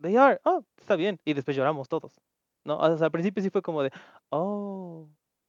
[0.00, 1.20] they are, oh, está bien.
[1.24, 2.20] Y después lloramos todos.
[2.64, 2.78] ¿No?
[2.78, 3.90] O sea, al principio sí fue como de,
[4.30, 5.08] oh,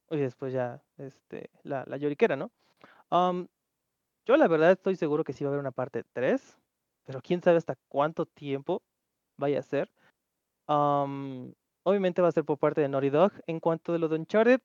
[0.10, 2.52] y después ya, este, la, la lloriquera, ¿no?
[3.12, 3.48] Um,
[4.26, 6.60] yo la verdad estoy seguro que sí va a haber una parte 3,
[7.06, 8.84] pero quién sabe hasta cuánto tiempo
[9.38, 9.90] vaya a ser.
[10.68, 13.32] obviamente va a ser por parte de Naughty Dog.
[13.48, 14.62] En cuanto de lo de Uncharted,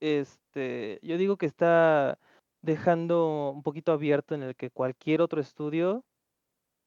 [0.00, 2.18] este, yo digo que está
[2.62, 6.04] dejando un poquito abierto en el que cualquier otro estudio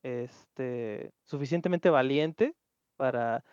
[0.03, 2.56] este, suficientemente valiente
[2.98, 3.44] para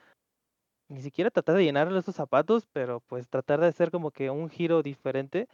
[0.88, 4.48] ni siquiera tratar de llenarle esos zapatos, pero pues tratar de hacer como que un
[4.48, 5.48] giro diferente.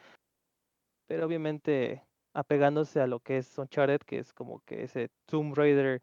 [1.07, 2.03] Pero obviamente
[2.33, 6.03] apegándose a lo que es Uncharted, que es como que ese Tomb Raider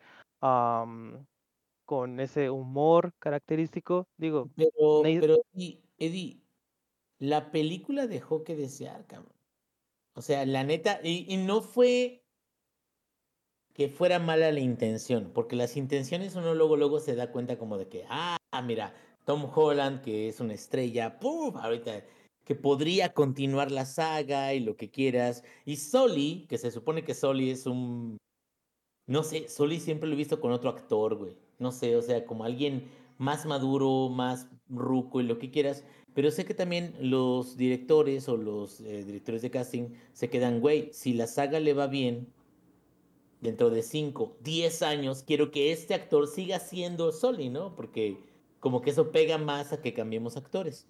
[1.86, 4.08] con ese humor característico.
[4.18, 5.42] Digo, pero, pero
[5.98, 6.42] Eddie,
[7.20, 9.36] la película dejó que desear, cabrón.
[10.14, 12.21] O sea, la neta, y, no fue
[13.74, 17.78] que fuera mala la intención, porque las intenciones uno luego luego se da cuenta como
[17.78, 18.94] de que, ah, mira,
[19.26, 21.56] Tom Holland, que es una estrella, ¡pum!
[21.58, 22.04] Ahorita
[22.44, 25.44] que podría continuar la saga y lo que quieras.
[25.66, 28.18] Y Soli, que se supone que Soli es un...
[29.08, 31.38] No sé, Soli siempre lo he visto con otro actor, güey.
[31.60, 35.84] No sé, o sea, como alguien más maduro, más ruco y lo que quieras.
[36.14, 40.90] Pero sé que también los directores o los eh, directores de casting se quedan, güey,
[40.92, 42.28] si la saga le va bien,
[43.42, 47.76] dentro de 5, 10 años, quiero que este actor siga siendo Soli, ¿no?
[47.76, 48.18] Porque
[48.60, 50.88] como que eso pega más a que cambiemos actores.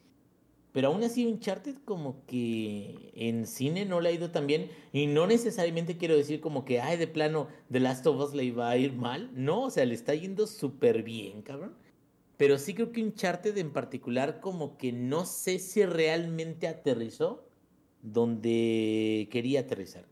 [0.74, 4.70] Pero aún así Uncharted como que en cine no le ha ido tan bien.
[4.94, 8.46] Y no necesariamente quiero decir como que, ay, de plano, The Last of Us le
[8.46, 9.32] iba a ir mal.
[9.34, 11.76] No, o sea, le está yendo súper bien, cabrón.
[12.38, 17.46] Pero sí creo que Uncharted en particular como que no sé si realmente aterrizó
[18.02, 20.11] donde quería aterrizar.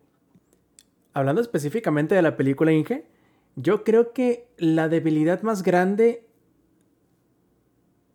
[1.19, 3.03] Hablando específicamente de la película Inge,
[3.57, 6.23] yo creo que la debilidad más grande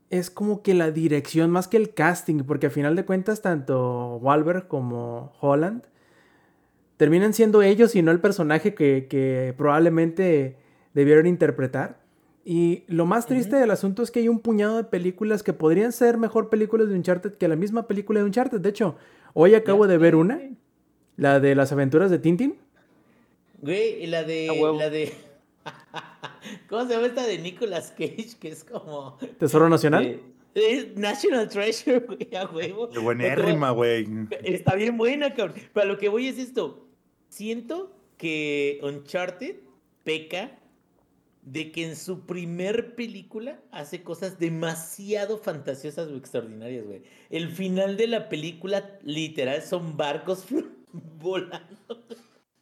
[0.09, 4.17] es como que la dirección más que el casting, porque al final de cuentas tanto
[4.23, 5.83] Wahlberg como Holland
[6.97, 10.57] terminan siendo ellos y no el personaje que, probablemente
[10.95, 12.01] debieron interpretar.
[12.43, 15.93] Y lo más triste del asunto es que hay un puñado de películas que podrían
[15.93, 18.61] ser mejor películas de Uncharted que la misma película de Uncharted.
[18.61, 18.97] De hecho,
[19.35, 20.41] hoy acabo de ver una,
[21.19, 22.64] la de las aventuras de Tintin.
[23.65, 24.74] Güey, la de...
[24.78, 25.12] La de...
[26.69, 28.36] ¿Cómo se llama esta de Nicolas Cage?
[28.39, 29.16] Que es como.
[29.39, 30.20] ¿Tesoro Nacional?
[30.97, 32.91] National Treasure, güey, a huevo.
[32.91, 34.07] Qué buenérrima, güey.
[34.43, 35.57] Está bien buena, cabrón.
[35.73, 36.86] Pero lo que voy es esto.
[37.28, 39.57] Siento que Uncharted
[40.05, 40.59] peca
[41.43, 47.03] de que en su primer película hace cosas demasiado fantasiosas o extraordinarias, güey.
[47.31, 50.45] El final de la película, literal, son barcos
[50.93, 52.05] volando.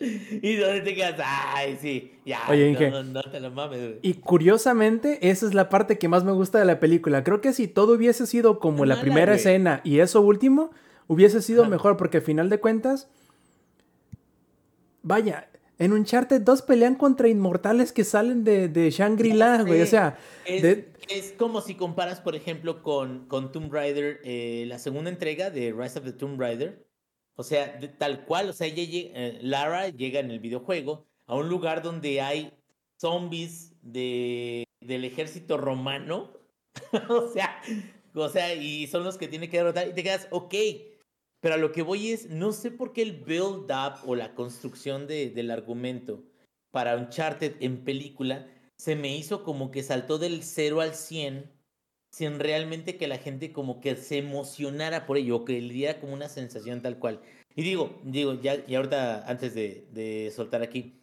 [0.42, 5.46] Y donde te quedas, ay, sí, ya, Oye, no, te lo mames, Y curiosamente, esa
[5.46, 7.24] es la parte que más me gusta de la película.
[7.24, 10.70] Creo que si todo hubiese sido como la primera escena y eso último,
[11.06, 13.08] hubiese sido mejor, porque al final de cuentas,
[15.02, 15.48] vaya,
[15.78, 19.82] en Uncharted 2 pelean contra inmortales que salen de, de Shangri-La, güey.
[19.82, 25.10] O sea, es, como si comparas, por ejemplo, con, con Tomb Raider, eh, la segunda
[25.10, 26.91] entrega de Rise of the Tomb Raider
[27.36, 31.82] o sea, tal cual, o sea, eh, Lara llega en el videojuego a un lugar
[31.82, 32.52] donde hay
[33.00, 36.32] zombies de, del ejército romano.
[37.08, 37.60] o sea,
[38.14, 39.88] o sea, y son los que tiene que derrotar.
[39.88, 40.54] Y te quedas, ok.
[41.40, 45.06] Pero a lo que voy es, no sé por qué el build-up o la construcción
[45.06, 46.22] de, del argumento
[46.70, 48.46] para Uncharted en película
[48.78, 51.51] se me hizo como que saltó del 0 al 100
[52.12, 55.98] sin realmente que la gente como que se emocionara por ello o que le diera
[55.98, 57.20] como una sensación tal cual.
[57.56, 61.02] Y digo, digo, ya, y ahorita antes de, de soltar aquí,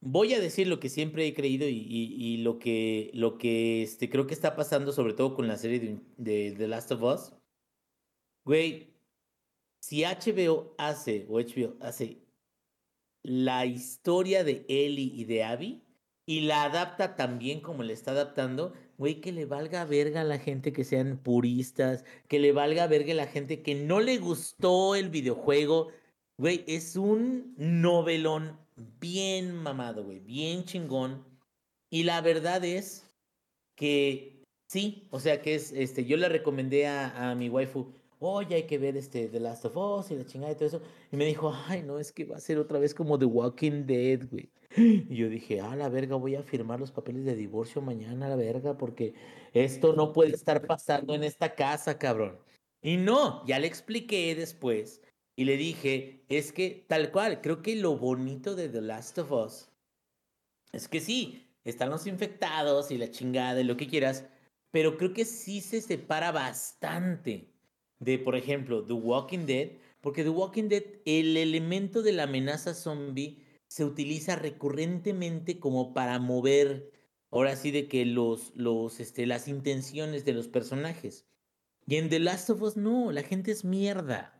[0.00, 4.08] voy a decir lo que siempre he creído y, y, lo que, lo que este,
[4.08, 7.32] creo que está pasando, sobre todo con la serie de, The Last of Us.
[8.44, 8.94] Güey,
[9.80, 12.22] si HBO hace, o HBO hace
[13.22, 15.82] la historia de Ellie y de Abby
[16.24, 20.38] y la adapta también como le está adaptando, güey, que le valga verga a la
[20.38, 24.94] gente que sean puristas, que le valga verga a la gente que no le gustó
[24.94, 25.88] el videojuego.
[26.38, 28.58] Güey, es un novelón
[29.00, 31.24] bien mamado, güey, bien chingón.
[31.90, 33.10] Y la verdad es
[33.76, 38.56] que sí, o sea que es, este, yo le recomendé a, a mi waifu, oye,
[38.56, 40.82] hay que ver este The Last of Us y la chingada y todo eso.
[41.12, 43.86] Y me dijo, ay, no, es que va a ser otra vez como The Walking
[43.86, 44.50] Dead, güey.
[44.76, 48.36] Y yo dije, ah, la verga, voy a firmar los papeles de divorcio mañana, la
[48.36, 49.14] verga, porque
[49.52, 52.38] esto no puede estar pasando en esta casa, cabrón.
[52.82, 55.02] Y no, ya le expliqué después
[55.36, 59.32] y le dije, es que tal cual, creo que lo bonito de The Last of
[59.32, 59.68] Us
[60.72, 64.26] es que sí, están los infectados y la chingada y lo que quieras,
[64.70, 67.50] pero creo que sí se separa bastante
[67.98, 69.70] de, por ejemplo, The Walking Dead,
[70.00, 76.18] porque The Walking Dead, el elemento de la amenaza zombie se utiliza recurrentemente como para
[76.18, 76.90] mover,
[77.30, 81.26] ahora sí, de que los, los, este, las intenciones de los personajes.
[81.86, 84.36] Y en The Last of Us no, la gente es mierda.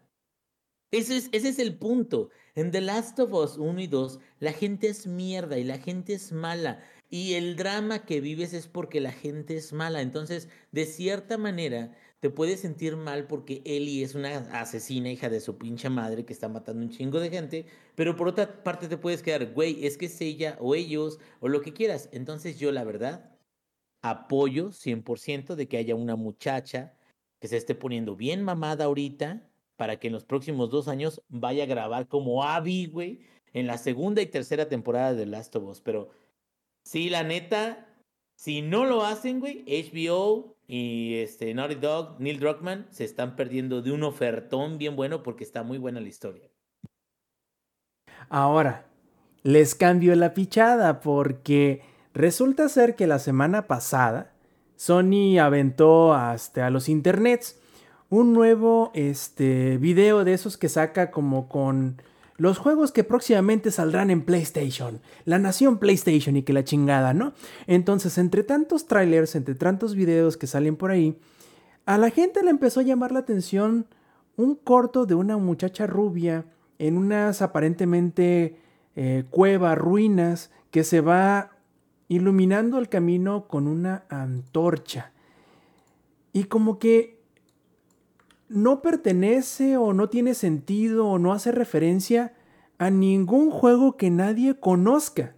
[0.91, 2.31] Ese es, ese es el punto.
[2.55, 6.15] En The Last of Us 1 y 2, la gente es mierda y la gente
[6.15, 6.83] es mala.
[7.11, 10.01] Y el drama que vives es porque la gente es mala.
[10.01, 15.41] Entonces, de cierta manera, te puedes sentir mal porque Ellie es una asesina, hija de
[15.41, 18.97] su pinche madre, que está matando un chingo de gente, pero por otra parte te
[18.97, 22.09] puedes quedar, güey, es que es ella o ellos o lo que quieras.
[22.13, 23.37] Entonces yo la verdad
[24.03, 26.95] apoyo 100% de que haya una muchacha
[27.41, 31.65] que se esté poniendo bien mamada ahorita para que en los próximos dos años vaya
[31.65, 33.21] a grabar como Abby, güey,
[33.53, 35.81] en la segunda y tercera temporada de Last of Us.
[35.81, 36.11] Pero
[36.83, 37.87] sí, la neta,
[38.37, 43.83] si no lo hacen, güey, HBO y este Naughty Dog, Neil Druckmann, se están perdiendo
[43.83, 46.51] de un ofertón bien bueno porque está muy buena la historia.
[48.29, 48.87] Ahora,
[49.43, 51.83] les cambio la pichada porque
[52.15, 54.33] resulta ser que la semana pasada
[54.77, 57.61] Sony aventó hasta a los internets
[58.09, 62.03] un nuevo este, video de esos que saca como con
[62.37, 67.33] los juegos que próximamente saldrán en PlayStation, la nación PlayStation y que la chingada, ¿no?
[67.67, 71.19] Entonces, entre tantos trailers, entre tantos videos que salen por ahí,
[71.87, 73.87] a la gente le empezó a llamar la atención
[74.37, 76.45] un corto de una muchacha rubia
[76.79, 78.59] en unas aparentemente
[78.97, 81.53] eh, cuevas, ruinas, que se va
[82.09, 85.13] iluminando el camino con una antorcha.
[86.33, 87.16] Y como que
[88.49, 92.35] no pertenece o no tiene sentido o no hace referencia
[92.79, 95.35] a ningún juego que nadie conozca,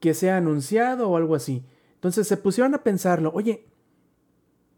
[0.00, 1.64] que sea anunciado o algo así.
[1.94, 3.66] Entonces se pusieron a pensarlo, oye,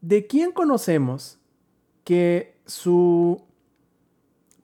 [0.00, 1.38] ¿de quién conocemos
[2.04, 3.42] que su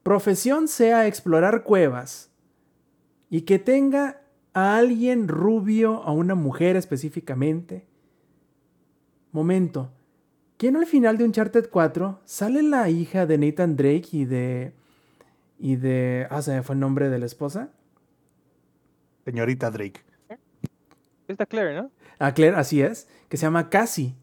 [0.02, 2.30] profesión sea explorar cuevas
[3.28, 4.22] y que tenga
[4.54, 7.86] a alguien rubio, a una mujer específicamente?
[9.32, 9.90] Momento,
[10.56, 14.72] ¿Quién al final de Uncharted 4 sale la hija de Nathan Drake y de.
[15.58, 16.26] y de.
[16.30, 17.70] Ah, se me fue el nombre de la esposa.
[19.24, 20.00] Señorita Drake.
[21.28, 21.90] Está Claire, ¿no?
[22.18, 23.08] Ah, Claire, así es.
[23.28, 24.14] Que se llama Cassie.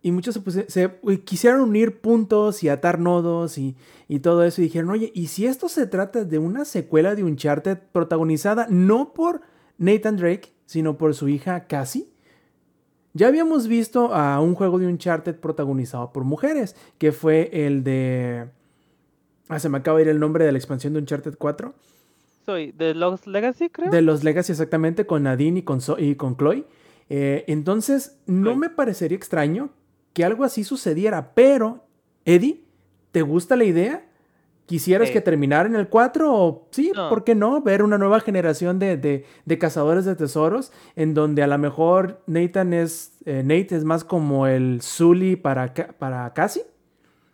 [0.00, 0.90] Y muchos se,
[1.24, 3.76] quisieron unir puntos y atar nodos y,
[4.08, 4.60] y, todo eso.
[4.60, 9.12] Y dijeron, oye, ¿y si esto se trata de una secuela de Uncharted protagonizada no
[9.12, 9.42] por
[9.78, 12.11] Nathan Drake, sino por su hija Cassie?
[13.14, 18.48] Ya habíamos visto a un juego de Uncharted protagonizado por mujeres, que fue el de...
[19.48, 21.74] Ah, se me acaba de ir el nombre de la expansión de Uncharted 4.
[22.46, 23.90] Soy de los Legacy, creo.
[23.90, 26.64] De los Legacy, exactamente, con Nadine y con, y con Chloe.
[27.10, 29.70] Eh, entonces, no me parecería extraño
[30.14, 31.84] que algo así sucediera, pero,
[32.24, 32.64] Eddie,
[33.10, 34.06] ¿te gusta la idea?
[34.72, 37.60] ¿Quisieras que terminara en el 4 o sí, por qué no?
[37.60, 42.72] Ver una nueva generación de, de, cazadores de tesoros en donde a lo mejor Nathan
[42.72, 46.64] es, eh, Nate es más como el Zully para, para Cassie.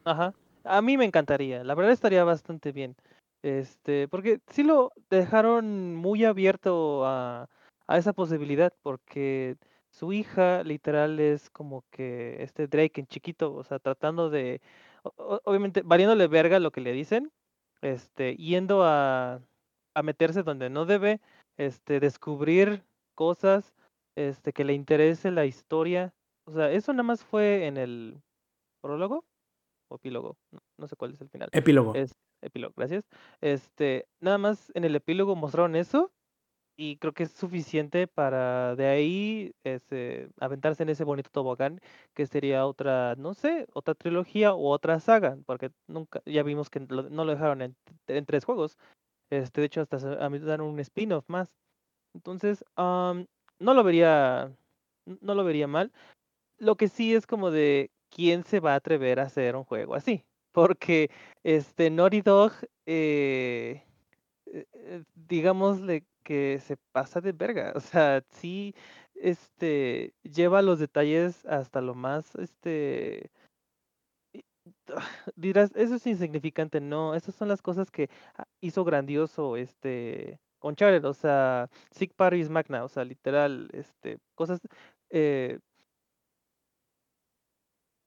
[0.04, 0.34] Ajá,
[0.64, 2.96] a mí me encantaría, la verdad estaría bastante bien.
[3.44, 7.48] Este, porque sí lo dejaron muy abierto a,
[7.86, 9.54] a esa posibilidad, porque
[9.90, 14.60] su hija literal es como que este Drake en chiquito, o sea, tratando de,
[15.02, 17.32] obviamente, valiéndole verga lo que le dicen,
[17.82, 19.40] este, yendo a,
[19.94, 21.20] a meterse donde no debe,
[21.56, 22.84] este, descubrir
[23.14, 23.74] cosas,
[24.16, 26.12] este, que le interese la historia,
[26.46, 28.20] o sea, eso nada más fue en el
[28.82, 29.24] prólogo
[29.90, 31.48] o epílogo, no, no sé cuál es el final.
[31.52, 31.94] Epílogo.
[31.94, 32.12] Es
[32.42, 33.04] epílogo, gracias.
[33.40, 36.10] Este, nada más en el epílogo mostraron eso
[36.80, 41.80] y creo que es suficiente para de ahí este, aventarse en ese bonito tobogán
[42.14, 46.78] que sería otra, no sé, otra trilogía o otra saga, porque nunca, ya vimos que
[46.78, 47.76] no lo dejaron en,
[48.06, 48.78] en tres juegos.
[49.28, 51.52] Este, de hecho, hasta a mí dan un spin-off más.
[52.14, 53.26] Entonces, am,
[53.58, 54.52] no lo vería,
[55.20, 55.92] no lo vería mal.
[56.58, 59.96] Lo que sí es como de quién se va a atrever a hacer un juego
[59.96, 60.24] así.
[60.52, 61.10] Porque
[61.42, 62.52] este Naughty Dog,
[62.86, 63.82] eh,
[64.46, 67.72] eh, eh, digámosle que se pasa de verga.
[67.74, 68.74] O sea, sí,
[69.14, 73.30] este, lleva los detalles hasta lo más, este,
[75.36, 76.80] dirás, eso es insignificante.
[76.80, 81.04] No, esas son las cosas que ah, hizo grandioso, este, Uncharted.
[81.04, 84.60] O sea, Sic Paris Magna, o sea, literal, este, cosas,
[85.10, 85.58] eh,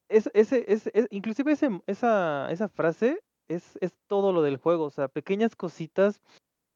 [0.10, 4.86] es, ese, ese- es- inclusive ese, esa, esa frase es, es todo lo del juego,
[4.86, 6.22] o sea, pequeñas cositas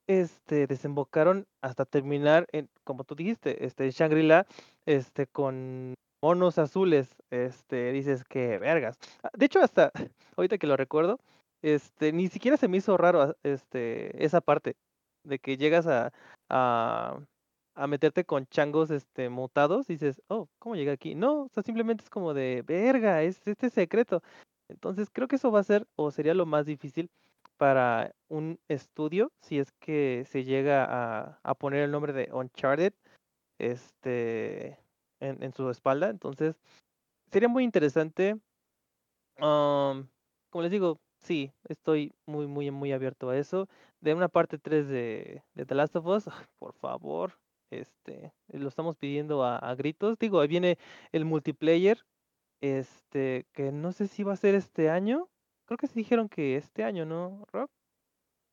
[0.08, 4.46] este, desembocaron hasta terminar en, como tú dijiste, este, Shangri-La,
[4.86, 8.98] este, con monos azules, este, dices que vergas.
[9.24, 9.92] Ah, De hecho, hasta
[10.38, 11.20] ahorita que lo recuerdo,
[11.62, 14.76] este, ni siquiera se me hizo raro, ah, este, esa parte
[15.24, 16.08] de que llegas a
[17.88, 21.16] meterte con changos, este, mutados, dices, oh, ¿cómo llegué aquí?
[21.16, 24.22] No, o sea, simplemente es como de, verga, es este secreto.
[24.70, 27.10] Entonces, creo que eso va a ser, o sería lo más difícil
[27.58, 32.94] para un estudio, si es que se llega a, poner el nombre de Uncharted
[33.60, 34.78] este,
[35.20, 36.10] en, su espalda.
[36.10, 36.56] Entonces,
[37.32, 38.38] sería muy interesante.
[39.38, 40.08] am,
[40.50, 43.68] como les digo, sí, estoy muy, muy, muy abierto a eso.
[44.02, 46.26] De una parte 3 de, de The Last of Us,
[46.60, 47.34] por favor,
[47.72, 50.18] este, lo estamos pidiendo a, a gritos.
[50.20, 50.78] Digo, ahí viene
[51.12, 52.06] el multiplayer,
[52.62, 55.28] este, que no sé si va a ser este año.
[55.66, 57.70] Creo que se dijeron que este año, ¿no, Rob?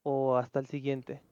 [0.02, 1.22] O hasta el siguiente.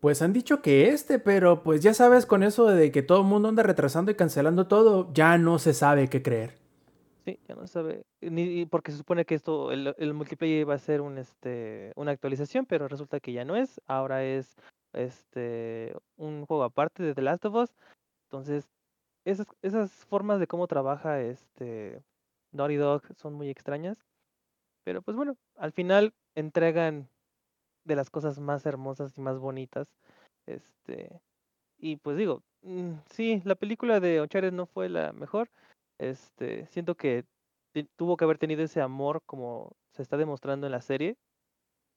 [0.00, 3.26] Pues han dicho que este, pero pues ya sabes con eso de que todo el
[3.26, 6.58] mundo anda retrasando y cancelando todo, ya no se sabe qué creer.
[7.24, 10.78] Sí, ya no sabe, ni porque se supone que esto, el, el multiplayer iba a
[10.78, 14.56] ser un, este, una actualización, pero resulta que ya no es, ahora es
[14.92, 17.74] este, un juego aparte de The Last of Us.
[18.28, 18.68] Entonces,
[19.24, 22.02] esas, esas formas de cómo trabaja este
[22.52, 24.04] Naughty Dog son muy extrañas,
[24.84, 27.08] pero pues bueno, al final entregan
[27.84, 29.88] de las cosas más hermosas y más bonitas.
[30.46, 31.20] Este,
[31.78, 35.50] y pues digo, mm, sí, la película de Uncharted no fue la mejor.
[35.98, 37.24] Este, siento que
[37.96, 41.16] tuvo que haber tenido ese amor como se está demostrando en la serie.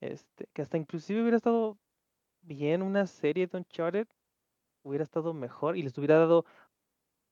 [0.01, 1.77] Este, que hasta inclusive hubiera estado
[2.41, 4.07] bien una serie de Uncharted,
[4.83, 6.45] hubiera estado mejor y les hubiera dado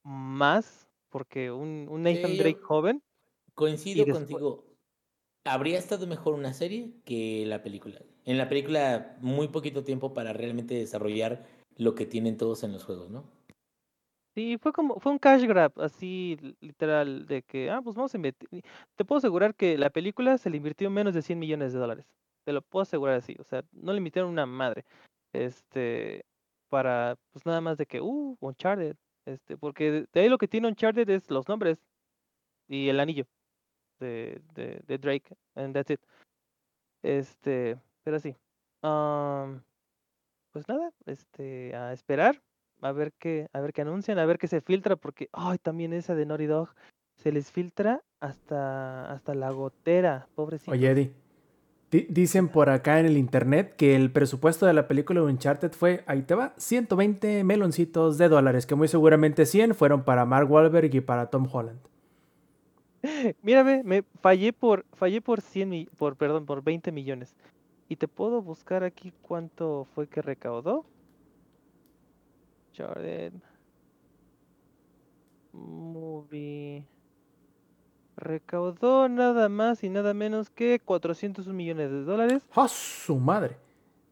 [0.03, 3.03] más, porque un, un Nathan Sí, Drake joven,
[3.53, 4.63] Coincido después- contigo.
[5.47, 8.01] Habría estado mejor una serie que la película.
[8.25, 11.45] En la película, muy poquito tiempo para realmente desarrollar
[11.77, 13.23] lo que tienen todos en los juegos, ¿no?
[14.33, 18.13] Sí, fue como, fue un cash grab, así li- literal, de que, ah, pues vamos
[18.13, 18.49] a invertir.
[18.95, 22.05] Te puedo asegurar que la película se le invirtió menos de 100 millones de dólares.
[22.43, 24.83] Te lo puedo asegurar así, o sea, no le invirtieron una madre.
[25.31, 26.25] Este,
[26.69, 28.95] para, pues nada más de que, uh, Uncharted.
[29.25, 31.77] Este, porque de ahí lo que tiene Uncharted es los nombres
[32.67, 33.25] y el anillo
[33.99, 35.99] de, de, de Drake, and that's it.
[37.03, 38.35] Este, pero sí.
[38.81, 39.61] am,
[40.51, 42.41] pues nada, este, a esperar,
[42.81, 45.93] a ver qué, a ver qué anuncian, a ver qué se filtra, porque, ay, también
[45.93, 46.69] esa de Naughty Dog,
[47.17, 50.71] se les filtra hasta, hasta la gotera, pobrecito.
[50.71, 51.13] Oye, Eddie,
[51.91, 55.71] di- dicen por acá en el internet que el presupuesto de la película de Uncharted
[55.73, 60.49] fue, ahí te va, 120 meloncitos de dólares, que muy seguramente 100 fueron para Mark
[60.51, 61.79] Wahlberg y para Tom Holland.
[63.41, 67.35] Mírame, me fallé por, fallé por 100 mi- por, perdón, por 20 millones.
[67.87, 70.85] Y te puedo buscar aquí cuánto fue que recaudó.
[72.77, 73.41] Jordan.
[75.53, 76.83] Movie.
[78.17, 82.43] Recaudó nada más y nada menos que 401 millones de dólares.
[82.55, 83.57] ¡Ah, su madre!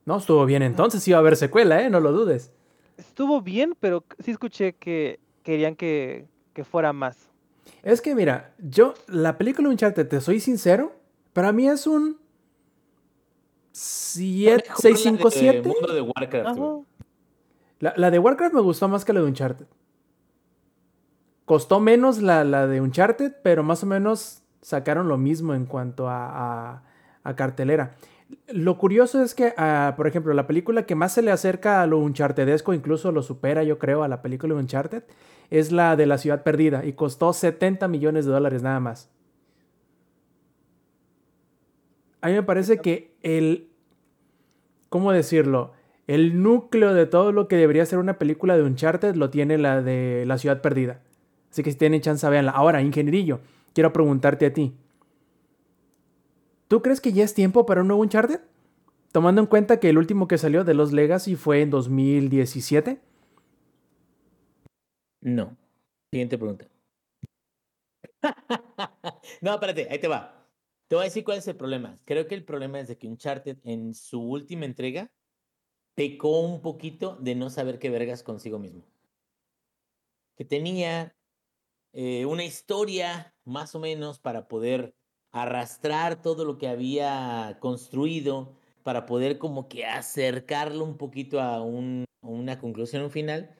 [0.05, 1.89] No, estuvo bien entonces, iba a haber secuela, ¿eh?
[1.89, 2.51] No lo dudes.
[2.97, 7.29] Estuvo bien, pero sí escuché que querían que, que fuera más.
[7.83, 10.95] Es que mira, yo, la película Uncharted, te soy sincero,
[11.33, 12.17] para mí es un
[13.71, 15.67] 7, Mejor 6, la 5, de 7.
[15.69, 16.59] Mundo de Warcraft.
[17.79, 19.65] La, la de Warcraft me gustó más que la de Uncharted.
[21.45, 26.07] Costó menos la, la de Uncharted, pero más o menos sacaron lo mismo en cuanto
[26.07, 26.29] a,
[26.75, 26.83] a-
[27.23, 27.95] a cartelera.
[28.47, 31.87] Lo curioso es que, ah, por ejemplo, la película que más se le acerca a
[31.87, 35.03] lo Unchartedesco, incluso lo supera, yo creo, a la película de Uncharted,
[35.49, 39.09] es la de la ciudad perdida y costó 70 millones de dólares nada más.
[42.21, 43.69] A mí me parece que el,
[44.89, 45.73] ¿cómo decirlo?
[46.07, 49.81] El núcleo de todo lo que debería ser una película de Uncharted lo tiene la
[49.81, 51.01] de La Ciudad Perdida.
[51.51, 52.51] Así que si tienen chance, véanla.
[52.51, 53.41] Ahora, ingenierillo,
[53.73, 54.73] quiero preguntarte a ti.
[56.73, 58.39] ¿Tú crees que ya es tiempo para un nuevo Uncharted?
[59.11, 62.99] Tomando en cuenta que el último que salió de Los Legacy fue en 2017.
[65.21, 65.55] No.
[66.09, 66.67] Siguiente pregunta.
[69.41, 70.49] no, espérate, ahí te va.
[70.87, 71.99] Te voy a decir cuál es el problema.
[72.05, 75.11] Creo que el problema es de que Uncharted en su última entrega
[75.93, 78.83] pecó un poquito de no saber qué vergas consigo mismo.
[80.35, 81.15] Que tenía
[81.91, 84.95] eh, una historia más o menos para poder
[85.33, 88.53] arrastrar todo lo que había construido,
[88.83, 93.55] para poder como que acercarlo un poquito a, un- una conclusión, un final.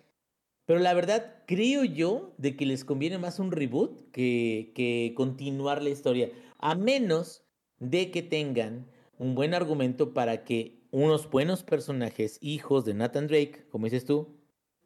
[0.65, 5.81] Pero la verdad, creo yo de que les conviene más un reboot que, que continuar
[5.83, 6.29] la historia.
[6.59, 7.43] A menos
[7.79, 8.87] de que tengan
[9.17, 14.37] un buen argumento para que unos buenos personajes, hijos de Nathan Drake, como dices tú,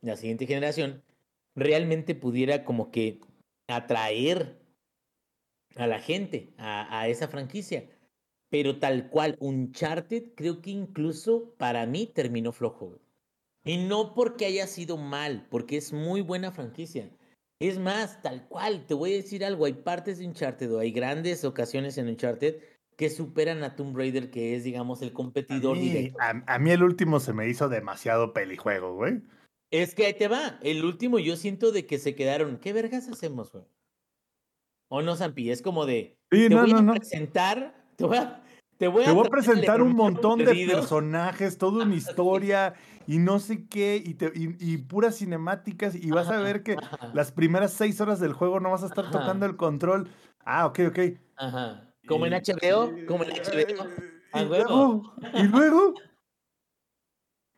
[0.02, 1.04] la siguiente generación,
[1.56, 3.20] realmente pudiera como que
[3.68, 4.57] atraer
[5.78, 7.90] a la gente, a, a esa franquicia.
[8.50, 13.00] Pero tal cual, Uncharted, creo que incluso para mí terminó flojo.
[13.66, 17.10] Y no porque haya sido mal, porque es muy buena franquicia.
[17.60, 20.92] Es más, tal cual, te voy a decir algo, hay partes de Uncharted o hay
[20.92, 22.62] grandes ocasiones en Uncharted
[22.96, 26.18] que superan a Tomb Raider, que es, digamos, el A competidor mí, directo.
[26.22, 29.22] a- a mí el último se me hizo demasiado pelijuego, güey.
[29.70, 33.10] Es que ahí te va, el último yo siento de que se quedaron, ¿qué vergas
[33.10, 33.66] hacemos, güey?
[34.90, 36.94] O no, Zampi, es como de, Sí, te no, voy no, a no.
[36.94, 38.44] presentar, te voy a,
[38.78, 41.96] te voy Te voy a presentar un montón de personajes, toda una
[42.26, 42.74] historia
[43.06, 46.74] y no sé qué, y, te- y- y puras cinemáticas, y vas a ver que
[46.74, 49.20] ajá, las primeras seis horas del juego no vas a estar Ajá.
[49.20, 50.10] tocando el control.
[50.46, 51.00] Ah, ok, ok.
[51.36, 51.84] Ajá.
[52.08, 53.60] Como en Y- HBO, como en y- HBO.
[54.34, 55.14] y a luego, huevo.
[55.34, 55.94] y luego,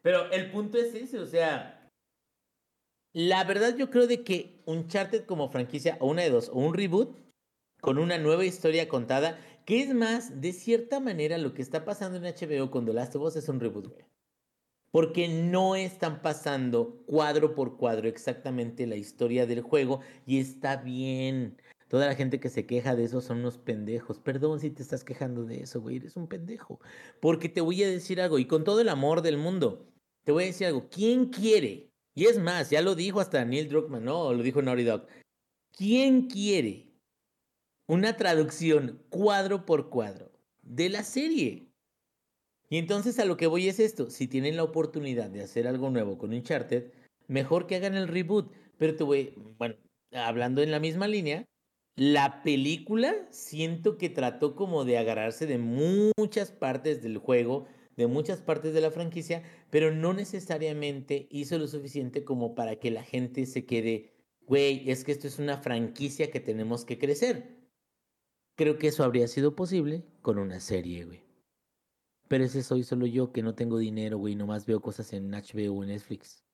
[0.01, 1.78] Pero el punto es ese, o sea,
[3.13, 6.73] la verdad yo creo de que Uncharted como franquicia, o una de dos, o un
[6.73, 7.17] reboot
[7.81, 12.17] con una nueva historia contada, que es más, de cierta manera lo que está pasando
[12.17, 14.05] en HBO con The Last of Us es un reboot, güey.
[14.91, 21.61] Porque no están pasando cuadro por cuadro exactamente la historia del juego y está bien.
[21.87, 24.19] Toda la gente que se queja de eso son unos pendejos.
[24.19, 26.79] Perdón si te estás quejando de eso, güey, eres un pendejo.
[27.19, 29.87] Porque te voy a decir algo, y con todo el amor del mundo,
[30.23, 30.87] te voy a decir algo.
[30.89, 31.88] ¿Quién quiere?
[32.15, 34.33] Y es más, ya lo dijo hasta Neil Druckmann, ¿no?
[34.33, 35.07] Lo dijo Naughty Dog.
[35.71, 36.91] ¿Quién quiere
[37.87, 40.31] una traducción cuadro por cuadro
[40.61, 41.69] de la serie?
[42.69, 44.09] Y entonces a lo que voy es esto.
[44.09, 46.91] Si tienen la oportunidad de hacer algo nuevo con Uncharted,
[47.27, 48.51] mejor que hagan el reboot.
[48.77, 49.75] Pero bueno,
[50.11, 51.45] hablando en la misma línea,
[51.95, 57.67] la película siento que trató como de agarrarse de muchas partes del juego,
[57.99, 62.91] de muchas partes de la franquicia, pero no necesariamente hizo lo suficiente como para que
[62.91, 64.13] la gente se quede,
[64.47, 67.57] güey, es que esto es una franquicia que tenemos que crecer.
[68.55, 71.21] Creo que eso habría sido posible con una serie, güey.
[72.29, 75.73] Pero ese soy solo yo que no tengo dinero, güey, nomás veo cosas en HBO
[75.73, 76.45] o en Netflix.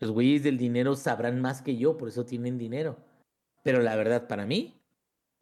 [0.00, 2.96] Los güeyes del dinero sabrán más que yo, por eso tienen dinero.
[3.62, 4.80] Pero la verdad, para mí,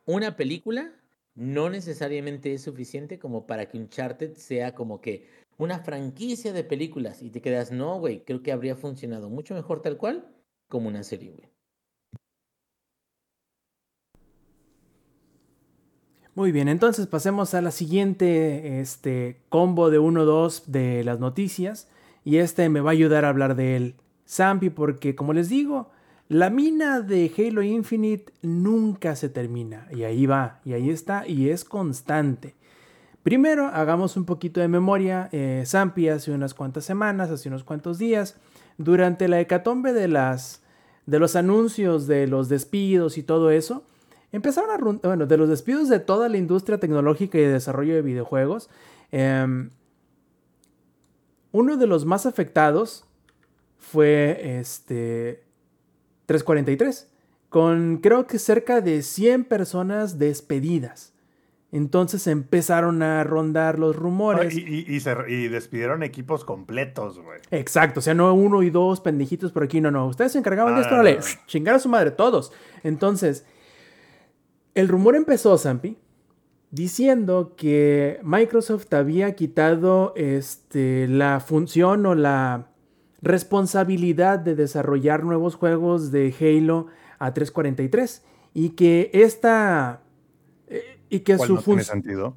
[0.07, 0.93] una película
[1.35, 5.29] no necesariamente es suficiente como para que Uncharted sea como que
[5.59, 9.83] una franquicia de películas y te quedas, no, güey, creo que habría funcionado mucho mejor
[9.83, 10.29] tal cual
[10.69, 11.49] como una serie, güey.
[16.35, 21.89] Muy bien, entonces pasemos a la siguiente este, combo de 1-2 de las noticias.
[22.25, 23.95] Y este me va a ayudar a hablar de él,
[24.27, 25.91] Zampi, porque como les digo,
[26.31, 29.89] la mina de Halo Infinite nunca se termina.
[29.91, 32.55] Y ahí va, y ahí está, y es constante.
[33.25, 35.29] Primero, hagamos un poquito de memoria.
[35.33, 38.37] Eh, Zampi hace unas cuantas semanas, hace unos cuantos días,
[38.79, 40.63] durante la hecatombe de, las,
[41.05, 43.83] de los anuncios de los despidos y todo eso,
[44.31, 48.03] empezaron a bueno, de los despidos de toda la industria tecnológica y de desarrollo de
[48.03, 48.71] videojuegos.
[49.11, 49.71] em,
[51.51, 53.05] uno de los más afectados
[53.79, 55.50] fue este
[56.31, 57.09] 343,
[57.49, 61.13] con creo que cerca de 100 personas despedidas.
[61.73, 64.55] Entonces empezaron a rondar los rumores.
[64.55, 67.41] Y, y, y, se, y despidieron equipos completos, güey.
[67.51, 70.07] Exacto, o sea, no uno y dos pendejitos por aquí, no, no.
[70.07, 72.53] Ustedes se encargaban de esto, dale, chingar a su madre, todos.
[72.85, 73.45] Entonces,
[74.77, 75.97] el rumor empezó, Zampi,
[76.71, 82.71] diciendo que Microsoft había quitado este, la función o la
[83.23, 86.87] responsabilidad de desarrollar nuevos juegos de Halo
[87.19, 88.23] a 343
[88.55, 90.03] y que esta
[91.11, 92.37] y que su no sentido.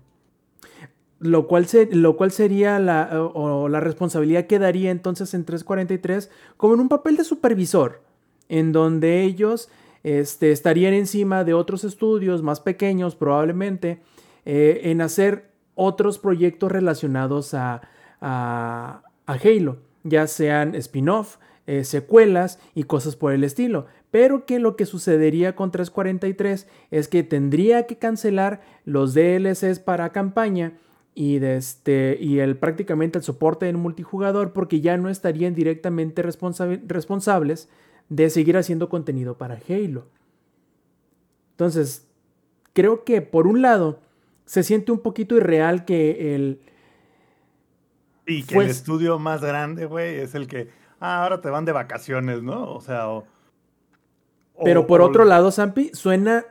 [1.19, 6.81] Lo cual, lo cual sería la, o, la responsabilidad quedaría entonces en 343 como en
[6.81, 8.01] un papel de supervisor,
[8.49, 9.69] en donde ellos
[10.03, 14.01] este, estarían encima de otros estudios más pequeños probablemente,
[14.43, 17.81] eh, en hacer otros proyectos relacionados a,
[18.19, 24.75] a, Halo, ya sean spin-off, eh, secuelas y cosas por el estilo pero que lo
[24.75, 30.77] que sucedería con 343 es que tendría que cancelar los DLCs para campaña
[31.15, 37.69] y, este, y el, prácticamente el soporte en multijugador porque ya no estarían directamente responsables
[38.07, 40.05] de seguir haciendo contenido para Halo.
[41.53, 42.05] Entonces,
[42.73, 43.99] creo que por un lado
[44.45, 46.59] se siente un poquito irreal que el...
[48.25, 50.69] Y que el estudio más grande, güey, es el que,
[50.99, 52.71] ah, ahora te van de vacaciones, ¿no?
[52.73, 53.07] O sea,
[54.63, 56.45] pero por otro lado, Zampi, suena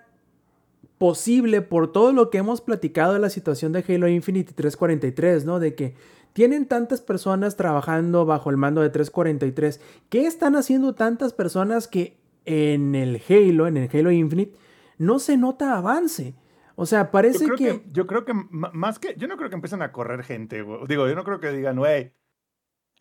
[0.98, 5.58] posible por todo lo que hemos platicado de la situación de Halo Infinite 343, ¿no?
[5.58, 5.94] De que
[6.32, 9.80] tienen tantas personas trabajando bajo el mando de 343.
[10.08, 14.56] ¿Qué están haciendo tantas personas que en el Halo, en el Halo Infinite,
[14.98, 16.34] no se nota avance?
[16.76, 17.82] O sea, parece que...
[17.92, 19.14] Yo creo que más que...
[19.16, 20.86] Yo no creo que empiecen a correr gente, güey.
[20.86, 22.12] Digo, yo no creo que digan, güey,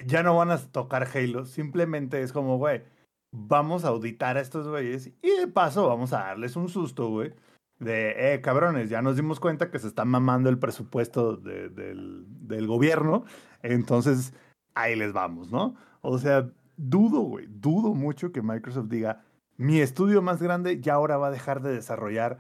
[0.06, 1.46] ya no van a tocar Halo.
[1.46, 2.84] Simplemente es como, güey
[3.32, 7.34] vamos a auditar a estos güeyes y de paso vamos a darles un susto, güey.
[7.80, 12.68] De, eh, cabrones, ya nos dimos cuenta que se está mamando el presupuesto del, del
[12.68, 13.26] gobierno,
[13.64, 14.36] entonces
[14.76, 15.76] ahí les vamos, ¿no?
[16.02, 19.24] O sea, dudo, güey, dudo mucho que Microsoft diga,
[19.58, 22.38] mi estudio más grande ya ahora va a dejar de desarrollar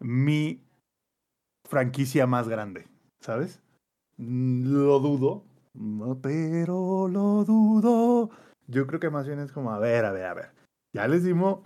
[0.00, 0.64] mi
[1.70, 2.88] franquicia más grande,
[3.20, 3.62] ¿sabes?
[4.18, 5.44] Lo dudo,
[6.20, 8.30] pero lo dudo.
[8.66, 10.50] Yo creo que más bien es como, a ver, a ver, a ver.
[10.92, 11.60] Ya les dimos,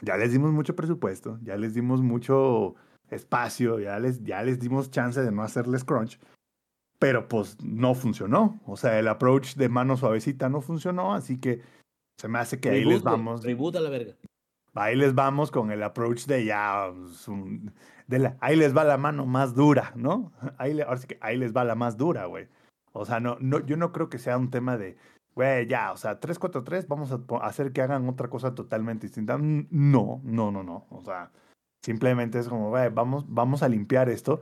[0.00, 2.76] ya les dimos mucho presupuesto, ya les dimos mucho
[3.10, 6.18] espacio, ya les, ya les dimos chance de no hacerles crunch.
[6.98, 8.58] Pero pues no funcionó.
[8.64, 11.62] O sea, el approach de mano suavecita no funcionó, así que
[12.16, 13.44] se me hace que ahí les vamos.
[13.44, 14.14] Reboot a la verga.
[14.72, 16.90] Ahí les vamos con el approach de ya.
[16.94, 17.28] Pues,
[18.06, 20.32] de la, ahí les va la mano más dura, ¿no?
[20.58, 22.48] Ahí, ahora sí que ahí les va la más dura, güey.
[22.92, 24.96] O sea, no, no, yo no creo que sea un tema de
[25.36, 29.38] güey, ya, o sea, 3-4-3, vamos a hacer que hagan otra cosa totalmente distinta.
[29.38, 30.86] No, no, no, no.
[30.90, 31.30] O sea,
[31.82, 34.40] simplemente es como, güey, vamos, vamos a limpiar esto.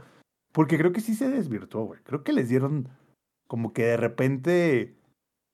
[0.52, 2.00] Porque creo que sí se desvirtuó, güey.
[2.04, 2.88] Creo que les dieron
[3.48, 4.96] como que de repente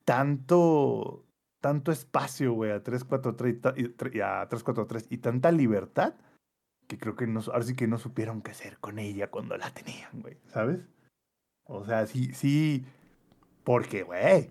[0.05, 1.25] tanto,
[1.61, 6.15] tanto espacio, güey, a 3-4-3 y, a 3-4-3 y tanta libertad
[6.91, 9.71] que creo que no, ahora sí que no supieron qué hacer con ella cuando la
[9.71, 10.81] tenían, güey, ¿sabes?
[11.65, 12.85] O sea, sí, sí,
[13.63, 14.51] porque, güey,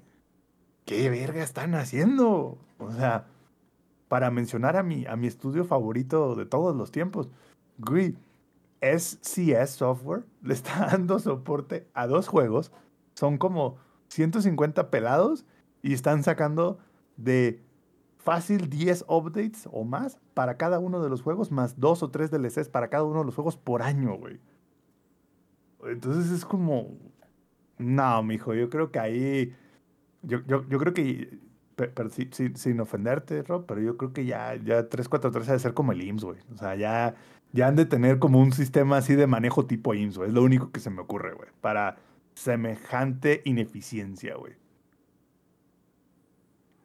[0.86, 2.58] ¿qué verga están haciendo?
[2.78, 3.28] O sea,
[4.08, 7.30] para mencionar a mi, a mi estudio favorito de todos los tiempos,
[7.78, 8.16] güey,
[8.82, 12.72] SCS Software le está dando soporte a dos juegos.
[13.16, 15.46] Son como 150 pelados
[15.82, 16.80] y están sacando
[17.18, 17.62] de
[18.20, 22.30] fácil 10 updates o más para cada uno de los juegos, más dos o tres
[22.30, 24.40] DLCs para cada uno de los juegos por año, güey.
[25.86, 26.98] Entonces es como.
[27.78, 29.56] No, mijo, yo creo que ahí
[30.22, 31.40] yo, yo, yo creo que,
[31.76, 36.02] pero, sin ofenderte, Rob, pero yo creo que ya, ya 343 debe ser como el
[36.02, 36.40] IMSS, güey.
[36.54, 37.16] O sea, ya,
[37.54, 40.30] ya han de tener como un sistema así de manejo tipo IMSS, güey.
[40.30, 41.50] Es lo único que se me ocurre, güey.
[41.62, 41.98] Para
[42.34, 44.54] semejante ineficiencia, güey.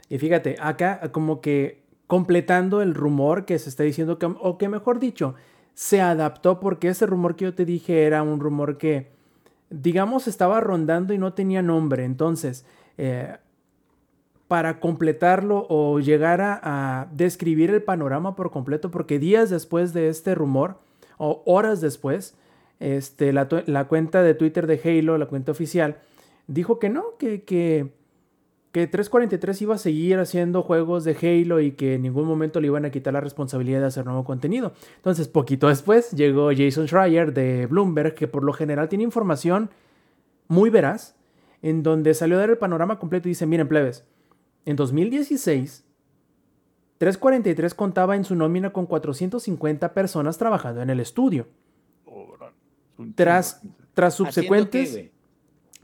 [0.09, 4.99] Y fíjate, acá como que completando el rumor que se está diciendo, o que mejor
[4.99, 5.35] dicho,
[5.75, 9.09] se adaptó porque ese rumor que yo te dije era un rumor que,
[9.71, 12.05] digamos, estaba rondando y no tenía nombre.
[12.05, 12.65] Entonces,
[12.99, 13.37] eh,
[14.49, 20.35] para completarlo o llegar a, describir el panorama por completo, porque días después de este
[20.35, 20.79] rumor,
[21.19, 22.37] o horas después,
[22.79, 23.49] este, la,
[23.89, 25.97] cuenta de Twitter de Halo, la cuenta oficial,
[26.47, 27.93] dijo que no, que, que,
[28.75, 32.67] que 343 iba a seguir haciendo juegos de Halo y que en ningún momento le
[32.67, 34.73] iban a quitar la responsabilidad de hacer nuevo contenido.
[34.97, 39.71] Entonces, poquito después llegó Jason Schreier de Bloomberg, que por lo general tiene información
[40.49, 41.15] muy veraz
[41.63, 44.05] en donde salió a dar el panorama completo y dice, miren plebes,
[44.65, 45.85] en 2016,
[46.99, 51.47] 343 contaba en su nómina con 450 personas trabajando en el estudio.
[53.15, 53.61] Tras-.
[53.95, 55.14] Tras ¿Haciendo qué, subsecuentes?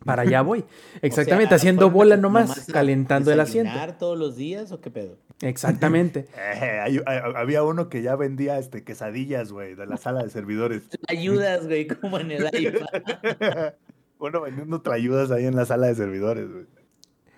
[0.04, 0.60] Para allá voy.
[0.94, 3.72] O Exactamente, sea, haciendo ¿fueron bola nomás, a calentando el asiento.
[3.98, 5.16] todos los días o qué pedo?
[5.42, 6.26] Exactamente.
[6.36, 10.30] Eh, hay- hay- había uno que ya vendía este, quesadillas, güey, de la sala de
[10.30, 10.82] servidores.
[11.08, 13.72] Ayudas, güey, como en el iPad.
[14.18, 16.66] Bueno, vendiendo trayudas ahí en la sala de servidores, güey.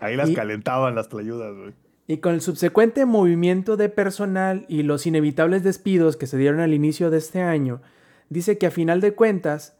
[0.00, 1.72] Ahí las Y- calentaban las trayudas, güey.
[2.08, 6.74] Y con el subsecuente movimiento de personal y los inevitables despidos que se dieron al
[6.74, 7.80] inicio de este año,
[8.28, 9.76] dice que a final de cuentas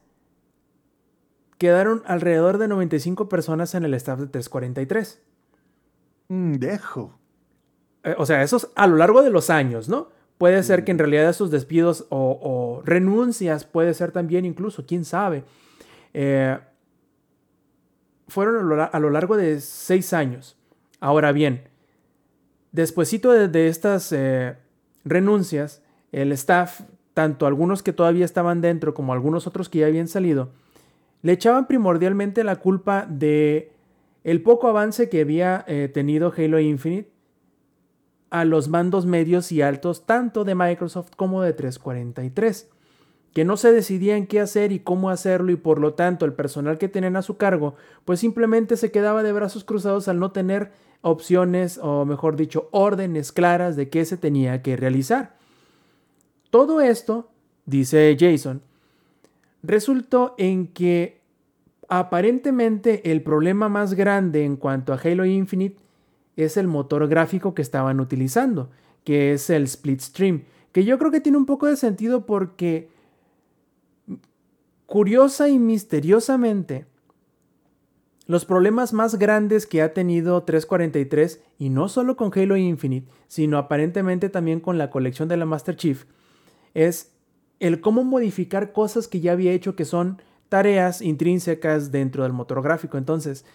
[1.63, 5.21] quedaron alrededor de 95 personas en el staff de 343.
[6.27, 7.17] Mm, dejo.
[8.03, 10.09] Eh, o sea, eso es a lo largo de los años, ¿no?
[10.37, 15.05] Puede ser que en realidad esos despidos o, o renuncias, puede ser también incluso, quién
[15.05, 15.45] sabe.
[16.13, 16.57] Eh,
[18.27, 20.57] fueron a lo, la- a lo largo de seis años.
[20.99, 21.63] Ahora bien,
[22.73, 24.55] despuesito de, de estas eh,
[25.05, 25.81] renuncias,
[26.11, 26.81] el staff,
[27.13, 30.49] tanto algunos que todavía estaban dentro como algunos otros que ya habían salido,
[31.23, 33.71] le echaban primordialmente la culpa de
[34.23, 37.09] el poco avance que había eh, tenido Halo Infinite
[38.29, 42.69] a los mandos medios y altos tanto de Microsoft como de 343,
[43.33, 46.77] que no se decidían qué hacer y cómo hacerlo y por lo tanto el personal
[46.77, 47.75] que tenían a su cargo
[48.05, 50.71] pues simplemente se quedaba de brazos cruzados al no tener
[51.01, 55.37] opciones o mejor dicho órdenes claras de qué se tenía que realizar.
[56.49, 57.31] Todo esto,
[57.65, 58.61] dice Jason,
[59.63, 61.21] resultó en que
[61.87, 65.77] aparentemente el problema más grande en cuanto a Halo Infinite
[66.35, 68.69] es el motor gráfico que estaban utilizando,
[69.03, 72.89] que es el Split Stream, que yo creo que tiene un poco de sentido porque
[74.85, 76.85] curiosa y misteriosamente
[78.25, 83.57] los problemas más grandes que ha tenido 343 y no solo con Halo Infinite, sino
[83.57, 86.05] aparentemente también con la colección de la Master Chief
[86.73, 87.12] es
[87.63, 92.61] el cómo modificar cosas que ya había hecho que son tareas intrínsecas dentro del motor
[92.61, 92.97] gráfico.
[92.97, 93.45] Entonces,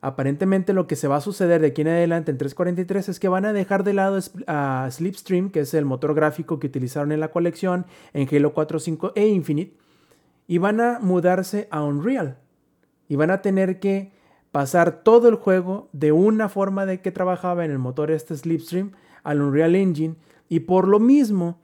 [0.00, 3.28] aparentemente lo que se va a suceder de aquí en adelante en 343 es que
[3.28, 4.18] van a dejar de lado
[4.48, 8.80] a Slipstream, que es el motor gráfico que utilizaron en la colección en Halo 4,
[8.80, 9.76] 5 e Infinite,
[10.48, 12.38] y van a mudarse a Unreal.
[13.08, 14.10] Y van a tener que
[14.50, 18.90] pasar todo el juego de una forma de que trabajaba en el motor este Slipstream
[19.22, 20.16] al Unreal Engine,
[20.48, 21.62] y por lo mismo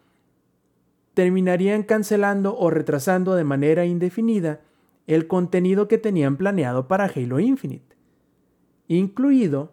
[1.19, 4.61] terminarían cancelando o retrasando de manera indefinida
[5.09, 7.97] el contenido que tenían planeado para Halo Infinite,
[8.87, 9.73] incluido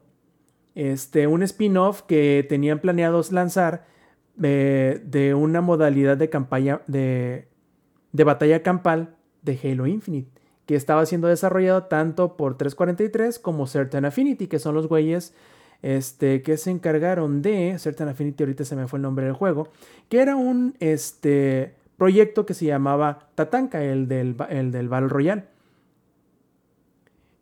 [0.73, 3.85] este, un spin-off que tenían planeados lanzar
[4.41, 7.47] eh, de una modalidad de campaña de,
[8.11, 14.05] de batalla campal de Halo Infinite, que estaba siendo desarrollado tanto por 343 como Certain
[14.05, 15.35] Affinity, que son los güeyes
[15.81, 19.69] este, que se encargaron de, Certain Affinity ahorita se me fue el nombre del juego,
[20.09, 25.45] que era un este, proyecto que se llamaba Tatanka, el del, el del Battle Royale.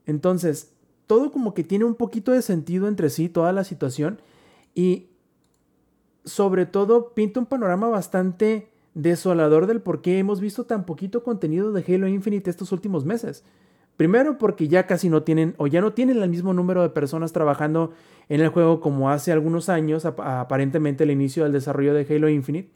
[0.05, 0.71] Entonces,
[1.07, 4.19] todo como que tiene un poquito de sentido entre sí, toda la situación,
[4.75, 5.07] y
[6.25, 11.71] sobre todo pinta un panorama bastante desolador del por qué hemos visto tan poquito contenido
[11.71, 13.43] de Halo Infinite estos últimos meses.
[13.97, 17.31] Primero porque ya casi no tienen o ya no tienen el mismo número de personas
[17.31, 17.91] trabajando
[18.27, 22.29] en el juego como hace algunos años, ap aparentemente el inicio del desarrollo de Halo
[22.29, 22.69] Infinite.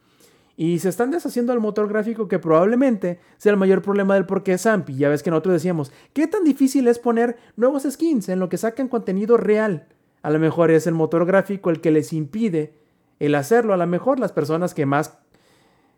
[0.59, 4.41] Y se están deshaciendo el motor gráfico que probablemente sea el mayor problema del por
[4.41, 4.95] qué Zampi.
[4.95, 8.57] Ya ves que nosotros decíamos, ¿qué tan difícil es poner nuevos skins en lo que
[8.57, 9.87] sacan contenido real?
[10.23, 12.73] A lo mejor es el motor gráfico el que les impide
[13.19, 13.73] el hacerlo.
[13.73, 15.19] A lo mejor las personas que más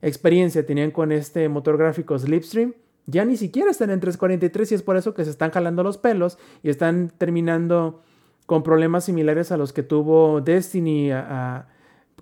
[0.02, 2.74] experiencia tenían con este motor gráfico Slipstream
[3.06, 5.98] ya ni siquiera están en 343 y es por eso que se están jalando los
[5.98, 8.02] pelos y están terminando
[8.46, 11.68] con problemas similares a los que tuvo Destiny, a,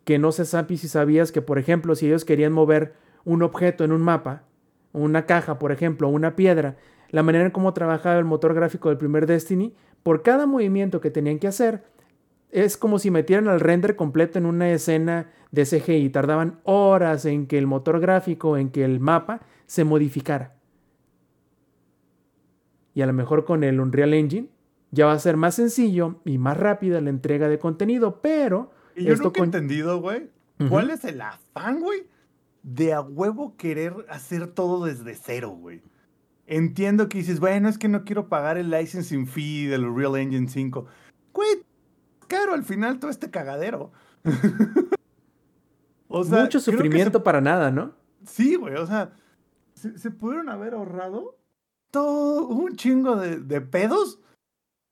[0.03, 2.93] que no sé Zampi si sabías que por ejemplo si ellos querían mover
[3.25, 4.43] un objeto en un mapa,
[4.93, 6.77] una caja por ejemplo, una piedra,
[7.09, 9.73] la manera en cómo trabajaba el motor gráfico del primer Destiny,
[10.03, 11.83] por cada movimiento que tenían que hacer,
[12.51, 16.09] es como si metieran el render completo en una escena de CGI.
[16.09, 20.56] Tardaban horas en que el motor gráfico, en que el mapa se modificara.
[22.97, 24.49] Y a lo mejor con el Unreal Engine
[24.89, 28.71] ya va a ser más sencillo y más rápida la entrega de contenido, pero...
[28.95, 30.31] Y yo nunca he entendido, güey.
[30.67, 32.07] ¿cuál es el afán, güey,
[32.63, 35.83] de a huevo querer hacer todo desde cero, güey?
[36.47, 40.47] Entiendo que dices, bueno, es que no quiero pagar el licensing fee del Unreal Engine
[40.47, 40.87] 5.
[41.33, 41.49] Güey,
[42.27, 43.91] caro al final todo este cagadero.
[46.07, 47.93] o Mucho sufrimiento para nada, ¿no?
[48.25, 49.13] Sí, güey, o sea,
[49.75, 51.37] se, se pudieron haber ahorrado
[51.91, 54.19] todo un chingo de, de pedos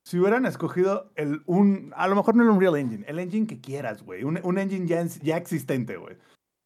[0.06, 3.60] si hubieran escogido el, un, a lo mejor no el Unreal Engine, el engine que
[3.60, 6.16] quieras, güey, un, un engine ya, ya existente, güey.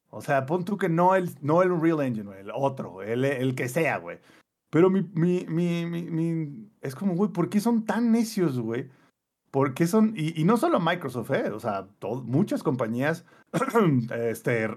[0.10, 3.23] O sea, pon tú que no el, no el Unreal Engine, güey, el otro, el,
[3.23, 4.19] el que sea, güey.
[4.69, 8.89] Pero mi, mi, mi, mi, es como, güey, ¿por qué son tan necios, güey?
[9.51, 11.88] ¿Por qué son, y, no solo Microsoft, eh, o sea,
[12.23, 13.26] muchas compañías,
[14.11, 14.68] este,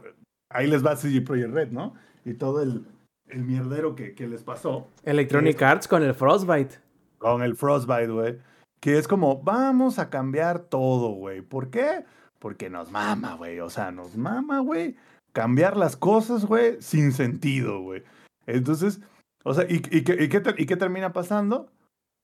[0.49, 1.95] ahí les va CG Projekt Red, ¿no?
[2.25, 2.87] Y todo el,
[3.29, 4.89] el mierdero que, que les pasó.
[5.05, 6.77] Electronic Arts con el Frostbite.
[7.19, 8.39] Con el Frostbite, güey.
[8.81, 11.41] Que es como, vamos a cambiar todo, güey.
[11.41, 12.05] ¿Por qué?
[12.39, 13.61] Porque nos mama, güey.
[13.61, 14.97] O sea, nos mama, güey.
[15.33, 18.03] Cambiar las cosas, güey, sin sentido, güey.
[18.47, 19.01] Entonces,
[19.45, 21.71] o sea, ¿y, y, qué, y, qué, ¿y qué termina pasando?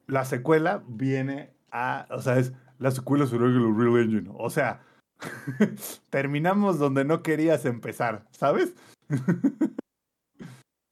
[0.06, 4.30] La secuela viene a, o sea, es la secuela sobre el Real Engine.
[4.34, 4.82] O sea,
[6.10, 8.74] terminamos donde no querías empezar, ¿sabes?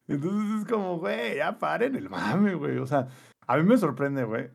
[0.09, 2.79] Entonces es como, güey, ya paren el mame, güey.
[2.79, 3.09] O sea,
[3.47, 4.51] a mí me sorprende, güey.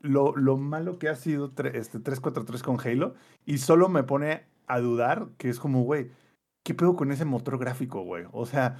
[0.00, 3.14] Lo, lo malo que ha sido este 343 con Halo
[3.44, 6.12] y solo me pone a dudar que es como, güey,
[6.64, 8.24] ¿qué pedo con ese motor gráfico, güey?
[8.30, 8.76] O sea,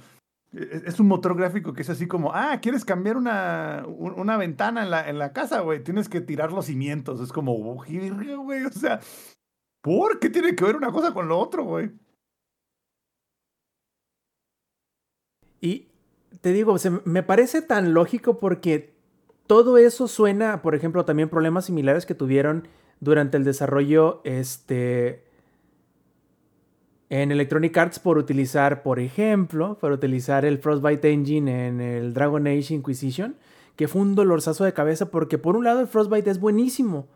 [0.53, 4.37] e, e, es un motor gráfico que es así como, ah, ¿quieres cambiar una, una
[4.37, 5.83] ventana en la, en la casa, güey?
[5.83, 7.19] Tienes que tirar los cimientos.
[7.19, 9.01] Es como, güey, o sea,
[9.81, 11.91] ¿por qué tiene que ver una cosa con lo otro, güey?
[15.61, 15.87] Y
[16.41, 16.75] te digo,
[17.05, 18.93] me parece tan lógico porque
[19.47, 22.67] todo eso suena, por ejemplo, también problemas similares que tuvieron
[22.99, 25.23] durante el desarrollo este,
[27.09, 32.45] en Electronic Arts por utilizar, por ejemplo, por utilizar el Frostbite Engine en el Dragon
[32.45, 33.35] Age Inquisition,
[33.75, 37.07] que fue un dolorzazo de cabeza porque por un lado el Frostbite es buenísimo,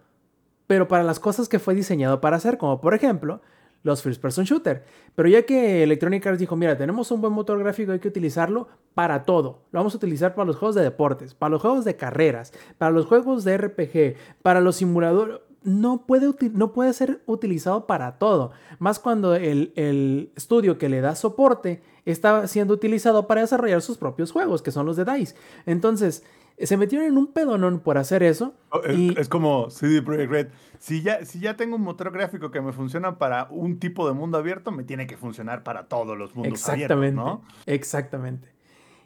[0.66, 3.42] pero para las cosas que fue diseñado para hacer, como por ejemplo
[3.84, 4.84] los first person shooter.
[5.16, 8.68] Pero ya que Electronic Arts dijo, mira, tenemos un buen motor gráfico, hay que utilizarlo
[8.96, 9.62] para todo.
[9.72, 12.92] Lo vamos a utilizar para los juegos de deportes, para los juegos de carreras, para
[12.92, 15.38] los juegos de RPG, para los simuladores.
[15.64, 18.52] No puede, no puede ser utilizado para todo.
[18.80, 23.98] Más cuando el, el estudio que le da soporte está siendo utilizado para desarrollar sus
[23.98, 25.36] propios juegos, que son los de DICE.
[25.66, 26.24] Entonces,
[26.58, 28.54] se metieron en un pedonón por hacer eso.
[28.70, 30.48] Oh, es, como CD Projekt Red.
[30.80, 34.14] Si ya, si ya tengo un motor gráfico que me funciona para un tipo de
[34.14, 37.64] mundo abierto, me tiene que funcionar para todos los mundos exactamente, abiertos, ¿no?
[37.66, 38.50] Exactamente.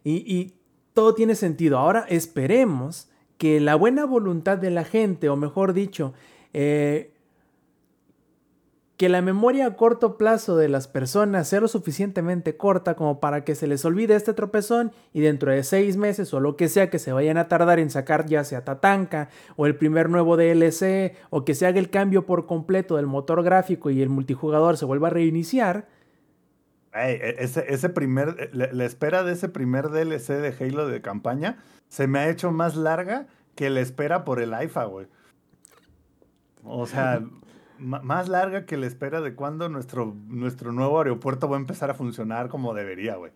[0.03, 0.53] Y, y
[0.93, 1.77] todo tiene sentido.
[1.77, 6.13] Ahora esperemos que la buena voluntad de la gente, o mejor dicho,
[6.53, 7.13] eh,
[8.97, 13.43] que la memoria a corto plazo de las personas sea lo suficientemente corta como para
[13.43, 16.89] que se les olvide este tropezón y dentro de seis meses o lo que sea
[16.89, 21.15] que se vayan a tardar en sacar ya sea Tatanka o el primer nuevo DLC
[21.29, 24.85] o que se haga el cambio por completo del motor gráfico y el multijugador se
[24.85, 25.87] vuelva a reiniciar.
[26.95, 32.07] E, ese, ese primer, la, espera de ese primer DLC de Halo de campaña se
[32.07, 35.07] me ha hecho más larga que la espera por el IFA, güey.
[36.63, 37.21] O sea,
[37.79, 41.93] más larga que la espera de cuando nuestro, nuestro nuevo aeropuerto va a empezar a
[41.93, 43.31] funcionar como debería, güey.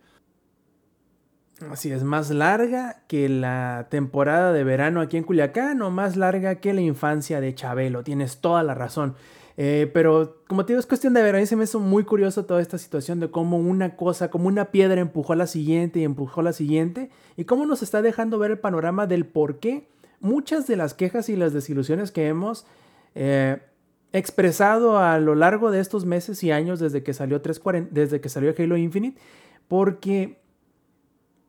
[1.70, 6.56] Así es, más larga que la temporada de verano aquí en Culiacán o más larga
[6.56, 8.02] que la infancia de Chabelo.
[8.02, 9.14] Tienes toda la razón.
[9.56, 11.36] Eh, pero como te digo, es cuestión de ver.
[11.36, 14.66] A se me hizo muy curioso toda esta situación de cómo una cosa, como una
[14.66, 17.10] piedra empujó a la siguiente y empujó a la siguiente.
[17.36, 19.88] Y cómo nos está dejando ver el panorama del por qué
[20.22, 22.64] muchas de las quejas y las desilusiones que hemos
[23.14, 23.60] eh,
[24.12, 28.28] expresado a lo largo de estos meses y años desde que salió, 340, desde que
[28.28, 29.20] salió Halo Infinite,
[29.68, 30.38] porque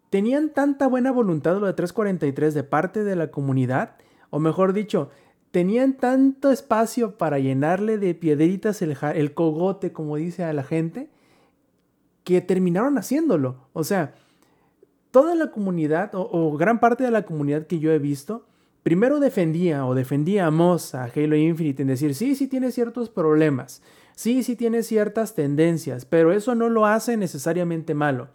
[0.10, 3.96] tenían tanta buena voluntad lo de 343 de parte de la comunidad,
[4.30, 5.10] o mejor dicho,
[5.52, 11.10] tenían tanto espacio para llenarle de piedritas el, el cogote, como dice a la gente,
[12.24, 13.68] que terminaron haciéndolo.
[13.74, 14.16] O sea,
[15.12, 18.46] toda la comunidad, o gran parte de la comunidad que yo he visto,
[18.84, 23.82] primero defendía o defendíamos a Halo Infinite en decir, sí, sí tiene ciertos problemas,
[24.16, 28.28] sí, sí tiene ciertas tendencias, pero eso no lo hace necesariamente malo.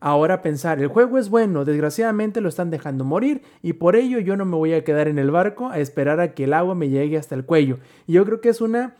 [0.00, 4.36] Ahora pensar, el juego es bueno, desgraciadamente lo están dejando morir y por ello yo
[4.36, 6.88] no me voy a quedar en el barco a esperar a que el agua me
[6.88, 7.78] llegue hasta el cuello.
[8.08, 8.96] Yo creo que es una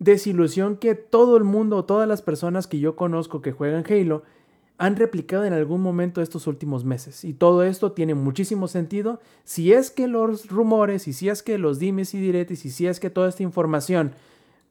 [0.00, 4.24] desilusión que todo el mundo, todas las personas que yo conozco que juegan Halo,
[4.82, 7.24] han replicado en algún momento estos últimos meses.
[7.24, 11.56] Y todo esto tiene muchísimo sentido si es que los rumores, y si es que
[11.56, 14.10] los dimes y diretes, y si es que toda esta información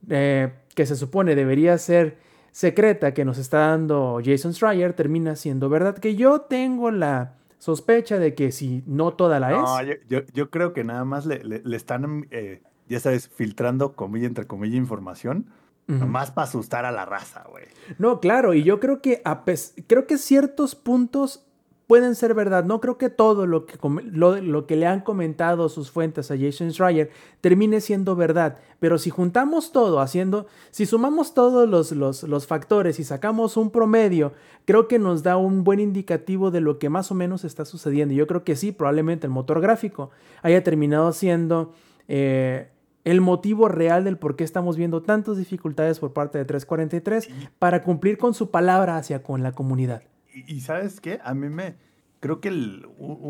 [0.10, 2.18] eh, que se supone debería ser
[2.52, 5.98] secreta que nos está dando Jason Schreier termina siendo verdad.
[5.98, 10.02] Que yo tengo la sospecha de que si no toda la es.
[10.10, 14.46] Yo, yo, creo que nada más le, le, están, eh, ya sabes, filtrando comilla entre
[14.46, 15.48] comilla información
[15.88, 17.66] Nomás para asustar a la raza, güey.
[17.98, 19.44] No, claro, y yo creo que, a
[19.88, 21.45] creo que ciertos puntos
[21.91, 22.64] pueden ser verdad.
[22.64, 23.78] No creo que todo lo que,
[24.14, 27.10] lo, que le han comentado sus fuentes a Jason Schreier
[27.41, 28.60] termine siendo verdad.
[28.80, 33.72] Pero si juntamos todo, haciendo, si sumamos todos los, los, los factores y sacamos un
[33.72, 34.32] promedio,
[34.64, 38.14] creo que nos da un buen indicativo de lo que más o menos está sucediendo.
[38.14, 40.12] Yo creo que sí, probablemente el motor gráfico
[40.44, 41.74] haya terminado siendo...
[42.08, 42.70] Eh,
[43.03, 47.30] el motivo real del por qué estamos viendo tantas dificultades por parte de 343
[47.60, 50.03] para cumplir con su palabra hacia con la comunidad.
[50.34, 51.76] Y, sabes qué, a mí me,
[52.19, 52.88] creo que el,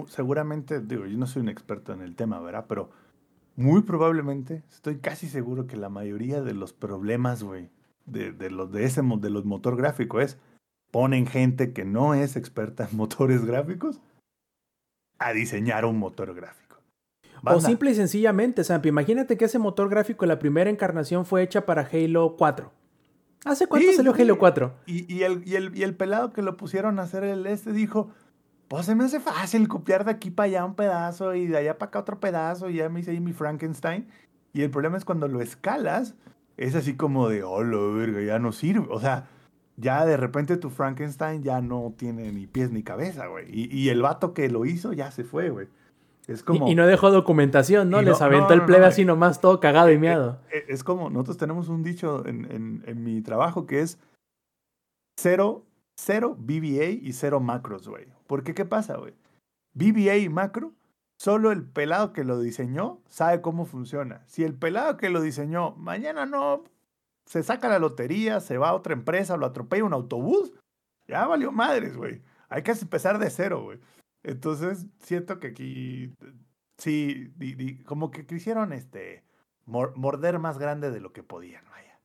[0.07, 2.65] seguramente, digo, yo no soy un experto en el tema, ¿verdad?
[2.67, 2.91] Pero
[3.55, 7.69] muy probablemente, estoy casi seguro que la mayoría de los problemas, güey,
[8.05, 10.37] de, de, los, de, ese, de los motor gráfico es,
[10.91, 14.01] ponen gente que no es experta en motores gráficos
[15.17, 16.60] a diseñar un motor gráfico.
[17.43, 21.65] O simple y sencillamente, Sampi, imagínate que ese motor gráfico, la primera encarnación fue hecha
[21.65, 22.71] para Halo 4.
[23.45, 24.73] ¿Hace cuánto salió Halo 4?
[24.85, 27.71] Y, y, el, y, el, y el pelado que lo pusieron a hacer el este
[27.73, 28.11] dijo,
[28.67, 31.77] pues se me hace fácil copiar de aquí para allá un pedazo y de allá
[31.77, 34.07] para acá otro pedazo y ya me hice ahí mi Frankenstein.
[34.53, 36.13] Y el problema es cuando lo escalas,
[36.57, 38.87] es así como de, oh, lo verga, ya no sirve.
[38.91, 39.27] O sea,
[39.77, 43.45] ya de repente tu Frankenstein ya no tiene ni pies ni cabeza, güey.
[43.49, 45.67] Y, y el vato que lo hizo ya se fue, güey.
[46.31, 46.67] Es como...
[46.67, 48.01] y, no dejó documentación, ¿no?
[48.01, 50.39] Les aventó el plebe así nomás todo cagado y eh, eh, miado.
[50.51, 53.99] Eh, es, como, nosotros tenemos un dicho en, en, mi trabajo que es
[55.17, 58.07] cero, cero BBA y cero macros, güey.
[58.27, 59.13] Porque qué pasa, güey?
[59.73, 60.73] BBA y macro,
[61.17, 64.23] solo el pelado que lo diseñó sabe cómo funciona.
[64.27, 66.63] Si el pelado que lo diseñó mañana no
[67.25, 70.53] se saca la lotería, se va a otra empresa, lo atropella un autobús,
[71.07, 72.21] ya valió madres, güey.
[72.49, 73.79] Hay que empezar de cero, güey.
[74.23, 76.13] Entonces, siento que aquí
[76.77, 77.33] sí,
[77.85, 79.23] como que quisieron este
[79.65, 81.99] morder más grande de lo que podían, vaya.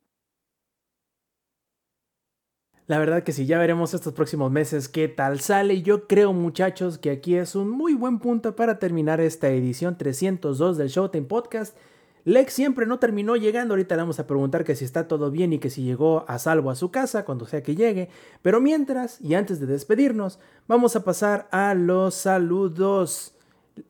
[2.87, 5.83] La verdad que sí, ya veremos estos próximos meses qué tal sale.
[5.83, 10.79] Yo creo, muchachos, que aquí es un muy buen punto para terminar esta edición 302
[10.79, 11.77] del Showtime Podcast.
[12.27, 15.53] Lex siempre no terminó llegando, ahorita le vamos a preguntar que si está todo bien
[15.53, 18.09] y que si llegó a salvo a su casa cuando sea que llegue,
[18.43, 23.39] pero mientras y antes de despedirnos, vamos a pasar a los saludos.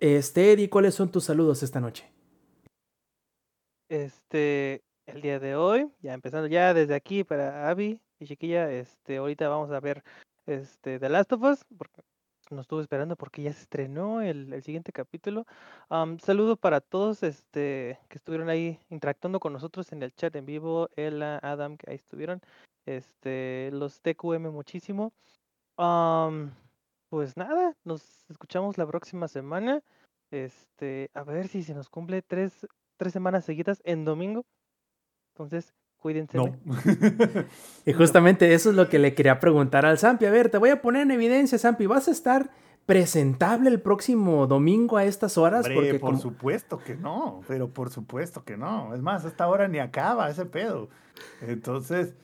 [0.00, 2.12] Este, Eddie, ¿cuáles son tus saludos esta noche?
[3.88, 9.16] Este, el día de hoy, ya empezando ya desde aquí para Abby y Chiquilla, este,
[9.16, 10.04] ahorita vamos a ver
[10.44, 11.64] este The Last of Us,
[12.54, 15.46] nos estuvo esperando porque ya se estrenó el, siguiente capítulo.
[16.20, 20.88] saludo para todos este, que estuvieron ahí interactuando con nosotros en el chat en vivo,
[20.96, 22.40] Ella, Adam, que ahí estuvieron,
[22.86, 25.12] este, los TQM muchísimo.
[27.08, 29.82] pues nada, nos escuchamos la próxima semana.
[30.30, 32.66] Este, a ver si se nos cumple tres,
[32.96, 34.44] tres semanas seguidas en domingo.
[35.34, 36.36] Entonces, Cuídense.
[36.36, 36.56] No.
[37.86, 40.26] y justamente eso es lo que le quería preguntar al Zampi.
[40.26, 41.86] A ver, te voy a poner en evidencia, Zampi.
[41.86, 42.50] ¿Vas a estar
[42.86, 45.68] presentable el próximo domingo a estas horas?
[45.68, 48.94] Porque por supuesto que no, pero por supuesto que no.
[48.94, 50.88] Es más, a esta hora ni acaba ese pedo.
[51.40, 52.14] Entonces,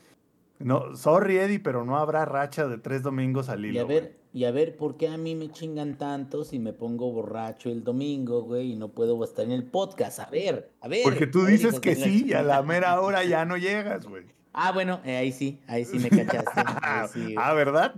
[0.59, 3.75] no, sorry Eddie, pero no habrá racha de tres domingos al hilo.
[3.75, 6.73] Y a ver, y a ver, ¿por qué a mí me chingan tanto si me
[6.73, 10.21] pongo borracho el domingo, güey, y no puedo estar en el podcast?
[10.21, 11.03] A ver, a ver.
[11.03, 14.25] Porque tú dices que sí y a la mera hora ya no llegas, güey.
[14.55, 16.51] Ah, bueno, eh, ahí sí, ahí sí me cachaste.
[17.37, 17.95] ah, ¿verdad?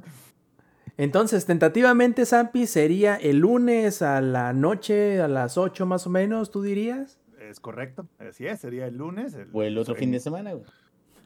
[0.97, 6.51] Entonces, tentativamente, Zampi, sería el lunes a la noche, a las 8 más o menos,
[6.51, 7.21] ¿tú dirías?
[7.41, 9.37] Es correcto, así es, sería el lunes.
[9.53, 10.65] o el otro fin de semana, güey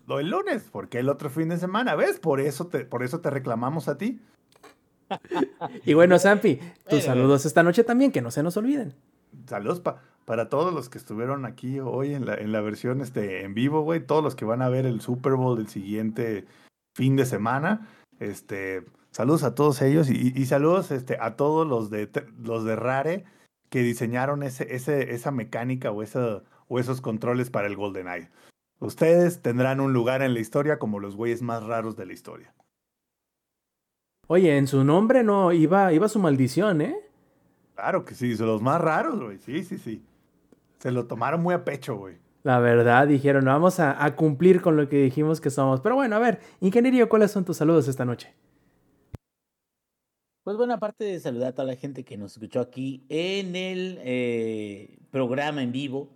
[0.08, 2.18] lo el lunes, porque el otro fin de semana, ¿ves?
[2.18, 4.20] Por eso te, por eso te reclamamos a ti.
[5.84, 8.94] Y bueno, Sampi, tus saludos esta noche también, que no se nos olviden.
[9.46, 9.82] Saludos
[10.24, 13.82] para todos los que estuvieron aquí hoy en la, en la versión este, en vivo,
[13.82, 14.00] güey.
[14.00, 16.46] Todos los que van a ver el Super Bowl del siguiente
[16.94, 17.88] fin de semana.
[18.18, 22.10] Este, saludos a todos ellos y, saludos este, a todos los de,
[22.42, 23.24] los de Rare
[23.70, 28.30] que diseñaron ese, ese, esa mecánica o, esa, o esos controles para el GoldenEye.
[28.80, 32.54] Ustedes tendrán un lugar en la historia como los güeyes más raros de la historia.
[34.28, 36.96] Oye, en su nombre no iba, iba su maldición, ¿eh?
[37.74, 39.38] Claro que sí, son los más raros, güey.
[39.38, 40.02] Sí, sí, sí.
[40.78, 42.16] Se lo tomaron muy a pecho, güey.
[42.42, 45.80] La verdad, dijeron, vamos a, a, cumplir con lo que dijimos que somos.
[45.80, 48.34] Pero bueno, a ver, ingeniería, ¿cuáles son tus saludos esta noche?
[50.44, 53.98] Pues bueno, aparte de saludar a toda la gente que nos escuchó aquí en el
[54.02, 56.10] eh, programa en vivo,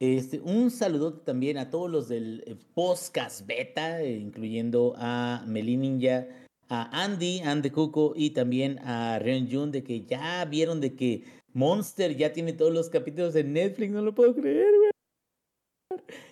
[0.00, 5.80] este, un saludo también a todos los del eh, podcast beta, eh, incluyendo a Melin
[5.80, 6.26] Ninja,
[6.68, 11.24] a Andy, Andy Cuco y también a Rion Jun, de que ya vieron de que
[11.52, 14.90] Monster ya tiene todos los capítulos de Netflix, no lo puedo creer, güey.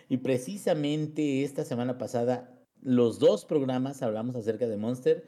[0.09, 5.25] Y precisamente esta semana pasada, los dos programas hablamos acerca de Monster.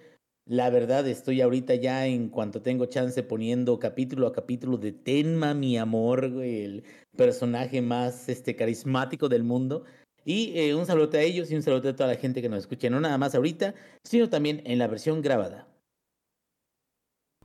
[0.47, 5.53] La verdad, estoy ahorita ya en cuanto tengo chance poniendo capítulo a capítulo de Tenma,
[5.53, 6.85] mi amor, el
[7.17, 9.85] personaje más este, carismático del mundo.
[10.29, 12.59] Y eh, un saludo a ellos y un saludo a toda la gente que nos
[12.59, 13.75] escucha, no nada más ahorita,
[14.05, 15.67] sino también en la versión grabada.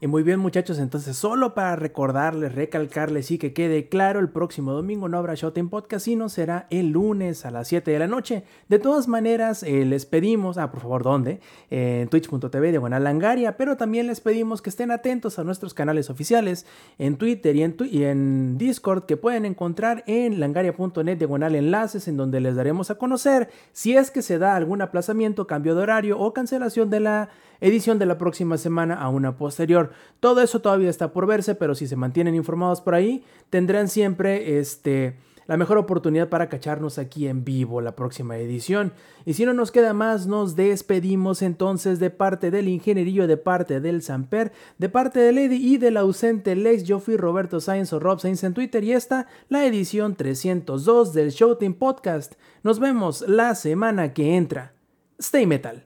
[0.04, 4.74] Y muy bien muchachos, entonces solo para recordarles, recalcarles y que quede claro, el próximo
[4.74, 8.08] domingo no habrá Shot en Podcast, sino será el lunes a las 7 de la
[8.08, 8.44] noche.
[8.68, 11.40] De todas maneras, eh, les pedimos, ah, por favor, ¿dónde?
[11.70, 16.66] en twitch.tv de Langaria, pero también les pedimos que estén atentos a nuestros canales oficiales
[16.98, 22.18] en Twitter y en, y en Discord que pueden encontrar en langaria.net diagonal enlaces en
[22.18, 26.20] donde les daremos a conocer si es que se da algún aplazamiento, cambio de horario
[26.20, 27.30] o cancelación de la
[27.64, 29.92] edición de la próxima semana a una posterior.
[30.20, 34.60] Todo eso todavía está por verse, pero si se mantienen informados por ahí, tendrán siempre
[34.60, 35.16] este
[35.46, 38.94] la mejor oportunidad para cacharnos aquí en vivo la próxima edición.
[39.26, 43.80] Y si no nos queda más, nos despedimos entonces de parte del ingenierillo, de parte
[43.80, 46.84] del Samper, de parte de Lady y del ausente Lex.
[46.84, 51.76] Yo Roberto Sainz o Rob Sainz en Twitter y esta la edición 302 del Showtime
[51.76, 52.34] Podcast.
[52.64, 54.74] Nos vemos la semana que entra.
[55.20, 55.86] Stay Metal.